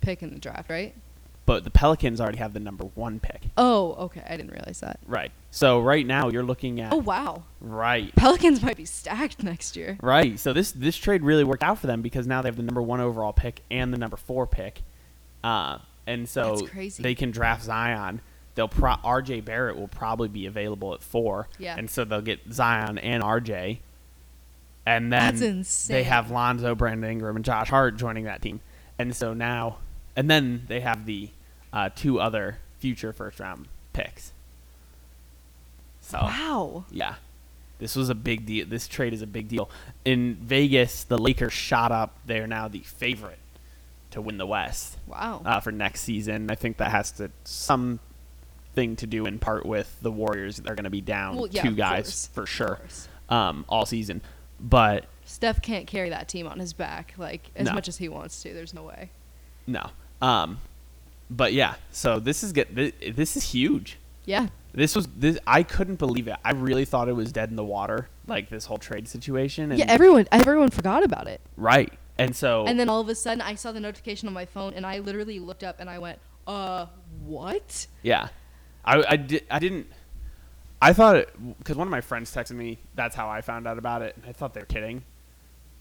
pick 0.00 0.22
in 0.22 0.32
the 0.34 0.38
draft, 0.38 0.68
right? 0.70 0.94
But 1.48 1.64
the 1.64 1.70
Pelicans 1.70 2.20
already 2.20 2.36
have 2.36 2.52
the 2.52 2.60
number 2.60 2.84
one 2.94 3.20
pick. 3.20 3.40
Oh, 3.56 3.94
okay. 3.94 4.22
I 4.28 4.36
didn't 4.36 4.52
realize 4.52 4.80
that. 4.80 5.00
Right. 5.06 5.32
So 5.50 5.80
right 5.80 6.06
now 6.06 6.28
you're 6.28 6.42
looking 6.42 6.78
at 6.78 6.92
Oh, 6.92 6.98
wow. 6.98 7.44
right. 7.58 8.14
Pelicans 8.16 8.62
might 8.62 8.76
be 8.76 8.84
stacked 8.84 9.42
next 9.42 9.74
year. 9.74 9.96
Right. 10.02 10.38
So 10.38 10.52
this 10.52 10.72
this 10.72 10.94
trade 10.98 11.22
really 11.22 11.44
worked 11.44 11.62
out 11.62 11.78
for 11.78 11.86
them 11.86 12.02
because 12.02 12.26
now 12.26 12.42
they 12.42 12.48
have 12.48 12.56
the 12.56 12.62
number 12.62 12.82
one 12.82 13.00
overall 13.00 13.32
pick 13.32 13.62
and 13.70 13.94
the 13.94 13.96
number 13.96 14.18
four 14.18 14.46
pick, 14.46 14.82
uh, 15.42 15.78
and 16.06 16.28
so 16.28 16.56
That's 16.56 16.70
crazy. 16.70 17.02
they 17.02 17.14
can 17.14 17.30
draft 17.30 17.62
Zion. 17.64 18.20
They'll 18.54 18.68
pro- 18.68 18.96
RJ 18.96 19.44
Barrett 19.46 19.76
will 19.78 19.88
probably 19.88 20.28
be 20.28 20.44
available 20.44 20.92
at 20.92 21.02
four, 21.02 21.48
Yeah. 21.58 21.76
and 21.78 21.88
so 21.88 22.04
they'll 22.04 22.20
get 22.20 22.40
Zion 22.52 22.98
and 22.98 23.22
RJ, 23.22 23.78
and 24.84 25.10
then 25.10 25.20
That's 25.34 25.40
insane. 25.40 25.94
they 25.96 26.02
have 26.04 26.30
Lonzo, 26.30 26.74
Brandon 26.74 27.10
Ingram, 27.10 27.36
and 27.36 27.44
Josh 27.44 27.70
Hart 27.70 27.96
joining 27.96 28.24
that 28.24 28.42
team, 28.42 28.60
and 28.98 29.16
so 29.16 29.32
now, 29.32 29.78
and 30.14 30.30
then 30.30 30.64
they 30.68 30.80
have 30.80 31.06
the 31.06 31.30
uh, 31.72 31.90
two 31.94 32.20
other 32.20 32.58
future 32.78 33.12
first 33.12 33.40
round 33.40 33.66
picks. 33.92 34.32
So 36.00 36.18
Wow. 36.18 36.84
yeah. 36.90 37.16
This 37.78 37.94
was 37.94 38.08
a 38.08 38.14
big 38.14 38.44
deal. 38.44 38.66
This 38.66 38.88
trade 38.88 39.12
is 39.12 39.22
a 39.22 39.26
big 39.26 39.46
deal. 39.48 39.70
In 40.04 40.34
Vegas, 40.36 41.04
the 41.04 41.16
Lakers 41.18 41.52
shot 41.52 41.92
up. 41.92 42.18
They 42.26 42.40
are 42.40 42.46
now 42.46 42.66
the 42.66 42.80
favorite 42.80 43.38
to 44.10 44.20
win 44.20 44.36
the 44.38 44.46
West 44.46 44.96
Wow. 45.06 45.42
uh, 45.44 45.60
for 45.60 45.70
next 45.70 46.00
season. 46.00 46.50
I 46.50 46.54
think 46.56 46.78
that 46.78 46.90
has 46.90 47.12
to 47.12 47.30
something 47.44 48.00
to 48.96 49.06
do 49.06 49.26
in 49.26 49.38
part 49.38 49.64
with 49.64 49.96
the 50.02 50.10
Warriors. 50.10 50.56
They're 50.56 50.74
going 50.74 50.84
to 50.84 50.90
be 50.90 51.00
down 51.00 51.36
Well, 51.36 51.46
yeah, 51.48 51.62
two 51.62 51.74
guys 51.76 52.06
course. 52.06 52.26
for 52.32 52.46
sure 52.46 52.80
um, 53.28 53.64
all 53.68 53.86
season. 53.86 54.22
But 54.58 55.04
Steph 55.24 55.62
can't 55.62 55.86
carry 55.86 56.08
that 56.10 56.26
team 56.28 56.48
on 56.48 56.58
his 56.58 56.72
back 56.72 57.14
like 57.16 57.50
as 57.54 57.66
No. 57.66 57.74
much 57.74 57.86
as 57.86 57.98
he 57.98 58.08
wants 58.08 58.42
to. 58.42 58.52
There's 58.54 58.74
no 58.74 58.82
way. 58.82 59.10
no. 59.68 59.90
Um, 60.20 60.58
but 61.30 61.52
yeah. 61.52 61.74
So 61.90 62.18
this 62.20 62.42
is 62.42 62.52
get 62.52 62.74
this, 62.74 63.36
is 63.36 63.42
huge. 63.44 63.98
Yeah. 64.24 64.48
This 64.72 64.94
was 64.94 65.06
this. 65.16 65.38
I 65.46 65.62
couldn't 65.62 65.96
believe 65.96 66.28
it. 66.28 66.36
I 66.44 66.52
really 66.52 66.84
thought 66.84 67.08
it 67.08 67.14
was 67.14 67.32
dead 67.32 67.50
in 67.50 67.56
the 67.56 67.64
water, 67.64 68.08
like 68.26 68.48
this 68.50 68.66
whole 68.66 68.78
trade 68.78 69.08
situation. 69.08 69.70
And 69.70 69.78
Yeah, 69.78 69.86
everyone 69.88 70.26
everyone 70.30 70.68
forgot 70.70 71.02
about 71.02 71.26
it. 71.26 71.40
right. 71.56 71.92
And 72.18 72.34
so 72.34 72.66
And 72.66 72.78
then 72.78 72.88
all 72.88 73.00
of 73.00 73.08
a 73.08 73.14
sudden 73.14 73.40
I 73.40 73.54
saw 73.54 73.72
the 73.72 73.80
notification 73.80 74.28
on 74.28 74.34
my 74.34 74.44
phone 74.44 74.74
and 74.74 74.84
I 74.84 74.98
literally 74.98 75.38
looked 75.38 75.62
up 75.64 75.76
and 75.80 75.88
I 75.88 75.98
went, 75.98 76.18
"Uh, 76.46 76.86
what?" 77.24 77.86
Yeah, 78.02 78.28
I 78.84 79.04
I, 79.08 79.16
di- 79.16 79.40
I 79.50 79.58
didn't. 79.58 79.86
I 80.82 80.92
thought 80.92 81.16
it 81.16 81.30
because 81.58 81.76
one 81.76 81.86
of 81.88 81.90
my 81.92 82.00
friends 82.00 82.32
texted 82.34 82.52
me. 82.56 82.78
That's 82.94 83.16
how 83.16 83.28
I 83.28 83.40
found 83.40 83.66
out 83.66 83.78
about 83.78 84.02
it. 84.02 84.16
And 84.16 84.26
I 84.26 84.32
thought 84.32 84.52
they 84.54 84.60
were 84.60 84.66
kidding. 84.66 85.02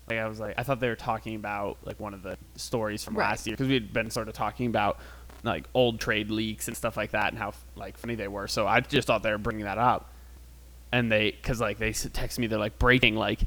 Like 0.10 0.20
I 0.20 0.28
was 0.28 0.40
like, 0.40 0.56
I 0.58 0.64
thought 0.64 0.80
they 0.80 0.90
were 0.90 0.96
talking 0.96 1.36
about 1.36 1.78
like 1.84 2.00
one 2.00 2.14
of 2.14 2.24
the 2.24 2.38
stories 2.56 3.04
from 3.04 3.16
Right. 3.16 3.30
last 3.30 3.46
year 3.46 3.54
because 3.56 3.68
we 3.68 3.74
had 3.74 3.92
been 3.92 4.10
sort 4.10 4.28
of 4.28 4.34
talking 4.34 4.68
about 4.68 5.00
like 5.48 5.66
old 5.74 6.00
trade 6.00 6.30
leaks 6.30 6.68
and 6.68 6.76
stuff 6.78 6.98
like 6.98 7.12
that 7.12 7.30
and 7.34 7.38
how 7.40 7.54
like 7.76 7.98
funny 7.98 8.16
they 8.16 8.28
were. 8.28 8.48
So 8.48 8.68
I 8.68 8.80
just 8.82 9.08
thought 9.08 9.24
they 9.24 9.32
were 9.32 9.38
bringing 9.38 9.66
that 9.66 9.78
up. 9.78 10.12
And 10.92 11.12
they, 11.12 11.32
because 11.32 11.60
like 11.60 11.80
they 11.80 11.92
texted 11.92 12.40
me, 12.40 12.48
they're 12.48 12.60
like 12.60 12.80
breaking 12.80 13.16
like 13.16 13.42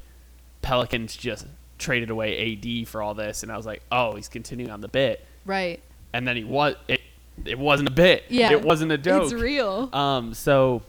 Pelicans 0.63 1.17
just 1.17 1.47
traded 1.79 2.11
away 2.11 2.53
AD 2.53 2.87
for 2.89 3.01
all 3.01 3.15
this, 3.15 3.43
and 3.43 3.51
I 3.51 3.57
was 3.57 3.65
like, 3.65 3.83
oh, 3.91 4.15
he's 4.15 4.29
continuing 4.29 4.71
on 4.71 4.83
the 4.83 4.89
bit 4.89 5.25
Right. 5.47 5.81
and 6.13 6.29
then 6.29 6.37
he 6.37 6.45
was 6.45 6.75
it. 6.87 7.01
It 7.47 7.59
wasn't 7.59 7.89
a 7.89 7.93
bit. 7.93 8.25
Yeah. 8.29 8.53
it 8.53 8.61
wasn't 8.63 8.93
a 8.93 8.99
joke. 8.99 9.23
It's 9.25 9.33
real. 9.33 9.89
Um. 9.95 10.35
So, 10.35 10.83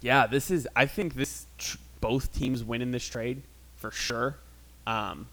yeah, 0.00 0.28
this 0.28 0.50
is. 0.52 0.68
I 0.76 0.86
think 0.86 1.14
this 1.14 1.46
tr- 1.58 1.78
both 2.00 2.32
teams 2.32 2.62
win 2.62 2.82
in 2.82 2.92
this 2.92 3.04
trade 3.04 3.42
for 3.76 3.90
sure. 3.90 4.36
Um, 4.86 5.26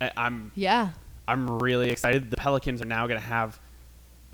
I, 0.00 0.10
I'm 0.16 0.52
yeah. 0.54 0.90
I'm 1.28 1.58
really 1.58 1.90
excited. 1.90 2.30
The 2.30 2.38
Pelicans 2.38 2.80
are 2.80 2.86
now 2.86 3.06
going 3.06 3.20
to 3.20 3.26
have 3.26 3.58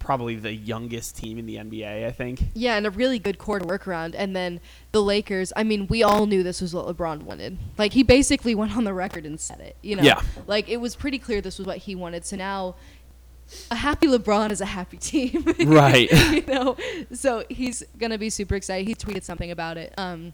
probably 0.01 0.35
the 0.35 0.53
youngest 0.53 1.17
team 1.17 1.39
in 1.39 1.47
the 1.47 1.57
NBA. 1.57 2.05
I 2.07 2.11
think. 2.11 2.43
Yeah, 2.55 2.77
and 2.77 2.87
a 2.87 2.91
really 2.91 3.21
good 3.21 3.39
core 3.39 3.61
to 3.61 3.65
work 3.65 3.87
around. 3.87 4.17
And 4.17 4.35
then 4.35 4.61
the 4.91 5.01
Lakers, 5.01 5.53
I 5.55 5.63
mean, 5.63 5.87
we 5.87 6.03
all 6.03 6.27
knew 6.27 6.43
this 6.43 6.61
was 6.61 6.75
what 6.75 6.87
LeBron 6.87 7.23
wanted. 7.23 7.59
Like, 7.79 7.93
he 7.93 8.03
basically 8.03 8.55
went 8.57 8.77
on 8.77 8.83
the 8.83 8.95
record 8.95 9.25
and 9.25 9.39
said 9.39 9.61
it, 9.61 9.77
you 9.83 9.95
know? 9.95 10.03
Yeah. 10.03 10.21
Like, 10.49 10.69
it 10.69 10.79
was 10.79 10.97
pretty 10.97 11.19
clear 11.19 11.41
this 11.41 11.59
was 11.59 11.67
what 11.67 11.79
he 11.79 11.95
wanted. 11.95 12.25
So 12.25 12.35
now, 12.35 12.75
a 13.71 13.77
happy 13.77 14.09
LeBron 14.09 14.51
is 14.51 14.61
a 14.61 14.67
happy 14.67 14.97
team. 14.97 15.45
Right. 15.67 16.11
you 16.33 16.45
know? 16.47 16.77
So 17.13 17.45
he's 17.49 17.85
going 17.99 18.11
to 18.11 18.19
be 18.19 18.31
super 18.31 18.57
excited. 18.57 18.89
He 18.89 18.95
tweeted 18.95 19.23
something 19.23 19.51
about 19.51 19.77
it. 19.77 19.95
Um, 19.97 20.33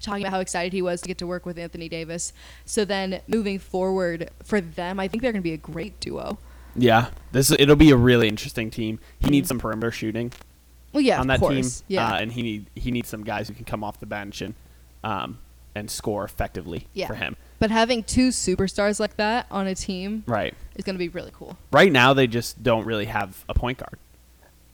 talking 0.00 0.22
about 0.22 0.32
how 0.32 0.40
excited 0.40 0.72
he 0.72 0.82
was 0.82 1.00
to 1.00 1.08
get 1.08 1.18
to 1.18 1.26
work 1.26 1.46
with 1.46 1.58
Anthony 1.58 1.88
Davis. 1.88 2.32
So 2.64 2.84
then 2.84 3.20
moving 3.26 3.58
forward 3.58 4.30
for 4.42 4.60
them, 4.60 5.00
I 5.00 5.08
think 5.08 5.22
they're 5.22 5.32
going 5.32 5.42
to 5.42 5.48
be 5.48 5.54
a 5.54 5.58
great 5.58 5.98
duo. 6.00 6.38
Yeah, 6.76 7.08
this 7.32 7.50
it'll 7.50 7.76
be 7.76 7.90
a 7.90 7.96
really 7.96 8.28
interesting 8.28 8.70
team. 8.70 8.98
He 9.20 9.30
needs 9.30 9.48
some 9.48 9.58
perimeter 9.58 9.90
shooting 9.90 10.32
Well, 10.92 11.00
yeah, 11.02 11.20
on 11.20 11.26
that 11.28 11.40
team, 11.40 11.64
Yeah. 11.88 12.08
uh, 12.12 12.16
and 12.18 12.32
he 12.32 12.42
need 12.42 12.66
he 12.74 12.90
needs 12.90 13.08
some 13.08 13.24
guys 13.24 13.48
who 13.48 13.54
can 13.54 13.64
come 13.64 13.82
off 13.84 13.98
the 14.00 14.06
bench 14.06 14.40
and 14.42 14.54
um, 15.04 15.38
and 15.74 15.90
score 15.90 16.24
effectively 16.24 16.86
Yeah. 16.94 17.06
for 17.06 17.14
him. 17.14 17.36
but 17.58 17.70
having 17.70 18.02
two 18.02 18.28
superstars 18.28 18.98
like 19.00 19.16
that 19.16 19.46
on 19.50 19.66
a 19.66 19.74
team 19.74 20.24
Right. 20.26 20.54
is 20.74 20.84
going 20.84 20.94
to 20.94 20.98
be 20.98 21.08
really 21.08 21.30
cool. 21.34 21.56
Right 21.70 21.90
now, 21.92 22.12
they 22.14 22.26
just 22.26 22.62
don't 22.62 22.84
really 22.86 23.04
have 23.06 23.44
a 23.48 23.54
point 23.54 23.78
guard, 23.78 23.98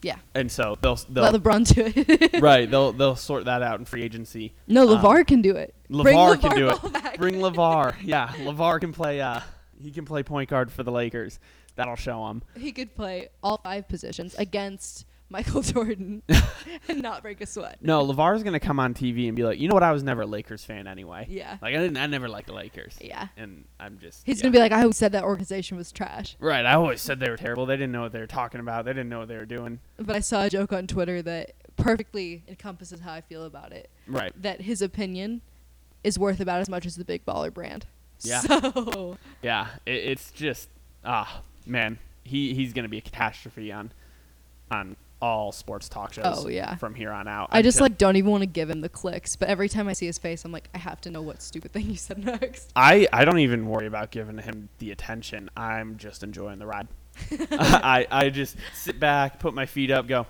Yeah. 0.01 0.17
and 0.35 0.51
so 0.51 0.77
they'll 0.81 0.97
they'll 1.09 1.33
LeBron 1.33 1.75
do 1.75 1.93
it. 1.95 2.41
right 2.43 2.69
they'll 2.71 2.93
they'll 2.93 3.17
sort 3.17 3.45
that 3.45 3.63
out 3.63 3.79
in 3.79 3.85
free 3.85 4.03
agency. 4.03 4.53
no, 4.67 4.89
Um, 4.89 5.03
LeVar 5.03 5.27
can 5.27 5.43
do 5.43 5.55
it. 5.57 5.75
Bring 5.89 6.17
Levar 6.17 6.41
can 6.41 6.57
do 6.57 6.69
it. 6.71 6.93
back. 6.93 7.19
Bring 7.19 7.35
Levar. 7.37 7.95
Yeah, 8.03 8.29
Levar 8.39 8.81
can 8.81 8.93
play. 8.93 9.21
Uh, 9.21 9.41
he 9.83 9.91
can 9.91 10.05
play 10.05 10.23
point 10.23 10.49
guard 10.49 10.71
for 10.71 10.83
the 10.85 10.93
Lakers. 10.93 11.39
That'll 11.77 11.97
show 11.97 12.27
him. 12.29 12.43
He 12.57 12.73
could 12.73 12.95
play 12.95 13.29
all 13.43 13.59
five 13.59 13.89
positions 13.89 14.35
against 14.37 15.07
Michael 15.31 15.63
Jordan 15.63 16.23
and 16.89 17.01
not 17.01 17.23
break 17.23 17.41
a 17.41 17.47
sweat. 17.47 17.79
No, 17.81 18.03
Levar's 18.05 18.43
gonna 18.43 18.61
come 18.61 18.79
on 18.79 18.93
TV 18.93 19.27
and 19.29 19.35
be 19.35 19.43
like, 19.43 19.59
you 19.59 19.67
know 19.69 19.75
what? 19.75 19.83
I 19.83 19.91
was 19.93 20.03
never 20.03 20.23
a 20.23 20.27
Lakers 20.27 20.63
fan 20.63 20.87
anyway. 20.87 21.27
Yeah. 21.31 21.57
Like 21.63 21.75
I 21.75 21.79
didn't. 21.79 21.97
I 21.97 22.07
never 22.07 22.29
liked 22.29 22.49
the 22.49 22.53
Lakers. 22.53 22.99
Yeah. 23.01 23.29
And 23.39 23.65
I'm 23.81 23.99
just. 23.99 24.27
He's 24.27 24.39
yeah. 24.39 24.43
gonna 24.43 24.53
be 24.53 24.59
like, 24.59 24.73
I 24.73 24.83
always 24.83 24.99
said 24.99 25.13
that 25.13 25.25
organization 25.25 25.79
was 25.79 25.91
trash, 25.91 26.37
Right. 26.39 26.67
I 26.67 26.75
always 26.75 27.01
said 27.01 27.19
they 27.19 27.31
were 27.31 27.39
terrible. 27.39 27.65
They 27.65 27.77
didn't 27.77 27.93
know 27.93 28.03
what 28.03 28.13
they 28.13 28.21
were 28.21 28.27
talking 28.27 28.61
about. 28.61 28.85
They 28.85 28.93
didn't 28.93 29.09
know 29.09 29.21
what 29.21 29.29
they 29.29 29.37
were 29.39 29.47
doing. 29.47 29.81
but 29.97 30.15
I 30.15 30.21
saw 30.21 30.45
a 30.45 30.51
joke 30.51 30.73
on 30.73 30.87
Twitter 30.87 31.23
that 31.23 31.53
perfectly 31.77 32.45
encompasses 32.47 33.01
how 33.01 33.15
I 33.15 33.23
feel 33.23 33.45
about 33.45 33.73
it. 33.73 33.89
Right. 34.07 34.33
That 34.41 34.61
his 34.61 34.83
opinion 34.83 35.41
is 36.05 36.19
worth 36.19 36.41
about 36.41 36.61
as 36.61 36.69
much 36.69 36.85
as 36.85 36.97
the 36.97 37.05
Big 37.07 37.25
Baller 37.25 37.53
brand. 37.53 37.87
Yeah. 38.21 38.43
So 38.43 39.17
Yeah. 39.41 39.69
It, 39.87 39.93
it's 39.95 40.31
just 40.31 40.69
ah 41.05 41.41
man. 41.67 41.99
He 42.25 42.55
he's 42.55 42.73
gonna 42.73 42.89
be 42.89 42.99
a 42.99 43.03
catastrophe 43.03 43.73
on 43.73 43.93
on 44.71 44.97
all 45.23 45.53
sports 45.53 45.89
talk 45.89 46.13
shows. 46.13 46.45
Oh, 46.45 46.49
yeah. 46.49 46.75
From 46.75 46.97
here 46.97 47.13
on 47.13 47.29
out. 47.29 47.49
I 47.53 47.63
just 47.63 47.81
like 47.81 47.97
don't 47.97 48.17
even 48.17 48.31
want 48.31 48.43
to 48.43 48.47
give 48.47 48.69
him 48.69 48.81
the 48.81 48.89
clicks, 48.89 49.37
but 49.37 49.49
every 49.49 49.69
time 49.69 49.87
I 49.87 49.93
see 49.93 50.07
his 50.07 50.19
face, 50.19 50.45
I'm 50.45 50.51
like, 50.51 50.69
I 50.75 50.79
have 50.79 51.01
to 51.03 51.11
know 51.11 51.23
what 51.23 51.41
stupid 51.41 51.71
thing 51.71 51.85
he 51.85 51.95
said 51.95 52.19
next. 52.25 52.73
I, 52.75 53.07
I 53.13 53.25
don't 53.25 53.39
even 53.39 53.67
worry 53.67 53.87
about 53.87 54.11
giving 54.11 54.37
him 54.39 54.69
the 54.81 54.91
attention. 54.91 55.49
I'm 55.57 55.97
just 55.97 56.25
enjoying 56.25 56.59
the 56.59 56.67
ride. 56.67 56.89
I, 57.31 58.07
I 58.11 58.31
just 58.31 58.57
sit 58.75 58.99
back, 58.99 59.39
put 59.39 59.55
my 59.55 59.65
feet 59.65 59.93
up, 59.93 60.09
go, 60.09 60.27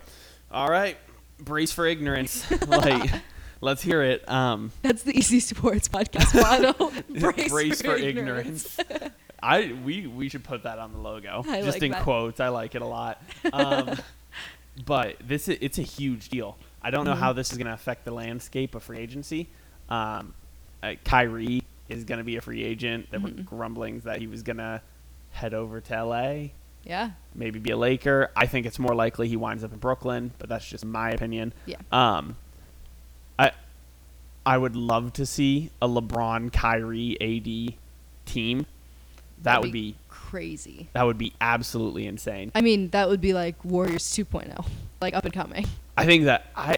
all 0.50 0.68
right, 0.68 0.98
brace 1.38 1.72
for 1.72 1.86
ignorance. 1.86 2.48
like, 2.66 3.10
let's 3.62 3.80
hear 3.80 4.02
it. 4.02 4.28
Um, 4.28 4.72
That's 4.82 5.04
the 5.04 5.16
Easy 5.16 5.40
Sports 5.40 5.88
podcast 5.88 6.34
motto. 6.34 6.92
Brace, 7.48 7.80
for, 7.80 7.96
ignorance. 7.96 8.78
I 9.43 9.72
we 9.84 10.07
we 10.07 10.28
should 10.28 10.45
put 10.45 10.62
that 10.62 10.78
on 10.78 10.93
the 10.93 10.99
logo, 10.99 11.43
I 11.49 11.62
just 11.62 11.76
like 11.76 11.82
in 11.82 11.90
that. 11.93 12.03
quotes. 12.03 12.38
I 12.40 12.49
like 12.49 12.74
it 12.74 12.82
a 12.82 12.86
lot. 12.86 13.20
Um, 13.53 13.97
but 14.86 15.16
this 15.26 15.49
is, 15.49 15.59
it's 15.61 15.78
a 15.78 15.82
huge 15.82 16.28
deal. 16.28 16.57
I 16.82 16.90
don't 16.90 17.05
know 17.05 17.14
Mhm. 17.14 17.18
how 17.18 17.32
this 17.32 17.51
is 17.53 17.59
going 17.59 17.66
to 17.66 17.72
affect 17.74 18.05
the 18.05 18.11
landscape 18.12 18.74
of 18.74 18.82
free 18.82 18.99
agency. 18.99 19.49
Um, 19.88 20.34
uh, 20.82 20.95
Kyrie 21.05 21.62
is 21.88 22.05
going 22.05 22.18
to 22.18 22.24
be 22.24 22.36
a 22.36 22.40
free 22.40 22.62
agent. 22.64 23.09
There 23.11 23.20
Mhm. 23.20 23.36
were 23.36 23.43
grumblings 23.43 24.05
that 24.05 24.18
he 24.20 24.26
was 24.26 24.43
going 24.43 24.57
to 24.59 24.80
head 25.30 25.55
over 25.55 25.80
to 25.80 25.95
LA, 26.05 26.51
Yeah. 26.84 27.11
maybe 27.34 27.59
be 27.59 27.70
a 27.70 27.76
Laker. 27.76 28.30
I 28.36 28.47
think 28.47 28.66
it's 28.66 28.78
more 28.78 28.95
likely 28.95 29.28
he 29.28 29.36
winds 29.36 29.62
up 29.64 29.72
in 29.72 29.78
Brooklyn, 29.78 30.32
but 30.38 30.49
that's 30.49 30.66
just 30.66 30.84
my 30.84 31.11
opinion. 31.11 31.53
Yeah. 31.66 31.76
Um, 31.90 32.36
I 33.38 33.53
I 34.45 34.59
would 34.59 34.74
love 34.74 35.12
to 35.14 35.24
see 35.26 35.70
a 35.80 35.86
LeBron, 35.88 36.53
Kyrie, 36.53 37.16
AD 37.20 37.76
team. 38.26 38.66
That 39.43 39.55
That'd 39.55 39.64
would 39.64 39.72
be 39.72 39.97
crazy. 40.09 40.88
that 40.93 41.03
would 41.03 41.18
be 41.18 41.32
absolutely 41.40 42.07
insane. 42.07 42.53
I 42.55 42.61
mean, 42.61 42.90
that 42.90 43.09
would 43.09 43.20
be 43.20 43.32
like 43.32 43.62
Warriors 43.64 44.05
2.0, 44.05 44.64
like 45.01 45.14
up 45.14 45.24
and 45.24 45.34
coming. 45.34 45.66
I 45.97 46.07
think 46.07 46.24
that 46.24 46.47
I 46.57 46.76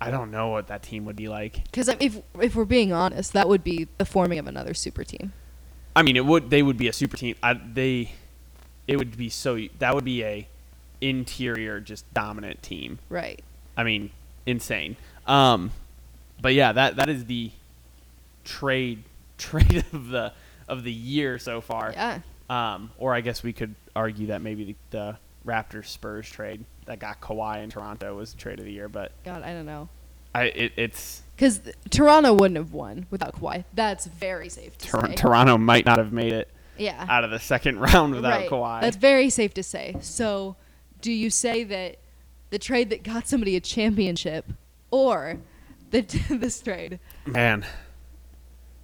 I 0.00 0.10
don't 0.10 0.30
know 0.30 0.48
what 0.48 0.68
that 0.68 0.82
team 0.82 1.04
would 1.06 1.16
be 1.16 1.28
like. 1.28 1.64
Because 1.64 1.88
if 1.88 2.20
if 2.40 2.54
we're 2.54 2.64
being 2.64 2.92
honest, 2.92 3.32
that 3.32 3.48
would 3.48 3.64
be 3.64 3.88
the 3.98 4.04
forming 4.04 4.38
of 4.38 4.46
another 4.46 4.74
super 4.74 5.04
team. 5.04 5.32
I 5.96 6.02
mean, 6.02 6.16
it 6.16 6.24
would 6.24 6.50
they 6.50 6.62
would 6.62 6.76
be 6.76 6.88
a 6.88 6.92
super 6.92 7.16
team. 7.16 7.34
I, 7.42 7.54
they 7.54 8.12
it 8.86 8.96
would 8.96 9.16
be 9.16 9.28
so 9.28 9.58
that 9.78 9.94
would 9.94 10.04
be 10.04 10.22
a 10.22 10.48
interior 11.00 11.80
just 11.80 12.12
dominant 12.14 12.62
team. 12.62 12.98
Right. 13.08 13.42
I 13.76 13.84
mean, 13.84 14.10
insane. 14.46 14.96
Um, 15.26 15.72
but 16.40 16.54
yeah, 16.54 16.72
that 16.72 16.96
that 16.96 17.08
is 17.08 17.24
the 17.24 17.50
trade 18.44 19.02
trade 19.38 19.84
of 19.92 20.08
the 20.08 20.32
of 20.68 20.84
the 20.84 20.92
year 20.92 21.38
so 21.38 21.60
far. 21.60 21.92
Yeah. 21.92 22.20
Um, 22.50 22.90
or 22.98 23.14
I 23.14 23.20
guess 23.20 23.42
we 23.42 23.52
could 23.52 23.74
argue 23.94 24.28
that 24.28 24.40
maybe 24.40 24.64
the, 24.64 24.76
the 24.90 25.18
Raptors 25.46 25.86
Spurs 25.86 26.28
trade 26.28 26.64
that 26.86 26.98
got 26.98 27.20
Kawhi 27.20 27.62
in 27.62 27.70
Toronto 27.70 28.16
was 28.16 28.32
the 28.32 28.38
trade 28.38 28.58
of 28.58 28.64
the 28.64 28.72
year. 28.72 28.88
But 28.88 29.12
God, 29.24 29.42
I 29.42 29.52
don't 29.52 29.66
know. 29.66 29.88
I 30.34 30.44
it, 30.44 30.72
it's 30.76 31.22
Because 31.36 31.60
Toronto 31.90 32.32
wouldn't 32.32 32.56
have 32.56 32.72
won 32.72 33.06
without 33.10 33.34
Kawhi. 33.34 33.64
That's 33.74 34.06
very 34.06 34.48
safe 34.48 34.76
to 34.78 34.88
Tor- 34.88 35.06
say. 35.06 35.14
Toronto 35.14 35.58
might 35.58 35.84
not 35.84 35.98
have 35.98 36.12
made 36.12 36.32
it 36.32 36.48
yeah. 36.76 37.06
out 37.08 37.24
of 37.24 37.30
the 37.30 37.38
second 37.38 37.80
round 37.80 38.14
without 38.14 38.40
right. 38.40 38.50
Kawhi. 38.50 38.80
That's 38.80 38.96
very 38.96 39.30
safe 39.30 39.54
to 39.54 39.62
say. 39.62 39.96
So, 40.00 40.56
do 41.00 41.12
you 41.12 41.30
say 41.30 41.64
that 41.64 41.96
the 42.50 42.58
trade 42.58 42.90
that 42.90 43.02
got 43.02 43.28
somebody 43.28 43.56
a 43.56 43.60
championship, 43.60 44.46
or 44.90 45.38
the 45.90 46.00
this 46.30 46.60
trade? 46.60 47.00
Man, 47.26 47.66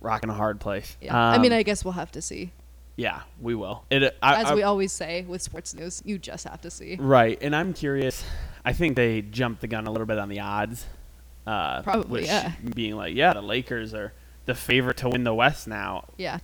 rocking 0.05 0.31
a 0.31 0.35
hard 0.35 0.61
place. 0.61 0.97
Yeah. 1.01 1.17
I 1.17 1.39
mean, 1.39 1.53
Um, 1.53 1.59
I 1.59 1.63
guess 1.63 1.85
we'll 1.85 1.93
have 1.95 2.13
to 2.13 2.23
see. 2.23 2.53
yeah, 2.97 3.23
we 3.41 3.55
will. 3.55 3.85
It 3.91 4.17
I, 4.23 4.37
As 4.43 4.47
I- 4.47 4.55
we 4.55 4.63
always 4.63 4.93
say 4.93 5.23
with 5.23 5.43
sports 5.43 5.75
news, 5.75 6.03
you 6.05 6.19
just 6.19 6.47
have 6.47 6.61
to 6.61 6.71
see. 6.71 6.97
Right, 7.01 7.39
and 7.43 7.57
I'm 7.57 7.73
curious. 7.73 8.23
I 8.65 8.73
think 8.73 8.95
they 8.97 9.23
jumped 9.23 9.61
the 9.63 9.67
gun 9.67 9.87
a 9.87 9.91
little 9.91 10.07
bit 10.07 10.19
on 10.19 10.29
the 10.29 10.41
odds. 10.41 10.87
Uh, 11.47 11.83
Probably, 11.83 12.21
which 12.21 12.27
yeah. 12.27 12.53
Being 12.75 12.97
like, 12.97 13.15
yeah, 13.15 13.33
the 13.35 13.43
Lakers 13.43 13.93
are 13.95 14.13
the 14.47 14.55
favorite 14.55 14.97
to 14.99 15.09
win 15.09 15.25
the 15.25 15.35
West 15.35 15.67
now. 15.69 16.05
Yeah. 16.17 16.39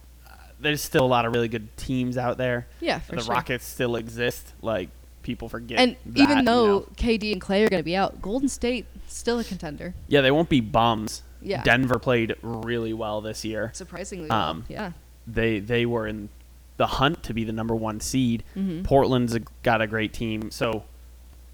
There's 0.59 0.83
still 0.83 1.05
a 1.05 1.09
lot 1.09 1.25
of 1.25 1.33
really 1.33 1.49
good 1.49 1.75
teams 1.79 2.19
out 2.19 2.37
there. 2.37 2.67
Yeah, 2.81 2.99
for 2.99 3.13
sure. 3.13 3.17
the 3.17 3.23
sure. 3.25 3.35
Rockets 3.35 3.65
still 3.65 3.97
exist. 3.97 4.53
Like 4.61 4.91
people 5.23 5.49
forget. 5.49 5.79
And 5.79 5.97
that, 6.05 6.21
even 6.21 6.39
you 6.39 6.45
though 6.45 6.67
know. 6.81 6.87
KD 6.97 7.33
and 7.33 7.41
Klay 7.41 7.65
are 7.65 7.71
going 7.71 7.81
to 7.81 7.85
be 7.85 7.97
out, 7.97 8.21
Golden 8.21 8.49
State 8.49 8.85
still 9.07 9.39
a 9.39 9.45
contender. 9.45 9.95
yeah, 10.09 10.21
they 10.21 10.31
won't 10.31 10.51
be 10.51 10.61
bums. 10.61 11.23
Yeah. 11.43 11.63
Denver 11.63 11.99
played 11.99 12.35
really 12.43 12.93
well 12.93 13.21
this 13.21 13.45
year. 13.45 13.71
Surprisingly, 13.75 14.29
Um, 14.31 14.59
well. 14.59 14.65
yeah. 14.69 14.93
They 15.27 15.59
they 15.61 15.87
were 15.87 16.07
in 16.07 16.29
the 16.77 16.87
hunt 16.87 17.23
to 17.25 17.35
be 17.35 17.45
the 17.45 17.53
number 17.53 17.75
one 17.75 18.01
seed. 18.01 18.43
Mhm. 18.57 18.85
Portland's 18.85 19.35
a, 19.35 19.41
got 19.63 19.81
a 19.83 19.87
great 19.87 20.13
team. 20.13 20.51
So 20.51 20.85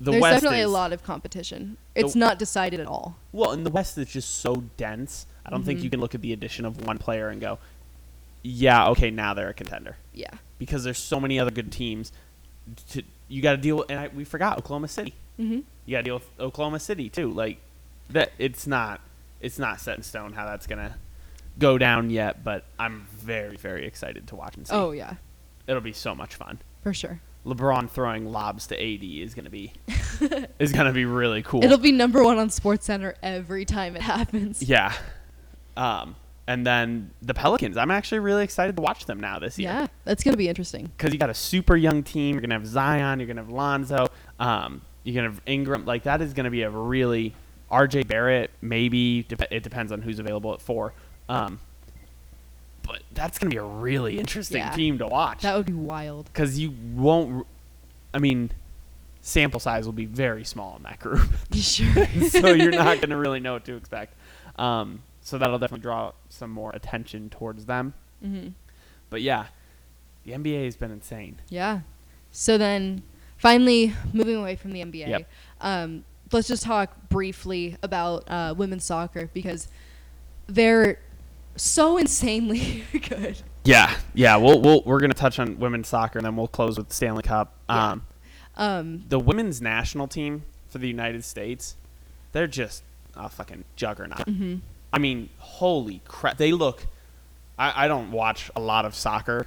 the 0.00 0.12
There's 0.12 0.22
West 0.22 0.34
definitely 0.36 0.60
is, 0.60 0.66
a 0.66 0.68
lot 0.68 0.92
of 0.92 1.02
competition. 1.02 1.76
It's 1.94 2.12
The- 2.12 2.18
not 2.20 2.38
decided 2.38 2.80
at 2.80 2.86
all. 2.86 3.16
Well, 3.32 3.52
in 3.52 3.64
the 3.64 3.70
West, 3.70 3.96
it's 3.98 4.12
just 4.12 4.30
so 4.36 4.64
dense. 4.76 5.26
I 5.44 5.50
don't 5.50 5.64
think 5.64 5.80
Mhm. 5.80 5.84
you 5.84 5.90
can 5.90 6.00
look 6.00 6.14
at 6.14 6.20
the 6.22 6.32
addition 6.32 6.64
of 6.64 6.84
one 6.86 6.98
player 6.98 7.28
and 7.28 7.40
go, 7.40 7.58
"Yeah, 8.42 8.88
okay, 8.88 9.10
now 9.10 9.34
they're 9.34 9.48
a 9.48 9.54
contender," 9.54 9.96
Yeah. 10.12 10.30
because 10.58 10.84
there's 10.84 10.98
so 10.98 11.18
many 11.20 11.38
other 11.38 11.50
good 11.50 11.72
teams. 11.72 12.12
To, 12.90 13.02
you 13.28 13.42
got 13.42 13.52
to 13.52 13.56
deal 13.58 13.76
with, 13.78 13.90
and 13.90 13.98
I, 13.98 14.08
we 14.08 14.24
forgot 14.24 14.58
Oklahoma 14.58 14.88
City. 14.88 15.14
hmm 15.36 15.60
You 15.86 15.92
got 15.92 15.98
to 15.98 16.02
deal 16.02 16.14
with 16.14 16.28
Oklahoma 16.40 16.80
City 16.80 17.08
too. 17.08 17.30
Like 17.32 17.58
that, 18.10 18.32
it's 18.38 18.66
not, 18.66 19.00
it's 19.40 19.58
not 19.58 19.80
set 19.80 19.96
in 19.96 20.02
stone 20.02 20.32
how 20.32 20.46
that's 20.46 20.66
gonna 20.66 20.96
go 21.58 21.78
down 21.78 22.10
yet. 22.10 22.44
But 22.44 22.64
I'm 22.78 23.06
very, 23.10 23.56
very 23.56 23.86
excited 23.86 24.26
to 24.28 24.36
watch 24.36 24.56
and 24.56 24.66
see. 24.66 24.74
Oh 24.74 24.92
yeah, 24.92 25.14
it'll 25.66 25.80
be 25.82 25.92
so 25.92 26.14
much 26.14 26.34
fun. 26.34 26.58
for 26.82 26.92
sure. 26.94 27.20
LeBron 27.44 27.88
throwing 27.88 28.26
lobs 28.32 28.66
to 28.66 28.74
AD 28.74 29.04
is 29.04 29.32
gonna 29.34 29.50
be 29.50 29.72
is 30.58 30.72
gonna 30.72 30.92
be 30.92 31.04
really 31.04 31.42
cool. 31.42 31.62
It'll 31.62 31.78
be 31.78 31.92
number 31.92 32.24
one 32.24 32.38
on 32.38 32.50
Sports 32.50 32.86
Center 32.86 33.14
every 33.22 33.64
time 33.64 33.94
it 33.94 34.02
happens. 34.02 34.62
Yeah. 34.62 34.92
Um, 35.76 36.16
and 36.48 36.66
then 36.66 37.10
the 37.22 37.34
Pelicans. 37.34 37.76
I'm 37.76 37.90
actually 37.90 38.20
really 38.20 38.42
excited 38.44 38.76
to 38.76 38.82
watch 38.82 39.06
them 39.06 39.20
now 39.20 39.38
this 39.38 39.58
year. 39.58 39.68
Yeah, 39.70 39.86
that's 40.04 40.24
gonna 40.24 40.36
be 40.36 40.48
interesting. 40.48 40.86
Because 40.96 41.12
you 41.12 41.18
got 41.18 41.30
a 41.30 41.34
super 41.34 41.76
young 41.76 42.02
team. 42.02 42.34
You're 42.34 42.40
gonna 42.42 42.54
have 42.54 42.66
Zion. 42.66 43.20
You're 43.20 43.28
gonna 43.28 43.42
have 43.42 43.50
Lonzo. 43.50 44.08
Um, 44.40 44.82
you're 45.04 45.14
gonna 45.14 45.32
have 45.32 45.42
Ingram. 45.46 45.84
Like 45.84 46.02
that 46.04 46.20
is 46.22 46.32
gonna 46.34 46.50
be 46.50 46.62
a 46.62 46.70
really 46.70 47.34
R.J. 47.70 48.04
Barrett. 48.04 48.50
Maybe 48.60 49.26
it 49.50 49.62
depends 49.62 49.92
on 49.92 50.02
who's 50.02 50.18
available 50.18 50.52
at 50.54 50.60
four. 50.62 50.92
Um, 51.28 51.58
but 52.82 53.02
that's 53.12 53.38
gonna 53.38 53.50
be 53.50 53.56
a 53.56 53.62
really 53.64 54.18
interesting 54.18 54.58
Yeah. 54.58 54.70
team 54.70 54.98
to 54.98 55.06
watch. 55.08 55.42
That 55.42 55.56
would 55.56 55.66
be 55.66 55.72
wild. 55.72 56.26
Because 56.26 56.58
you 56.58 56.72
won't. 56.94 57.46
I 58.14 58.18
mean, 58.18 58.50
sample 59.20 59.58
size 59.60 59.84
will 59.86 59.92
be 59.92 60.06
very 60.06 60.44
small 60.44 60.76
in 60.76 60.84
that 60.84 61.00
group, 61.00 61.28
sure. 61.52 62.06
so 62.30 62.52
you're 62.54 62.70
not 62.70 62.96
going 63.00 63.10
to 63.10 63.16
really 63.16 63.40
know 63.40 63.54
what 63.54 63.64
to 63.64 63.74
expect. 63.76 64.14
Um, 64.58 65.02
so 65.20 65.36
that'll 65.36 65.58
definitely 65.58 65.82
draw 65.82 66.12
some 66.28 66.50
more 66.50 66.70
attention 66.70 67.28
towards 67.28 67.66
them. 67.66 67.92
hmm 68.22 68.48
But 69.10 69.20
yeah, 69.22 69.46
the 70.24 70.32
NBA 70.32 70.64
has 70.64 70.76
been 70.76 70.92
insane. 70.92 71.40
Yeah. 71.50 71.80
So 72.30 72.56
then, 72.56 73.02
finally, 73.36 73.92
moving 74.12 74.36
away 74.36 74.54
from 74.56 74.72
the 74.72 74.80
NBA, 74.82 75.08
Yep. 75.08 75.28
um, 75.60 76.04
let's 76.32 76.48
just 76.48 76.62
talk 76.62 77.08
briefly 77.08 77.76
about 77.82 78.24
uh, 78.28 78.54
women's 78.56 78.84
soccer 78.84 79.28
because 79.32 79.68
they're 80.46 80.98
so 81.56 81.96
insanely 81.96 82.84
good. 83.08 83.40
Yeah, 83.64 83.94
yeah. 84.14 84.36
We'll, 84.36 84.60
we'll 84.60 84.82
we're 84.84 85.00
gonna 85.00 85.14
touch 85.14 85.38
on 85.38 85.58
women's 85.58 85.88
soccer, 85.88 86.18
and 86.18 86.26
then 86.26 86.36
we'll 86.36 86.48
close 86.48 86.78
with 86.78 86.88
the 86.88 86.94
Stanley 86.94 87.22
Cup. 87.22 87.54
Yeah. 87.68 87.90
Um, 87.92 88.02
Um, 88.56 89.04
the 89.08 89.18
women's 89.18 89.60
national 89.60 90.08
team 90.08 90.44
for 90.68 90.78
the 90.78 90.88
United 90.88 91.24
States, 91.24 91.76
they're 92.32 92.46
just 92.46 92.82
a 93.14 93.28
fucking 93.28 93.64
juggernaut. 93.76 94.26
mhm. 94.26 94.60
I 94.92 94.98
mean, 94.98 95.28
holy 95.38 96.00
crap! 96.06 96.36
They 96.38 96.52
look. 96.52 96.86
I, 97.58 97.84
I 97.84 97.88
don't 97.88 98.10
watch 98.12 98.50
a 98.54 98.60
lot 98.60 98.84
of 98.84 98.94
soccer, 98.94 99.46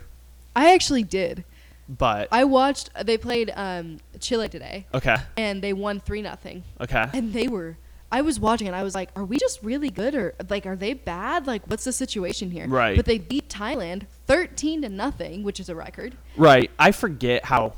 I 0.55 0.73
actually 0.73 1.03
did. 1.03 1.43
But 1.90 2.28
I 2.32 2.44
watched. 2.44 2.90
They 3.04 3.18
played 3.18 3.52
um, 3.56 3.98
Chile 4.20 4.48
today, 4.48 4.86
okay, 4.94 5.18
and 5.36 5.62
they 5.62 5.74
won 5.74 6.00
three 6.00 6.22
nothing. 6.22 6.64
okay. 6.80 7.08
And 7.14 7.34
they 7.34 7.48
were. 7.48 7.78
I 8.12 8.22
was 8.22 8.40
watching 8.40 8.66
and 8.66 8.76
I 8.76 8.82
was 8.82 8.96
like, 8.96 9.10
are 9.16 9.24
we 9.24 9.38
just 9.38 9.62
really 9.62 9.92
good 9.92 10.16
or 10.16 10.34
like 10.50 10.66
are 10.66 10.76
they 10.76 10.94
bad? 10.96 11.46
Like 11.46 11.62
what's 11.68 11.84
the 11.84 11.92
situation 11.92 12.50
here? 12.50 12.68
Right. 12.68 12.96
But 12.96 13.06
they 13.06 13.20
beat 13.20 13.50
Thailand 13.50 14.08
13 14.26 14.82
to 14.82 14.90
nothing, 14.90 15.44
which 15.44 15.60
is 15.60 15.70
a 15.70 15.76
record. 15.76 16.16
Right. 16.36 16.72
I 16.80 16.92
forget 16.92 17.46
how. 17.46 17.74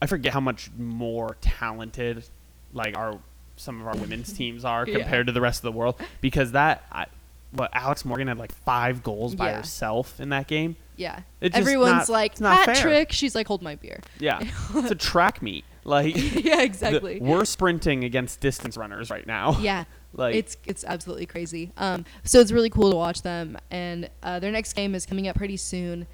I 0.00 0.06
forget 0.06 0.32
how 0.32 0.40
much 0.40 0.70
more 0.78 1.36
talented, 1.40 2.24
like 2.72 2.96
our 2.96 3.18
some 3.56 3.80
of 3.80 3.86
our 3.88 3.96
women's 3.96 4.32
teams 4.32 4.64
are 4.64 4.84
Yeah. 4.88 4.98
compared 4.98 5.26
to 5.26 5.32
the 5.32 5.40
rest 5.40 5.58
of 5.58 5.72
the 5.72 5.76
world. 5.78 5.96
Because 6.20 6.52
that, 6.52 6.84
I, 6.92 7.06
what 7.52 7.70
Alex 7.74 8.04
Morgan 8.04 8.28
had 8.28 8.38
like 8.38 8.52
five 8.52 9.02
goals 9.02 9.34
by 9.34 9.50
Yeah. 9.50 9.56
herself 9.58 10.18
in 10.20 10.30
that 10.30 10.46
game. 10.46 10.76
Yeah. 10.96 11.20
It's 11.40 11.56
Everyone's 11.56 11.92
not- 11.92 12.08
like 12.08 12.32
it's 12.32 12.40
not 12.40 12.56
hat 12.66 12.76
fair." 12.76 12.82
trick. 12.82 13.12
She's 13.12 13.34
like 13.34 13.46
hold 13.46 13.62
my 13.62 13.74
beer. 13.76 14.00
Yeah, 14.18 14.40
it's 14.74 14.90
a 14.90 14.94
track 14.94 15.42
meet. 15.42 15.64
Like 15.84 16.14
yeah, 16.44 16.56
the- 16.56 16.62
exactly. 16.64 17.18
we're 17.20 17.44
sprinting 17.44 18.04
against 18.04 18.40
distance 18.40 18.76
runners 18.76 19.10
right 19.10 19.26
now. 19.26 19.58
yeah. 19.60 19.84
like 20.14 20.34
it's 20.34 20.56
it's 20.66 20.84
absolutely 20.84 21.26
crazy. 21.26 21.72
Um, 21.76 22.04
so 22.24 22.38
it's 22.40 22.52
really 22.52 22.70
cool 22.70 22.90
to 22.90 22.96
watch 22.96 23.22
them, 23.22 23.56
and 23.70 24.08
uh, 24.22 24.38
their 24.38 24.52
next 24.52 24.74
game 24.74 24.94
is 24.94 25.06
coming 25.06 25.26
up 25.28 25.36
pretty 25.36 25.56
soon. 25.56 26.06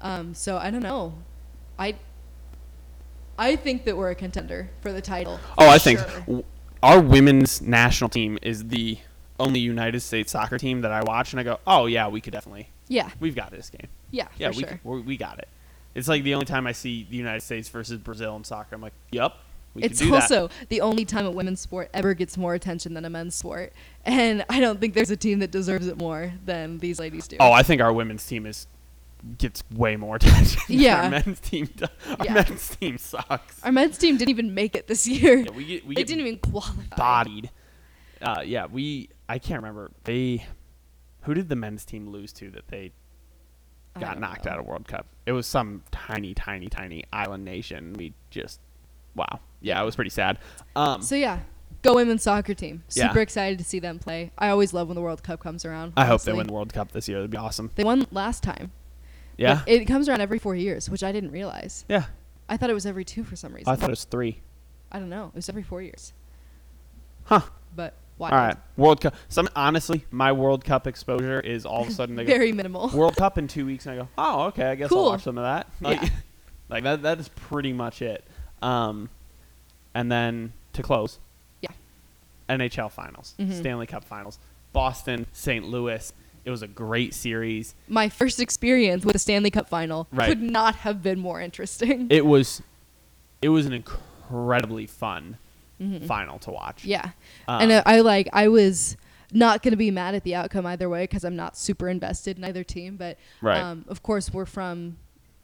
Um, 0.00 0.34
so 0.34 0.56
I 0.58 0.70
don't 0.70 0.82
know. 0.82 1.14
I 1.78 1.96
I 3.38 3.56
think 3.56 3.84
that 3.84 3.96
we're 3.96 4.10
a 4.10 4.14
contender 4.14 4.70
for 4.80 4.92
the 4.92 5.00
title. 5.00 5.38
Oh, 5.56 5.68
I 5.68 5.78
think 5.78 5.98
sure. 6.00 6.20
w- 6.20 6.44
our 6.82 7.00
women's 7.00 7.60
national 7.62 8.10
team 8.10 8.38
is 8.42 8.68
the 8.68 8.98
only 9.38 9.60
United 9.60 10.00
States 10.00 10.32
soccer 10.32 10.58
team 10.58 10.80
that 10.82 10.92
I 10.92 11.02
watch 11.02 11.32
and 11.32 11.40
I 11.40 11.42
go, 11.44 11.58
oh 11.66 11.86
yeah, 11.86 12.08
we 12.08 12.20
could 12.20 12.32
definitely, 12.32 12.68
Yeah. 12.88 13.10
we've 13.20 13.34
got 13.36 13.50
this 13.50 13.70
game. 13.70 13.88
Yeah. 14.10 14.28
Yeah, 14.36 14.50
for 14.50 14.56
we, 14.56 14.62
sure. 14.64 14.80
we 14.84 15.00
we 15.02 15.16
got 15.16 15.38
it. 15.38 15.48
It's 15.94 16.08
like 16.08 16.22
the 16.22 16.34
only 16.34 16.46
time 16.46 16.66
I 16.66 16.72
see 16.72 17.06
the 17.10 17.16
United 17.16 17.40
States 17.42 17.68
versus 17.68 17.98
Brazil 17.98 18.36
in 18.36 18.44
soccer. 18.44 18.74
I'm 18.74 18.80
like, 18.82 18.92
yep. 19.10 19.34
we 19.74 19.82
it's 19.82 19.98
can 19.98 20.08
do 20.08 20.14
also 20.14 20.48
the 20.68 20.80
only 20.80 21.04
time 21.04 21.26
a 21.26 21.30
women's 21.30 21.60
sport 21.60 21.88
ever 21.92 22.14
gets 22.14 22.36
more 22.36 22.54
attention 22.54 22.94
than 22.94 23.04
a 23.04 23.10
men's 23.10 23.34
sport, 23.34 23.72
and 24.04 24.44
I 24.48 24.60
don't 24.60 24.80
think 24.80 24.94
there's 24.94 25.10
a 25.10 25.16
team 25.16 25.38
that 25.40 25.50
deserves 25.50 25.86
it 25.86 25.96
more 25.98 26.32
than 26.44 26.78
these 26.78 26.98
ladies 27.00 27.26
do. 27.28 27.36
Oh, 27.40 27.52
I 27.52 27.62
think 27.62 27.80
our 27.82 27.92
women's 27.92 28.26
team 28.26 28.46
is 28.46 28.66
gets 29.38 29.64
way 29.74 29.96
more 29.96 30.16
attention. 30.20 30.60
than 30.68 30.78
Yeah. 30.78 31.02
our 31.04 31.10
men's 31.10 31.40
team. 31.40 31.68
does. 31.76 31.88
Our 32.18 32.24
Yeah. 32.26 32.34
men's 32.34 32.76
team 32.76 32.98
sucks. 32.98 33.62
Our 33.64 33.72
men's 33.72 33.98
team 33.98 34.16
didn't 34.16 34.30
even 34.30 34.54
make 34.54 34.76
it 34.76 34.86
this 34.86 35.06
year. 35.08 35.38
Yeah, 35.38 35.50
we 35.50 35.64
get 35.64 35.86
we 35.86 35.94
they 35.96 36.04
didn't 36.04 36.20
even 36.26 36.38
qualify. 36.38 36.96
bodied. 36.96 37.50
Uh, 38.22 38.42
yeah, 38.44 38.66
we. 38.66 39.08
I 39.28 39.38
can't 39.38 39.62
remember. 39.62 39.90
They. 40.04 40.46
Who 41.22 41.34
did 41.34 41.48
the 41.48 41.56
men's 41.56 41.84
team 41.84 42.08
lose 42.08 42.32
to 42.34 42.50
that 42.52 42.68
they 42.68 42.92
got 43.98 44.18
knocked 44.20 44.44
know. 44.44 44.52
out 44.52 44.58
of 44.60 44.66
World 44.66 44.86
Cup? 44.86 45.06
It 45.26 45.32
was 45.32 45.46
some 45.46 45.82
tiny, 45.90 46.32
tiny, 46.32 46.68
tiny 46.68 47.04
island 47.12 47.44
nation. 47.44 47.94
We 47.94 48.14
just. 48.30 48.60
Wow. 49.14 49.40
Yeah, 49.60 49.82
it 49.82 49.84
was 49.84 49.96
pretty 49.96 50.10
sad. 50.10 50.38
Um, 50.76 51.02
So 51.02 51.16
yeah, 51.16 51.40
go 51.82 51.94
women's 51.96 52.22
soccer 52.22 52.54
team. 52.54 52.84
Yeah. 52.94 53.08
Super 53.08 53.20
excited 53.20 53.58
to 53.58 53.64
see 53.64 53.80
them 53.80 53.98
play. 53.98 54.30
I 54.38 54.50
always 54.50 54.72
love 54.72 54.88
when 54.88 54.94
the 54.94 55.00
World 55.00 55.22
Cup 55.22 55.40
comes 55.40 55.64
around. 55.64 55.94
I 55.96 56.06
hope 56.06 56.22
they 56.22 56.32
win 56.32 56.46
the 56.46 56.52
World 56.52 56.72
Cup 56.72 56.92
this 56.92 57.08
year. 57.08 57.18
That'd 57.18 57.30
be 57.32 57.36
awesome. 57.36 57.70
They 57.74 57.84
won 57.84 58.06
last 58.12 58.42
time. 58.42 58.70
Yeah. 59.36 59.62
But 59.64 59.68
it 59.68 59.84
comes 59.86 60.08
around 60.08 60.20
every 60.20 60.38
four 60.38 60.54
years, 60.54 60.88
which 60.88 61.02
I 61.02 61.12
didn't 61.12 61.30
realize. 61.32 61.84
yeah. 61.88 62.04
I 62.48 62.56
thought 62.56 62.70
it 62.70 62.74
was 62.74 62.86
every 62.86 63.04
two 63.04 63.24
for 63.24 63.36
some 63.36 63.52
reason. 63.52 63.70
I 63.70 63.76
thought 63.76 63.90
it 63.90 63.92
was 63.92 64.04
three. 64.04 64.40
I 64.90 64.98
don't 64.98 65.10
know. 65.10 65.26
It 65.26 65.34
was 65.34 65.50
every 65.50 65.62
four 65.62 65.82
years. 65.82 66.14
Huh. 67.24 67.42
But 67.76 67.92
why? 68.18 68.30
All 68.30 68.36
right. 68.36 68.56
World 68.76 69.00
Cup. 69.00 69.14
Some 69.28 69.48
honestly, 69.56 70.04
my 70.10 70.32
World 70.32 70.64
Cup 70.64 70.86
exposure 70.86 71.40
is 71.40 71.64
all 71.64 71.82
of 71.82 71.88
a 71.88 71.92
sudden 71.92 72.16
they 72.16 72.24
go 72.24 72.32
Very 72.32 72.52
minimal. 72.52 72.88
World 72.94 73.16
Cup 73.16 73.38
in 73.38 73.48
two 73.48 73.64
weeks, 73.64 73.86
and 73.86 73.94
I 73.98 74.02
go, 74.02 74.08
oh, 74.18 74.42
okay, 74.48 74.64
I 74.66 74.74
guess 74.74 74.90
Cool. 74.90 74.98
I'll 75.04 75.10
watch 75.12 75.22
some 75.22 75.38
of 75.38 75.44
that. 75.44 75.68
Like, 75.80 76.02
Yeah. 76.02 76.08
like 76.68 76.84
that. 76.84 77.02
That 77.02 77.18
is 77.20 77.28
pretty 77.28 77.72
much 77.72 78.02
it. 78.02 78.24
Um, 78.60 79.08
and 79.94 80.10
then 80.12 80.52
to 80.74 80.82
close, 80.82 81.18
Yeah. 81.62 81.70
NHL 82.48 82.90
Finals, 82.90 83.34
Mhm. 83.38 83.52
Stanley 83.54 83.86
Cup 83.86 84.04
Finals, 84.04 84.38
Boston, 84.72 85.26
St. 85.32 85.64
Louis. 85.64 86.12
It 86.44 86.50
was 86.50 86.62
a 86.62 86.68
great 86.68 87.14
series. 87.14 87.74
My 87.88 88.08
first 88.08 88.40
experience 88.40 89.04
with 89.04 89.14
a 89.14 89.18
Stanley 89.18 89.50
Cup 89.50 89.68
final 89.68 90.06
Right. 90.12 90.28
could 90.28 90.40
not 90.42 90.76
have 90.76 91.02
been 91.02 91.18
more 91.18 91.40
interesting. 91.40 92.06
It 92.10 92.24
was, 92.26 92.62
it 93.42 93.50
was 93.50 93.66
an 93.66 93.72
incredibly 93.74 94.86
fun 94.86 95.36
Mhm. 95.80 96.06
final 96.06 96.38
to 96.40 96.50
watch. 96.50 96.84
Yeah. 96.84 97.10
Um, 97.46 97.62
and 97.62 97.72
uh, 97.72 97.82
I 97.86 98.00
like 98.00 98.28
I 98.32 98.48
was 98.48 98.96
not 99.32 99.62
going 99.62 99.72
to 99.72 99.76
be 99.76 99.90
mad 99.90 100.14
at 100.14 100.24
the 100.24 100.34
outcome 100.34 100.64
either 100.66 100.88
way 100.88 101.04
because 101.04 101.24
I'm 101.24 101.36
not 101.36 101.56
super 101.56 101.88
invested 101.88 102.38
in 102.38 102.44
either 102.44 102.64
team. 102.64 102.96
But 102.96 103.18
Right. 103.42 103.60
um, 103.60 103.84
of 103.88 104.02
course, 104.02 104.32
we're 104.32 104.46
from 104.46 104.96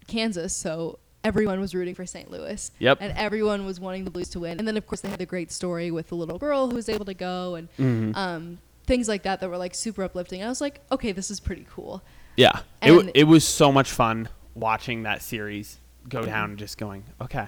Kansas, 0.07 0.55
so 0.57 0.99
everyone 1.22 1.61
was 1.61 1.74
rooting 1.74 1.95
for 1.95 2.05
St. 2.07 2.30
Louis. 2.30 2.70
Yep. 2.78 2.99
And 3.01 3.16
everyone 3.16 3.64
was 3.66 3.80
wanting 3.80 4.05
the 4.05 4.11
Blues 4.11 4.28
to 4.30 4.41
win. 4.41 4.59
And 4.59 4.66
then, 4.68 4.76
of 4.76 4.87
course, 4.87 5.01
they 5.01 5.09
had 5.09 5.18
the 5.18 5.26
great 5.26 5.51
story 5.53 5.91
with 5.91 6.09
the 6.09 6.14
little 6.16 6.39
girl 6.39 6.68
who 6.68 6.74
was 6.76 6.89
able 6.89 7.05
to 7.07 7.14
go 7.14 7.55
and 7.55 7.68
Mhm. 7.78 8.16
um, 8.16 8.59
things 8.87 9.09
like 9.09 9.22
that 9.22 9.41
that 9.41 9.49
were 9.49 9.57
like 9.57 9.74
super 9.74 10.03
uplifting. 10.03 10.43
I 10.43 10.49
was 10.49 10.61
like, 10.61 10.80
okay, 10.93 11.12
this 11.12 11.30
is 11.30 11.41
pretty 11.41 11.66
cool. 11.70 12.03
Yeah, 12.37 12.61
it, 12.82 12.89
w- 12.89 13.11
it 13.14 13.24
was 13.24 13.45
so 13.47 13.70
much 13.72 13.91
fun 13.91 14.28
watching 14.55 15.05
that 15.05 15.22
series 15.22 15.78
go 16.09 16.20
Mm-hmm. 16.20 16.26
down 16.30 16.51
and 16.51 16.59
just 16.59 16.76
going, 16.78 17.05
okay, 17.20 17.47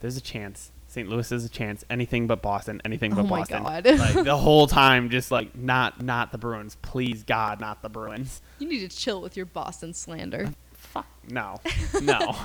there's 0.00 0.16
a 0.16 0.20
chance. 0.22 0.70
St. 0.98 1.08
Louis 1.08 1.30
is 1.30 1.44
a 1.44 1.48
chance. 1.48 1.84
Anything 1.88 2.26
but 2.26 2.42
Boston. 2.42 2.82
Anything 2.84 3.14
but 3.14 3.20
Oh 3.20 3.28
my 3.28 3.38
Boston. 3.40 3.62
God. 3.62 3.86
like 3.86 4.24
the 4.24 4.36
whole 4.48 4.66
time, 4.66 5.10
just 5.10 5.30
like 5.30 5.56
not 5.56 6.02
not 6.02 6.32
the 6.32 6.38
Bruins. 6.38 6.76
Please 6.82 7.22
God, 7.22 7.60
not 7.60 7.82
the 7.82 7.88
Bruins. 7.88 8.40
You 8.58 8.68
need 8.68 8.88
to 8.90 8.96
chill 8.96 9.22
with 9.22 9.36
your 9.36 9.46
Boston 9.46 9.94
slander. 9.94 10.46
Uh, 10.48 10.50
fuck 10.72 11.06
no, 11.30 11.60
no, 12.02 12.36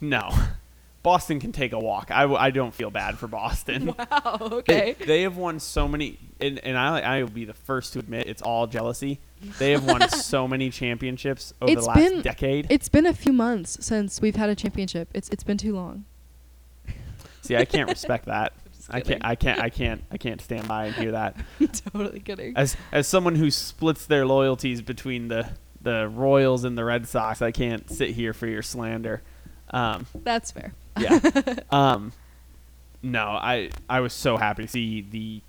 no. 0.00 0.30
Boston 1.04 1.38
can 1.38 1.52
take 1.52 1.72
a 1.74 1.78
walk. 1.78 2.10
I, 2.10 2.24
I 2.24 2.50
don't 2.50 2.72
feel 2.72 2.90
bad 2.90 3.18
for 3.18 3.26
Boston. 3.28 3.94
Wow. 4.10 4.36
They, 4.38 4.56
Okay. 4.56 4.96
they 5.06 5.22
have 5.22 5.36
won 5.36 5.60
so 5.60 5.86
many, 5.86 6.18
and, 6.40 6.58
and 6.60 6.76
I 6.78 6.98
I 7.00 7.22
will 7.22 7.30
be 7.30 7.44
the 7.44 7.52
first 7.54 7.92
to 7.92 7.98
admit 8.00 8.26
it's 8.26 8.42
all 8.42 8.66
jealousy. 8.66 9.20
They 9.58 9.70
have 9.72 9.84
won 9.84 10.08
so 10.08 10.48
many 10.48 10.70
championships 10.70 11.52
over 11.60 11.70
It's 11.72 11.82
the 11.82 11.88
last 11.88 11.98
been- 11.98 12.22
decade. 12.22 12.66
It's 12.70 12.88
been 12.88 13.06
a 13.06 13.12
few 13.14 13.32
months 13.34 13.84
since 13.86 14.20
we've 14.20 14.34
had 14.36 14.48
a 14.48 14.54
championship. 14.56 15.10
It's 15.14 15.28
it's 15.28 15.44
been 15.44 15.58
too 15.58 15.74
long. 15.76 16.06
See, 17.44 17.56
I 17.56 17.64
can't 17.64 17.88
respect 17.88 18.26
that. 18.26 18.52
I 18.90 19.00
can't. 19.00 19.24
I 19.24 19.34
can't. 19.34 19.60
I 19.62 19.70
can't. 19.70 20.02
I 20.10 20.16
can't 20.18 20.40
stand 20.40 20.68
by 20.68 20.86
and 20.86 20.94
hear 20.94 21.12
that. 21.12 21.36
totally 21.92 22.20
kidding. 22.20 22.56
As 22.56 22.76
as 22.92 23.06
someone 23.06 23.34
who 23.36 23.50
splits 23.50 24.06
their 24.06 24.26
loyalties 24.26 24.82
between 24.82 25.28
the 25.28 25.48
the 25.80 26.08
Royals 26.08 26.64
and 26.64 26.76
the 26.78 26.84
Red 26.84 27.06
Sox, 27.06 27.40
I 27.42 27.50
can't 27.50 27.90
sit 27.90 28.10
here 28.10 28.32
for 28.32 28.46
your 28.46 28.62
slander. 28.62 29.22
Um, 29.70 30.06
That's 30.14 30.50
fair. 30.50 30.72
yeah. 30.98 31.18
um, 31.70 32.12
no, 33.02 33.24
I 33.28 33.70
I 33.88 34.00
was 34.00 34.12
so 34.12 34.36
happy 34.36 34.62
to 34.62 34.68
see 34.68 35.00
the 35.02 35.40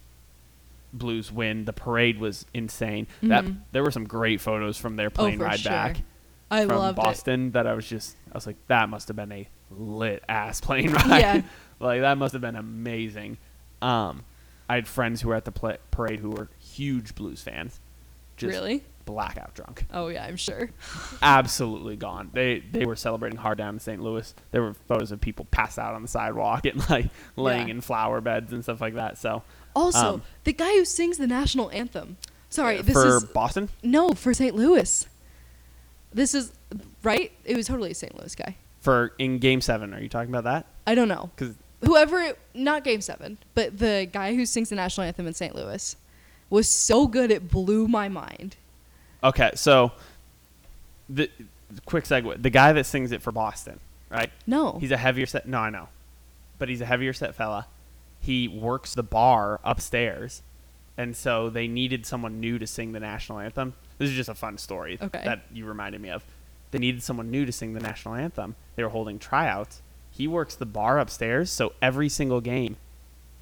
Blues 0.94 1.30
win. 1.32 1.66
The 1.66 1.74
parade 1.74 2.20
was 2.20 2.46
insane. 2.54 3.08
That 3.24 3.44
Mhm. 3.44 3.58
there 3.74 3.84
were 3.84 3.92
some 3.92 4.06
great 4.06 4.40
photos 4.40 4.78
from 4.78 4.96
their 4.96 5.10
plane 5.10 5.38
for 5.40 5.44
ride 5.46 5.60
sure. 5.60 5.72
back 5.72 5.98
I 6.50 6.66
from 6.66 6.96
Boston 6.96 7.52
that 7.52 7.68
I 7.68 7.74
was 7.74 7.88
just 7.88 8.16
I 8.32 8.36
was 8.36 8.48
like 8.48 8.56
that 8.68 8.88
must 8.88 9.10
have 9.10 9.18
been 9.18 9.32
a 9.34 9.48
lit 9.72 10.24
ass 10.30 10.62
plane 10.62 10.92
ride. 10.94 11.20
Yeah. 11.20 11.42
Like 11.80 12.02
that 12.02 12.18
must 12.18 12.34
have 12.34 12.42
been 12.42 12.56
amazing. 12.56 13.38
Um, 13.82 14.24
I 14.70 14.76
had 14.76 14.88
friends 14.88 15.22
who 15.22 15.30
were 15.30 15.36
at 15.36 15.46
the 15.46 15.52
pla 15.52 15.74
parade 15.92 16.20
who 16.20 16.32
were 16.32 16.50
huge 16.60 17.16
Blues 17.16 17.42
fans. 17.42 17.80
Just 18.38 18.54
Really? 18.54 18.84
blackout 19.06 19.54
drunk, 19.54 19.86
Oh 19.94 20.08
yeah, 20.08 20.26
I'm 20.26 20.36
sure. 20.36 20.70
absolutely 21.22 21.96
gone. 21.96 22.32
They 22.34 22.60
they 22.60 22.86
were 22.86 22.96
celebrating 22.96 23.38
hard 23.38 23.58
down 23.58 23.76
in 23.76 23.80
St. 23.80 24.02
Louis. 24.02 24.34
There 24.52 24.62
were 24.64 24.74
photos 24.74 25.12
of 25.12 25.22
people 25.22 25.46
passed 25.52 25.78
out 25.80 25.94
on 25.94 26.02
the 26.02 26.08
sidewalk 26.08 26.66
and 26.66 26.90
like 26.90 27.08
laying 27.36 27.68
Yeah. 27.68 27.76
in 27.76 27.82
flower 27.82 28.20
beds 28.22 28.52
and 28.52 28.64
stuff 28.64 28.82
like 28.82 28.96
that. 28.96 29.18
So 29.18 29.44
Also, 29.76 30.16
Um, 30.16 30.22
the 30.46 30.54
guy 30.54 30.72
who 30.74 30.86
sings 30.86 31.18
the 31.18 31.28
national 31.28 31.70
anthem. 31.72 32.18
Sorry, 32.50 32.82
this 32.82 32.94
for 32.94 33.18
is 33.18 33.24
Boston, 33.26 33.70
no 33.84 34.14
for 34.14 34.34
St. 34.34 34.56
Louis. 34.56 35.08
This 36.14 36.34
is 36.34 36.52
right. 37.04 37.32
It 37.44 37.56
was 37.58 37.68
totally 37.68 37.92
a 37.92 37.96
St. 37.96 38.18
Louis 38.18 38.34
guy. 38.36 38.56
for 38.82 39.14
in 39.20 39.38
Game 39.40 39.62
Seven. 39.62 39.94
Are 39.94 40.00
you 40.02 40.10
talking 40.10 40.30
about 40.34 40.46
that? 40.46 40.66
I 40.88 40.96
don't 40.96 41.08
know. 41.10 41.30
Because 41.36 41.56
Whoever, 41.84 42.34
not 42.54 42.84
Game 42.84 43.02
Seven, 43.02 43.38
but 43.54 43.78
the 43.78 44.10
guy 44.12 44.36
who 44.36 44.46
sings 44.46 44.70
the 44.70 44.76
national 44.76 45.06
anthem 45.08 45.28
in 45.28 45.34
St. 45.34 45.56
Louis 45.56 45.96
was 46.50 46.70
so 46.70 47.08
good 47.08 47.32
it 47.32 47.50
blew 47.50 47.88
my 47.88 48.08
mind. 48.10 48.56
okay, 49.24 49.52
so 49.56 49.92
the 51.10 51.30
quick 51.86 52.06
segue. 52.06 52.42
The 52.42 52.50
guy 52.50 52.74
that 52.74 52.86
sings 52.86 53.12
it 53.12 53.22
for 53.22 53.32
Boston, 53.32 53.80
right? 54.10 54.32
No, 54.48 54.78
He's 54.80 54.92
a 54.92 54.98
heavier 54.98 55.26
set. 55.26 55.48
No, 55.48 55.60
I 55.60 55.70
know, 55.70 55.90
but 56.58 56.70
he's 56.70 56.82
a 56.82 56.86
heavier 56.86 57.14
set 57.14 57.36
fella. 57.36 57.68
He 58.22 58.48
works 58.48 58.94
the 58.96 59.04
bar 59.04 59.60
upstairs, 59.64 60.42
and 60.98 61.16
so 61.16 61.50
they 61.50 61.68
needed 61.68 62.06
someone 62.06 62.40
new 62.40 62.58
to 62.58 62.66
sing 62.66 62.92
the 62.94 63.00
national 63.00 63.40
anthem. 63.40 63.74
This 63.98 64.10
is 64.10 64.16
just 64.16 64.30
a 64.30 64.36
fun 64.36 64.58
story 64.58 64.98
Okay. 65.02 65.22
that 65.24 65.42
you 65.54 65.66
reminded 65.66 66.02
me 66.02 66.10
of. 66.10 66.24
They 66.72 66.80
needed 66.80 67.04
someone 67.04 67.30
new 67.32 67.46
to 67.46 67.52
sing 67.52 67.74
the 67.74 67.80
national 67.80 68.16
anthem. 68.16 68.56
They 68.76 68.84
were 68.84 68.90
holding 68.90 69.20
tryouts. 69.20 69.82
He 70.16 70.28
works 70.28 70.56
the 70.56 70.66
bar 70.66 71.00
upstairs, 71.00 71.52
so 71.52 71.74
every 71.82 72.08
single 72.10 72.40
game, 72.42 72.78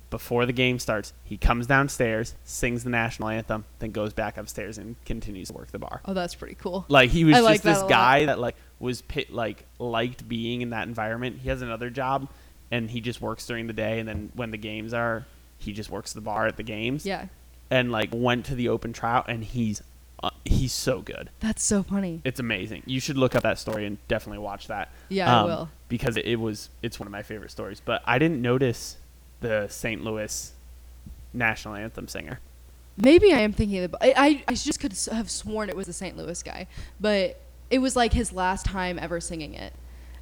before 0.09 0.45
the 0.45 0.53
game 0.53 0.79
starts, 0.79 1.13
he 1.23 1.37
comes 1.37 1.67
downstairs, 1.67 2.35
sings 2.43 2.83
the 2.83 2.89
national 2.89 3.29
anthem, 3.29 3.65
then 3.79 3.91
goes 3.91 4.13
back 4.13 4.37
upstairs 4.37 4.77
and 4.77 4.95
continues 5.05 5.49
to 5.49 5.53
work 5.53 5.71
the 5.71 5.79
bar. 5.79 6.01
oh, 6.05 6.13
that's 6.13 6.35
pretty 6.35 6.55
cool. 6.55 6.85
Like 6.87 7.09
he 7.09 7.25
was 7.25 7.35
I 7.35 7.37
just 7.39 7.45
like 7.45 7.61
this 7.61 7.77
a 7.77 7.81
lot. 7.81 7.89
guy 7.89 8.25
that 8.25 8.39
like 8.39 8.55
was 8.79 9.01
pit 9.01 9.31
like 9.31 9.65
liked 9.79 10.27
being 10.27 10.61
in 10.61 10.71
that 10.71 10.87
environment. 10.87 11.39
He 11.41 11.49
has 11.49 11.61
another 11.61 11.89
job, 11.89 12.27
and 12.71 12.89
he 12.89 13.01
just 13.01 13.21
works 13.21 13.45
during 13.47 13.67
the 13.67 13.73
day, 13.73 13.99
and 13.99 14.07
then 14.09 14.31
when 14.35 14.51
the 14.51 14.57
games 14.57 14.93
are, 14.93 15.25
he 15.59 15.73
just 15.73 15.89
works 15.91 16.13
the 16.13 16.21
bar 16.21 16.47
at 16.47 16.57
the 16.57 16.63
games. 16.63 17.05
Yeah, 17.05 17.27
And 17.71 17.91
like 17.91 18.09
went 18.11 18.45
to 18.47 18.55
the 18.55 18.69
open 18.69 18.93
trial, 18.93 19.23
and 19.27 19.43
he's 19.43 19.81
he's 20.45 20.73
so 20.73 21.01
good. 21.01 21.29
that's 21.39 21.63
so 21.63 21.83
funny. 21.83 22.21
It's 22.23 22.39
amazing. 22.39 22.83
You 22.85 22.99
should 22.99 23.17
look 23.17 23.35
up 23.35 23.43
that 23.43 23.59
story 23.59 23.85
and 23.85 23.97
definitely 24.07 24.39
watch 24.39 24.67
that. 24.67 24.91
Yeah, 25.09 25.33
I 25.33 25.39
Um, 25.41 25.45
will. 25.47 25.69
because 25.87 26.17
it, 26.17 26.25
it 26.25 26.35
was 26.39 26.69
it's 26.81 26.99
one 26.99 27.07
of 27.07 27.11
my 27.11 27.23
favorite 27.23 27.51
stories. 27.51 27.81
But 27.83 28.01
I 28.05 28.19
didn't 28.19 28.41
notice 28.41 28.97
the 29.41 29.67
St. 29.69 30.03
Louis 30.03 30.51
national 31.33 31.75
anthem 31.75 32.07
singer. 32.07 32.39
Maybe 32.97 33.33
I 33.33 33.39
am 33.39 33.53
thinking 33.53 33.83
of. 33.83 33.95
I, 34.01 34.13
I 34.15 34.43
I 34.49 34.53
just 34.53 34.79
could 34.79 34.93
have 35.11 35.29
sworn 35.31 35.69
it 35.69 35.75
was 35.75 35.87
the 35.87 35.93
St. 35.93 36.15
Louis 36.15 36.43
guy, 36.43 36.67
but 36.99 37.39
it 37.71 37.79
was 37.79 37.95
like 37.95 38.13
his 38.13 38.31
last 38.31 38.65
time 38.65 38.99
ever 38.99 39.19
singing 39.19 39.55
it, 39.55 39.73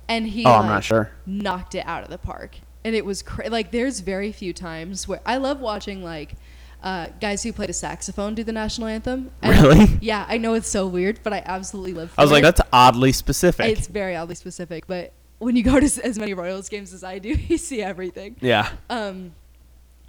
and 0.08 0.26
he. 0.28 0.46
Oh, 0.46 0.52
I'm 0.54 0.68
not 0.68 0.84
sure. 0.86 1.12
Knocked 1.26 1.76
it 1.76 1.86
out 1.86 2.04
of 2.06 2.10
the 2.10 2.18
park, 2.18 2.56
and 2.86 2.96
it 2.96 3.04
was 3.04 3.22
cra- 3.24 3.50
like 3.50 3.72
there's 3.72 4.00
very 4.00 4.32
few 4.32 4.54
times 4.54 5.06
where 5.08 5.20
I 5.26 5.36
love 5.38 5.60
watching 5.60 6.02
like. 6.04 6.36
Uh, 6.84 7.08
guys 7.20 7.44
who 7.44 7.54
played 7.54 7.70
the 7.70 7.74
saxophone 7.74 8.34
do 8.34 8.44
the 8.44 8.52
national 8.52 8.88
anthem. 8.88 9.32
And- 9.42 9.52
Really? 9.62 10.00
Yeah, 10.02 10.26
I 10.28 10.38
know 10.38 10.56
it's 10.56 10.68
so 10.70 10.88
weird, 10.88 11.20
but 11.24 11.32
I 11.34 11.44
absolutely 11.46 11.94
live. 11.94 12.12
For 12.12 12.20
I 12.22 12.24
was 12.24 12.32
like, 12.32 12.44
that's 12.44 12.62
oddly 12.74 13.12
specific. 13.12 13.78
It's 13.78 13.88
very 13.88 14.16
oddly 14.16 14.36
specific, 14.36 14.88
but 14.88 15.14
when 15.38 15.56
you 15.56 15.64
go 15.64 15.80
to 15.80 15.86
as 16.06 16.18
many 16.18 16.34
Royals 16.34 16.70
games 16.70 16.94
as 16.94 17.04
I 17.04 17.20
do, 17.20 17.30
you 17.48 17.58
see 17.58 17.82
everything. 17.84 18.36
yeah. 18.42 18.70
Um, 18.90 19.34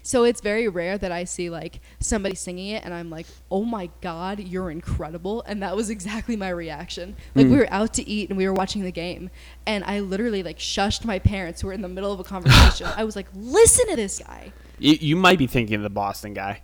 so 0.04 0.24
it's 0.24 0.40
very 0.40 0.66
rare 0.66 0.98
that 0.98 1.12
I 1.12 1.22
see 1.22 1.48
like 1.48 1.78
somebody 2.00 2.34
singing 2.34 2.70
it 2.70 2.84
and 2.84 2.92
I'm 2.92 3.08
like, 3.08 3.24
"Oh 3.52 3.64
my 3.64 3.88
god, 4.00 4.40
you're 4.40 4.68
incredible!" 4.68 5.44
And 5.46 5.62
that 5.62 5.76
was 5.76 5.90
exactly 5.90 6.34
my 6.34 6.48
reaction. 6.48 7.14
Like 7.36 7.46
we 7.46 7.56
were 7.56 7.68
out 7.70 7.94
to 7.94 8.08
eat 8.08 8.28
and 8.28 8.36
we 8.36 8.48
were 8.48 8.52
watching 8.52 8.82
the 8.82 8.90
game, 8.90 9.30
and 9.64 9.84
I 9.84 10.00
literally 10.00 10.42
like 10.42 10.58
shushed 10.58 11.04
my 11.04 11.20
parents 11.20 11.60
who 11.60 11.68
were 11.68 11.72
in 11.72 11.82
the 11.82 11.88
middle 11.88 12.10
of 12.12 12.18
a 12.18 12.24
conversation. 12.24 12.88
I 12.96 13.04
was 13.04 13.14
like, 13.14 13.28
"Listen 13.32 13.86
to 13.90 13.94
this 13.96 14.18
guy." 14.18 14.52
You, 14.82 14.98
you 15.00 15.16
might 15.16 15.38
be 15.38 15.46
thinking 15.46 15.76
of 15.76 15.82
the 15.82 15.90
Boston 15.90 16.34
guy. 16.34 16.62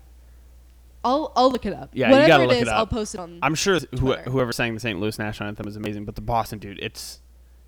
I'll 1.04 1.32
I'll 1.36 1.50
look 1.50 1.64
it 1.64 1.72
up. 1.72 1.90
Yeah, 1.92 2.08
you 2.08 2.12
Whatever 2.12 2.28
gotta 2.28 2.44
look 2.44 2.56
is, 2.56 2.62
it 2.62 2.68
up. 2.68 2.76
I'll 2.76 2.86
post 2.86 3.14
it 3.14 3.20
on. 3.20 3.38
I'm 3.42 3.54
sure 3.54 3.78
who, 3.78 3.86
Twitter. 3.96 4.30
whoever 4.30 4.52
sang 4.52 4.74
the 4.74 4.80
St. 4.80 4.98
Louis 4.98 5.18
national 5.18 5.48
anthem 5.48 5.68
is 5.68 5.76
amazing, 5.76 6.04
but 6.04 6.16
the 6.16 6.20
Boston 6.20 6.58
dude, 6.58 6.78
it's 6.80 7.20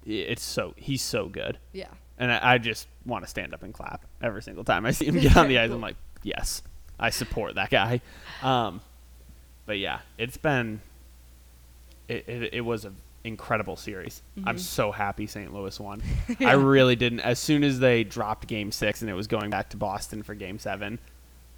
it's 0.04 0.42
so 0.42 0.74
he's 0.76 1.02
so 1.02 1.28
good, 1.28 1.58
yeah. 1.72 1.88
and 2.18 2.32
I, 2.32 2.54
I 2.54 2.58
just 2.58 2.88
want 3.06 3.24
to 3.24 3.30
stand 3.30 3.54
up 3.54 3.62
and 3.62 3.72
clap 3.72 4.04
every 4.20 4.42
single 4.42 4.64
time 4.64 4.84
I 4.84 4.90
see 4.90 5.06
him 5.06 5.14
get 5.20 5.36
on 5.36 5.48
the 5.48 5.58
ice. 5.58 5.70
I'm 5.70 5.80
like, 5.80 5.96
yes, 6.22 6.62
I 6.98 7.10
support 7.10 7.54
that 7.54 7.70
guy. 7.70 8.00
Um, 8.42 8.80
but 9.66 9.78
yeah, 9.78 10.00
it's 10.18 10.36
been 10.36 10.80
it, 12.08 12.28
it, 12.28 12.54
it 12.54 12.60
was 12.62 12.84
an 12.84 12.96
incredible 13.24 13.76
series. 13.76 14.22
I'm 14.44 14.58
so 14.58 14.92
happy 14.92 15.26
St. 15.26 15.52
Louis 15.52 15.78
won. 15.78 16.02
I 16.28 16.32
Mm-hmm. 16.34 16.64
Really 16.64 16.96
didn't. 16.96 17.20
As 17.20 17.38
soon 17.38 17.64
as 17.64 17.78
they 17.78 18.04
dropped 18.04 18.46
Game 18.46 18.72
Six 18.72 19.02
and 19.02 19.10
it 19.10 19.14
was 19.14 19.26
going 19.26 19.50
back 19.50 19.70
to 19.70 19.76
Boston 19.76 20.22
for 20.22 20.34
Game 20.34 20.58
Seven. 20.58 20.98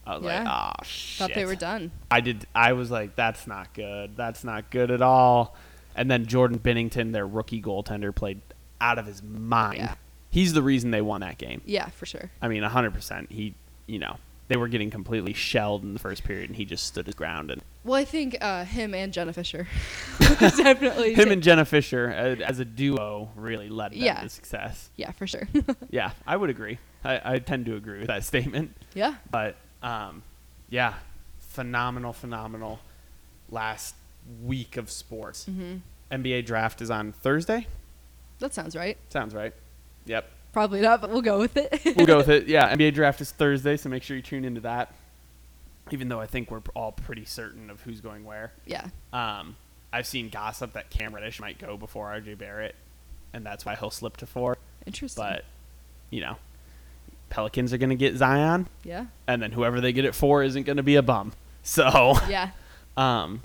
I 0.04 0.16
was 0.16 0.24
like, 0.24 0.32
Yeah. 0.44 0.70
oh 0.76 0.82
shit. 0.84 1.18
Thought 1.28 1.34
they 1.36 1.44
were 1.44 1.54
done. 1.54 1.92
I 2.10 2.20
did. 2.20 2.46
I 2.54 2.72
was 2.72 2.90
like, 2.90 3.14
that's 3.14 3.46
not 3.46 3.72
good. 3.74 4.16
That's 4.16 4.42
not 4.42 4.70
good 4.70 4.90
at 4.90 5.00
all. 5.02 5.56
And 5.94 6.10
then 6.10 6.26
Jordan 6.26 6.58
Binnington, 6.58 7.12
their 7.12 7.26
rookie 7.26 7.62
goaltender, 7.62 8.12
played 8.14 8.40
out 8.80 8.98
of 8.98 9.06
his 9.06 9.22
mind. 9.22 9.76
Yeah. 9.78 9.94
He's 10.30 10.54
the 10.54 10.62
reason 10.62 10.90
they 10.90 11.02
won 11.02 11.20
that 11.20 11.38
game. 11.38 11.60
Yeah, 11.66 11.90
for 11.90 12.06
sure. 12.06 12.30
I 12.40 12.48
mean, 12.48 12.62
hundred 12.64 12.94
percent. 12.94 13.30
He, 13.30 13.54
you 13.86 13.98
know, 14.00 14.16
they 14.52 14.58
were 14.58 14.68
getting 14.68 14.90
completely 14.90 15.32
shelled 15.32 15.82
in 15.82 15.94
the 15.94 15.98
first 15.98 16.24
period, 16.24 16.50
and 16.50 16.56
he 16.56 16.66
just 16.66 16.84
stood 16.86 17.06
his 17.06 17.14
ground. 17.14 17.50
And 17.50 17.62
Well, 17.84 17.98
I 17.98 18.04
think 18.04 18.36
uh, 18.42 18.64
him 18.66 18.94
and 18.94 19.10
Jenna 19.12 19.32
Fischer 19.32 19.66
definitely. 20.20 21.14
him 21.14 21.30
and 21.30 21.42
Jenna 21.42 21.64
Fischer, 21.64 22.10
uh, 22.10 22.42
as 22.44 22.58
a 22.58 22.64
duo, 22.66 23.30
really 23.34 23.68
led 23.70 23.92
them 23.92 23.98
Yeah. 24.00 24.20
to 24.20 24.28
success. 24.28 24.90
yeah, 24.96 25.12
for 25.12 25.26
sure. 25.26 25.48
Yeah, 25.90 26.10
I 26.26 26.36
would 26.36 26.50
agree. 26.50 26.78
I, 27.02 27.20
I 27.34 27.38
tend 27.38 27.64
to 27.66 27.76
agree 27.76 27.98
with 28.00 28.08
that 28.08 28.24
statement. 28.24 28.76
yeah. 28.94 29.14
But 29.30 29.56
um, 29.82 30.22
yeah, 30.68 30.94
phenomenal, 31.38 32.12
phenomenal 32.12 32.78
last 33.50 33.94
week 34.44 34.76
of 34.76 34.90
sports. 34.90 35.46
hmm 35.46 35.76
NBA 36.10 36.44
draft 36.44 36.82
is 36.82 36.90
on 36.90 37.12
Thursday. 37.12 37.66
That 38.38 38.52
sounds 38.52 38.76
right. 38.76 38.98
Sounds 39.08 39.34
right. 39.34 39.54
Yep. 40.04 40.28
Probably 40.52 40.80
not, 40.80 41.00
but 41.00 41.10
we'll 41.10 41.22
go 41.22 41.38
with 41.38 41.56
it. 41.56 41.80
We'll 41.96 42.06
go 42.06 42.18
with 42.18 42.28
it. 42.28 42.46
Yeah, 42.48 42.74
NBA 42.74 42.94
draft 42.94 43.20
is 43.20 43.30
Thursday, 43.30 43.76
so 43.76 43.88
make 43.88 44.02
sure 44.02 44.16
you 44.16 44.22
tune 44.22 44.44
into 44.44 44.60
that. 44.62 44.92
Even 45.90 46.08
though 46.08 46.20
I 46.20 46.26
think 46.26 46.50
we're 46.50 46.60
all 46.74 46.92
pretty 46.92 47.24
certain 47.24 47.70
of 47.70 47.80
who's 47.82 48.00
going 48.00 48.24
where. 48.24 48.52
yeah. 48.66 48.88
Um, 49.12 49.56
I've 49.92 50.06
seen 50.06 50.28
gossip 50.30 50.72
that 50.74 50.88
Cam 50.90 51.14
Reddish 51.14 51.40
might 51.40 51.58
go 51.58 51.76
before 51.76 52.08
RJ 52.10 52.38
Barrett, 52.38 52.74
and 53.34 53.44
that's 53.44 53.64
why 53.66 53.74
he'll 53.76 53.90
slip 53.90 54.16
to 54.18 54.26
four. 54.26 54.56
Interesting. 54.86 55.22
But, 55.24 55.44
you 56.10 56.20
know, 56.20 56.36
Pelicans 57.30 57.72
are 57.72 57.78
going 57.78 57.90
to 57.90 57.96
get 57.96 58.16
Zion, 58.16 58.68
yeah. 58.84 59.06
and 59.26 59.42
then 59.42 59.52
whoever 59.52 59.80
they 59.80 59.92
get 59.92 60.04
at 60.04 60.14
four 60.14 60.42
isn't 60.42 60.62
going 60.64 60.76
to 60.78 60.82
be 60.82 60.96
a 60.96 61.02
bum. 61.02 61.32
So, 61.64 62.14
Yeah. 62.28 62.50
um, 62.96 63.42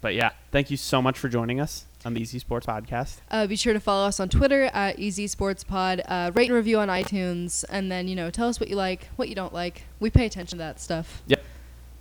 but 0.00 0.14
yeah, 0.14 0.30
thank 0.50 0.70
you 0.72 0.76
so 0.76 1.00
much 1.00 1.16
for 1.18 1.28
joining 1.28 1.60
us 1.60 1.84
on 2.04 2.14
the 2.14 2.20
Easy 2.20 2.38
Sports 2.38 2.66
Podcast. 2.66 3.18
Uh, 3.30 3.46
be 3.46 3.56
sure 3.56 3.72
to 3.72 3.80
follow 3.80 4.06
us 4.06 4.20
on 4.20 4.28
Twitter 4.28 4.64
at 4.72 4.98
Easy 4.98 5.26
Sports 5.26 5.64
Pod. 5.64 6.02
Uh, 6.06 6.30
rate 6.34 6.48
and 6.48 6.54
review 6.54 6.78
on 6.78 6.88
iTunes, 6.88 7.64
and 7.68 7.90
then 7.90 8.08
you 8.08 8.16
know 8.16 8.30
tell 8.30 8.48
us 8.48 8.58
what 8.60 8.68
you 8.68 8.76
like, 8.76 9.08
what 9.16 9.28
you 9.28 9.34
don't 9.34 9.54
like. 9.54 9.84
We 10.00 10.10
pay 10.10 10.26
attention 10.26 10.58
to 10.58 10.64
that 10.64 10.80
stuff. 10.80 11.22
Yep. 11.26 11.44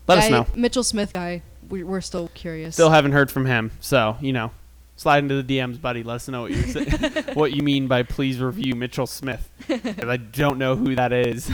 Let 0.08 0.18
us 0.18 0.30
know. 0.30 0.48
Mitchell 0.56 0.84
Smith 0.84 1.14
guy. 1.14 1.42
We, 1.70 1.84
we're 1.84 2.02
still 2.02 2.30
curious. 2.34 2.76
Still 2.76 2.90
haven't 2.90 3.14
heard 3.14 3.32
from 3.32 3.46
him, 3.46 3.72
so 3.80 4.18
you 4.20 4.34
know, 4.34 4.52
slide 4.96 5.20
into 5.20 5.42
the 5.42 5.58
DMs, 5.58 5.80
buddy. 5.80 6.04
Let 6.04 6.16
us 6.16 6.28
know 6.28 6.42
what 6.42 6.52
you 6.52 6.64
what 7.34 7.54
you 7.54 7.64
mean 7.64 7.88
by 7.88 8.04
please 8.04 8.40
review 8.40 8.76
Mitchell 8.76 9.08
Smith. 9.08 9.50
I 9.70 10.18
don't 10.18 10.58
know 10.58 10.76
who 10.76 10.96
that 10.96 11.14
is. 11.14 11.50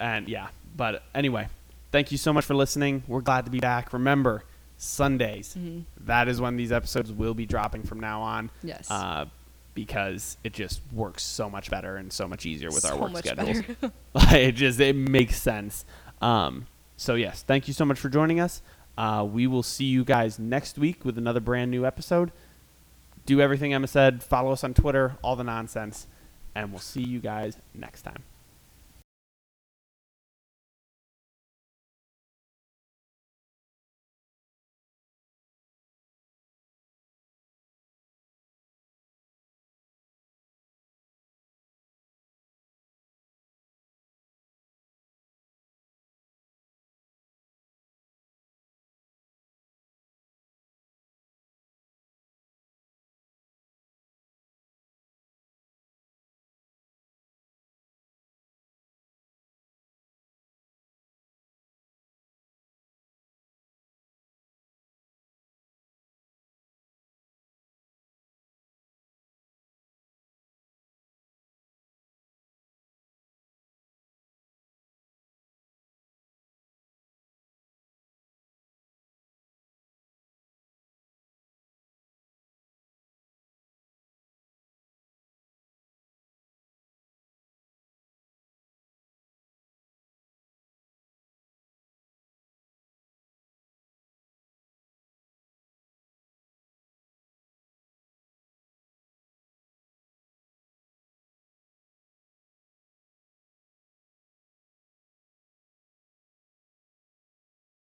And 0.00 0.28
yeah, 0.28 0.48
but 0.76 1.02
anyway, 1.14 1.48
thank 1.92 2.10
you 2.10 2.18
so 2.18 2.32
much 2.32 2.44
for 2.44 2.54
listening. 2.54 3.04
We're 3.06 3.20
glad 3.20 3.44
to 3.44 3.50
be 3.50 3.60
back. 3.60 3.92
Remember, 3.92 4.44
Sundays. 4.84 5.56
Mhm. 5.58 5.84
That 6.00 6.28
is 6.28 6.40
when 6.40 6.56
these 6.56 6.72
episodes 6.72 7.10
will 7.12 7.34
be 7.34 7.46
dropping 7.46 7.82
from 7.82 8.00
now 8.00 8.20
on. 8.22 8.50
Yes. 8.62 8.90
Uh, 8.90 9.26
because 9.74 10.36
it 10.44 10.52
just 10.52 10.80
works 10.92 11.22
so 11.24 11.50
much 11.50 11.68
better 11.70 11.96
and 11.96 12.12
so 12.12 12.28
much 12.28 12.46
easier 12.46 12.68
with 12.68 12.82
so 12.82 12.90
our 12.90 13.08
work 13.10 13.16
schedules. 13.18 13.64
it 14.32 14.52
just 14.52 14.78
it 14.80 14.94
makes 14.94 15.40
sense. 15.40 15.84
Um, 16.22 16.66
so 16.96 17.14
yes, 17.14 17.42
thank 17.42 17.66
you 17.66 17.74
so 17.74 17.84
much 17.84 17.98
for 17.98 18.08
joining 18.08 18.38
us. 18.40 18.62
Uh, 18.96 19.26
we 19.28 19.46
will 19.46 19.64
see 19.64 19.86
you 19.86 20.04
guys 20.04 20.38
next 20.38 20.78
week 20.78 21.04
with 21.04 21.18
another 21.18 21.40
brand 21.40 21.70
new 21.70 21.84
episode. 21.84 22.30
Do 23.26 23.40
everything 23.40 23.72
Emma 23.74 23.88
said. 23.88 24.22
Follow 24.22 24.52
us 24.52 24.62
on 24.62 24.74
Twitter, 24.74 25.16
all 25.22 25.34
the 25.34 25.42
nonsense, 25.44 26.06
and 26.54 26.70
we'll 26.70 26.80
see 26.80 27.02
you 27.02 27.18
guys 27.18 27.56
next 27.74 28.02
time. 28.02 28.22